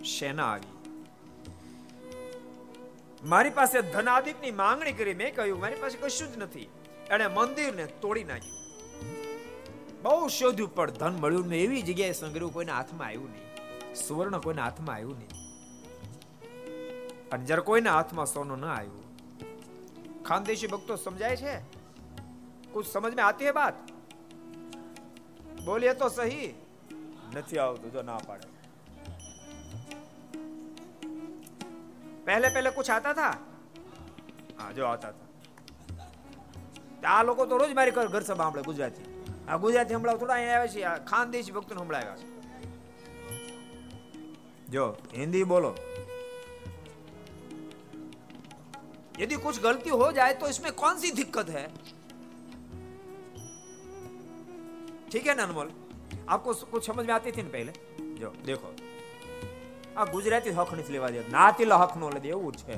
સેના 0.09 0.45
આવી 0.49 0.75
મારી 3.23 3.53
પાસે 3.53 3.83
ધનાદિકની 3.89 4.53
માંગણી 4.55 4.93
કરી 4.93 5.17
મેં 5.17 5.35
કહ્યું 5.35 5.59
મારી 5.59 5.81
પાસે 5.81 5.97
કશું 5.97 6.31
જ 6.33 6.45
નથી 6.45 6.69
એણે 7.11 7.27
મંદિરને 7.31 7.85
તોડી 8.03 8.25
નાખ્યું 8.25 8.57
બહુ 10.05 10.31
શોધ્યું 10.37 10.73
પણ 10.77 10.97
ધન 10.97 11.21
મળ્યું 11.21 11.53
ને 11.55 11.63
એવી 11.65 11.83
જગ્યાએ 11.85 12.15
સંગ્રહ 12.15 12.51
કોઈના 12.53 12.79
હાથમાં 12.79 13.09
આવ્યું 13.09 13.33
નહીં 13.33 14.01
સુવર્ણ 14.03 14.41
કોઈના 14.41 14.67
હાથમાં 14.67 14.97
આવ્યું 14.97 15.21
નહીં 15.21 15.42
અને 17.34 17.44
જ્યારે 17.50 17.66
કોઈના 17.70 17.94
હાથમાં 17.98 18.30
સોનું 18.34 18.60
ના 18.64 18.74
આવ્યું, 18.78 19.06
ખાનદેશી 20.28 20.70
ભક્તો 20.74 20.94
સમજાય 21.06 21.38
છે? 21.44 21.56
કુછ 22.74 22.88
સમજ 22.94 23.14
મેં 23.18 23.26
આતી 23.28 23.48
હે 23.50 23.54
બાત 23.60 23.76
બોલીએ 25.66 25.94
તો 26.02 26.08
સહી. 26.18 26.50
નથી 27.34 27.60
આવતું 27.64 27.90
જો 27.96 28.02
ના 28.10 28.20
પાડે. 28.28 28.48
પહેલે 32.26 32.48
પહેલે 32.56 32.70
કુછ 32.78 32.92
આતા 32.96 33.14
થા? 33.20 33.36
હા, 34.58 34.70
જો 34.78 34.84
આતા 34.92 35.12
હતા 35.14 35.30
આ 37.16 37.24
લોકો 37.30 37.42
તો 37.46 37.58
રોજ 37.62 37.72
મારી 37.80 37.96
ઘર 37.96 38.24
સભા 38.30 38.46
આપણે 38.48 38.64
ગુજરાતી. 38.70 39.08
આ 39.50 39.58
ગુજરાતી 39.64 39.96
હમણાં 39.98 40.20
થોડા 40.20 40.38
અહીંયા 40.38 40.60
આવે 40.60 40.70
છે 40.76 40.82
ખાનદેશી 41.12 41.56
ભક્તો 41.58 41.74
હમણાં 41.82 42.02
આવ્યા 42.02 42.20
છે. 42.22 42.28
જો, 44.74 44.86
હિન્દી 45.18 45.46
બોલો. 45.54 45.72
यदि 49.21 49.37
कुछ 49.37 49.61
गलती 49.63 49.91
हो 49.93 50.11
जाए 50.13 50.35
तो 50.35 50.49
इसमें 50.49 50.73
कौन 50.75 50.99
सी 50.99 51.11
दिक्कत 51.13 51.49
है 51.51 51.67
ठीक 55.13 55.27
है 55.27 55.35
ना 55.35 55.43
अनमोल 55.43 55.71
आपको 56.29 56.55
कुछ 56.67 56.87
समझ 56.87 57.07
में 57.07 57.15
आती 57.15 57.33
थी 57.33 57.43
ना 57.43 57.51
पहले 57.51 57.73
जो 58.21 58.33
देखो 58.47 58.71
આ 59.97 60.05
ગુજરાતી 60.07 60.51
હક 60.53 60.71
નથી 60.75 60.93
લેવા 60.93 61.09
દે 61.11 61.23
નાતીલા 61.31 61.77
હક 61.77 61.93
નો 61.97 62.09
લે 62.11 62.21
એવું 62.31 62.53
છે 62.61 62.77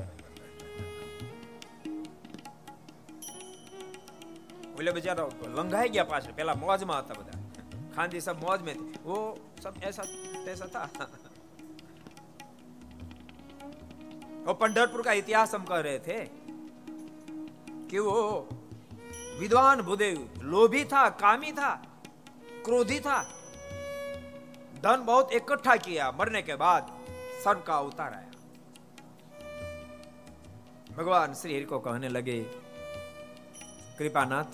ઓલે 4.79 4.93
બેચારા 4.93 5.27
લંઘાઈ 5.57 5.89
ગયા 5.89 6.05
પાછળ 6.05 6.33
પેલા 6.33 6.55
મોજમાં 6.55 7.01
હતા 7.01 7.19
બધા 7.21 7.41
ખાનજી 7.95 8.21
सब 8.21 8.37
मौज 8.45 8.61
में 8.63 8.75
थे 8.75 8.87
वो 9.05 9.19
सब 9.63 9.75
ऐसा 9.83 10.03
ऐसा 10.53 10.67
था 14.46 14.52
वो 14.52 14.54
पंढरपुर 14.54 15.02
का 15.02 15.12
इतिहास 15.14 15.54
हम 15.56 15.64
कह 15.64 15.80
रहे 15.80 16.00
थे 16.00 16.20
कि 17.90 18.00
वो 18.00 18.48
विद्वान 19.40 19.82
भूदेव 19.82 20.42
लोभी 20.44 20.84
था, 20.86 21.10
कामी 21.10 21.52
था, 21.52 21.74
क्रोधी 22.66 23.00
था। 23.00 23.22
धन 24.84 25.04
बहुत 25.06 25.34
इकट्ठा 25.34 25.76
किया, 25.76 26.12
मरने 26.12 26.42
के 26.42 26.56
बाद 26.56 26.92
सर्व 27.44 27.60
का 27.60 27.76
अवतार 27.76 28.14
आया। 28.14 28.32
भगवान 30.98 31.34
श्री 31.34 31.56
हरि 31.56 31.66
को 31.66 31.80
कहने 31.80 32.10
लगे, 32.10 32.40
कृपानाथ, 33.98 34.50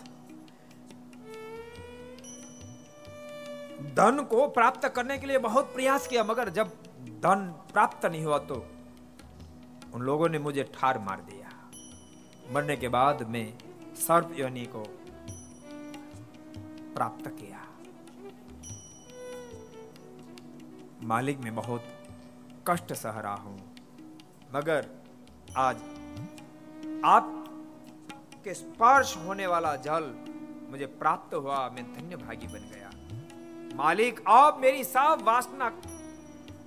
धन 3.96 4.26
को 4.30 4.48
प्राप्त 4.48 4.88
करने 4.88 5.18
के 5.18 5.28
लिए 5.28 5.38
बहुत 5.40 5.74
प्रयास 5.74 6.08
किया, 6.08 6.24
मगर 6.24 6.50
जब 6.50 6.72
धन 7.24 7.54
प्राप्त 7.74 8.06
नहीं 8.06 8.24
हुआ 8.26 8.38
तो 8.40 8.66
उन 9.94 10.02
लोगों 10.02 10.30
ने 10.30 10.40
मुझे 10.40 10.64
ठार 10.74 11.00
मार 11.00 11.22
दिया। 11.22 11.50
मरने 12.54 12.76
के 12.78 12.88
बाद 12.90 13.22
मैं 13.30 13.48
सर्प 13.98 14.36
योनि 14.38 14.66
को 14.76 14.84
प्राप्त 16.96 17.28
किया। 17.30 17.60
मालिक 21.04 21.40
मैं 21.40 21.56
बहुत 21.56 21.84
कष्ट 22.68 22.94
सह 22.94 23.20
रहा 23.20 23.36
हूँ, 23.36 23.58
मगर 24.56 24.88
आज 25.58 25.78
आप 27.06 27.38
के 28.44 28.54
स्पर्श 28.54 29.16
होने 29.18 29.48
वाला 29.48 29.76
जल 29.78 30.14
मुझे 30.72 30.86
प्राप्त 31.00 31.34
हुआ, 31.34 31.58
मैं 31.70 31.84
धन्य 31.94 32.16
भागी 32.18 32.48
बन 32.48 32.70
गया। 32.72 32.90
मालिक 33.78 34.20
अब 34.30 34.60
मेरी 34.62 34.84
सब 34.84 35.24
वासना 35.24 35.70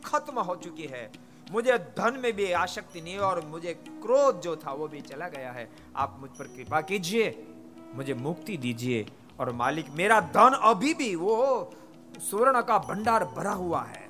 खत्म 0.05 0.41
हो 0.41 0.57
चुकी 0.57 0.87
है। 0.87 1.11
मुझे 1.51 1.79
धन 1.79 2.19
में 2.23 2.33
भी 2.33 2.53
आसक्ति 2.53 3.01
नहीं 3.01 3.19
और 3.19 3.45
मुझे 3.47 3.75
क्रोध 3.75 4.41
जो 4.41 4.57
था 4.57 4.73
वो 4.73 4.89
भी 4.89 5.01
चला 5.01 5.29
गया 5.29 5.53
है। 5.53 5.69
आप 5.97 6.17
मुझ 6.21 6.31
पर 6.31 6.45
कृपा 6.47 6.81
कीजिए, 6.81 7.47
मुझे 7.95 8.15
मुक्ति 8.15 8.57
दीजिए 8.57 9.07
और 9.41 9.53
मालिक, 9.53 9.91
मेरा 9.91 10.21
धन 10.21 10.59
अभी 10.63 10.95
भी 10.95 11.15
वो 11.15 11.71
स्वर्ण 12.19 12.63
का 12.63 12.79
भंडार 12.79 13.25
भरा 13.25 13.53
हुआ 13.53 13.83
है। 13.83 14.09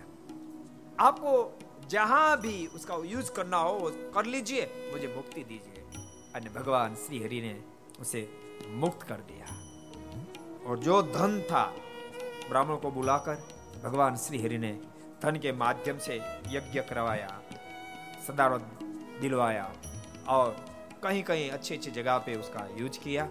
आपको 1.00 1.58
जहाँ 1.88 2.40
भी 2.40 2.66
उसका 2.66 2.96
यूज़ 3.04 3.32
करना 3.32 3.56
हो 3.56 3.90
कर 4.14 4.24
लीजिए, 4.24 4.90
मुझे 4.92 5.12
मुक्ति 5.16 5.44
दीजिए। 5.44 5.84
अन्य 6.34 6.50
भगवान 6.50 6.94
श्री 6.94 7.22
हरि 7.22 7.40
ने 7.40 7.60
उसे 8.00 8.28
मुक्त 8.68 9.02
कर 9.02 9.14
दिया। 9.14 9.46
और 10.66 10.78
जो 10.78 11.02
धन 11.02 11.40
था, 11.42 11.64
ब्राह्मण 12.48 12.76
को 12.76 12.90
बुलाकर 12.90 13.34
भगवान 13.84 14.16
श्री 14.16 14.42
हरि 14.42 14.58
ने 14.58 14.78
धन 15.24 15.36
के 15.36 15.52
माध्यम 15.52 15.98
से 15.98 16.14
यज्ञ 16.48 16.80
करवाया, 16.80 17.42
सदारो 18.26 18.58
दिलवाया 19.20 19.72
और 20.28 20.64
कहीं 21.02 21.22
कहीं 21.22 21.50
अच्छी 21.50 21.76
अच्छी 21.76 21.90
जगह 21.90 22.18
पे 22.18 22.34
उसका 22.34 22.68
यूज़ 22.76 22.98
किया। 22.98 23.24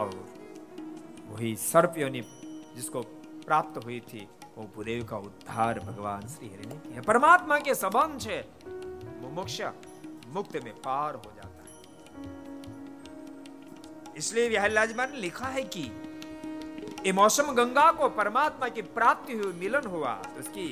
और 0.00 0.28
वही 1.28 1.56
सर्प 1.56 1.94
योनि 1.98 2.20
जिसको 2.76 3.00
प्राप्त 3.46 3.84
हुई 3.84 4.00
थी, 4.00 4.28
वो 4.58 4.70
भूदेव 4.76 5.04
का 5.04 5.16
उद्धार 5.16 5.80
भगवान 5.80 6.28
श्री 6.28 6.48
हरि 6.48 6.66
ने 6.66 6.76
किया। 6.76 7.02
परमात्मा 7.02 7.58
के 7.58 7.74
संबंध 7.74 8.20
से 8.20 8.48
मुमुक्ष 9.20 9.62
मुक्त 10.26 10.56
में 10.64 10.74
पार 10.74 11.14
हो 11.14 11.32
जाता 11.36 11.64
है। 11.64 11.82
इसलिए 14.16 14.48
विहलाजमान 14.48 15.10
ने 15.10 15.16
लिखा 15.16 15.46
है 15.46 15.62
कि 15.62 16.05
ये 17.04 17.12
मौसम 17.12 17.52
गंगा 17.52 17.90
को 17.92 18.08
परमात्मा 18.08 18.68
की 18.68 18.82
प्राप्ति 18.94 19.32
हुई 19.32 19.52
मिलन 19.52 19.86
हुआ 19.86 20.12
तो 20.24 20.40
उसकी 20.40 20.66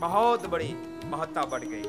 बहुत 0.00 0.46
बड़ी 0.46 0.74
महत्ता 1.04 1.42
बढ़ 1.44 1.64
गई। 1.64 1.82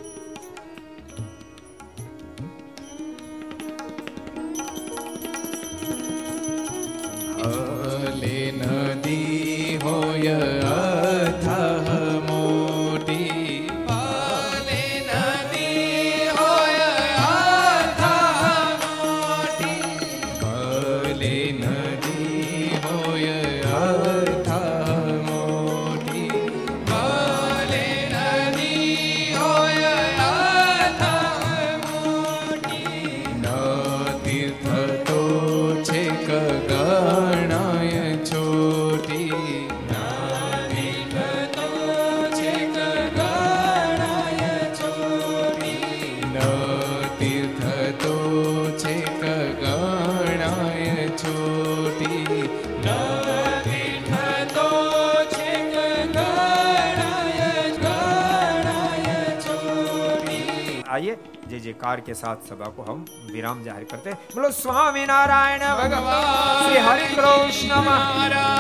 जयकार 61.86 62.00
के 62.02 62.14
साथ 62.16 62.50
सभा 62.50 62.66
को 62.74 62.82
हम 62.84 63.06
विराम 63.32 63.64
ज़ाहिर 63.64 63.86
करते 63.86 64.10
हैं। 64.10 64.18
बोलो 64.34 64.50
स्वामी 64.52 65.06
नारायण 65.06 65.62
भगवान 65.78 66.66
श्री 66.66 66.78
हरि 66.82 67.08
कृष्ण 67.14 67.70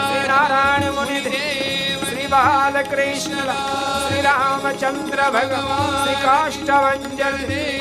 श्री 0.05 0.21
नारायण 0.29 0.83
मुनि 0.95 1.19
श्री 2.05 2.27
बाल 2.29 2.81
कृष्ण 2.85 3.35
श्री 4.05 4.21
रामचंद्र 4.21 5.29
भगवान 5.37 6.05
श्री 6.05 6.15
काष्टभंजन 6.21 7.35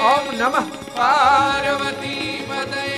ओम 0.09 0.33
नमः। 0.41 0.73
पार्वती 0.97 2.17
पदय। 2.49 2.93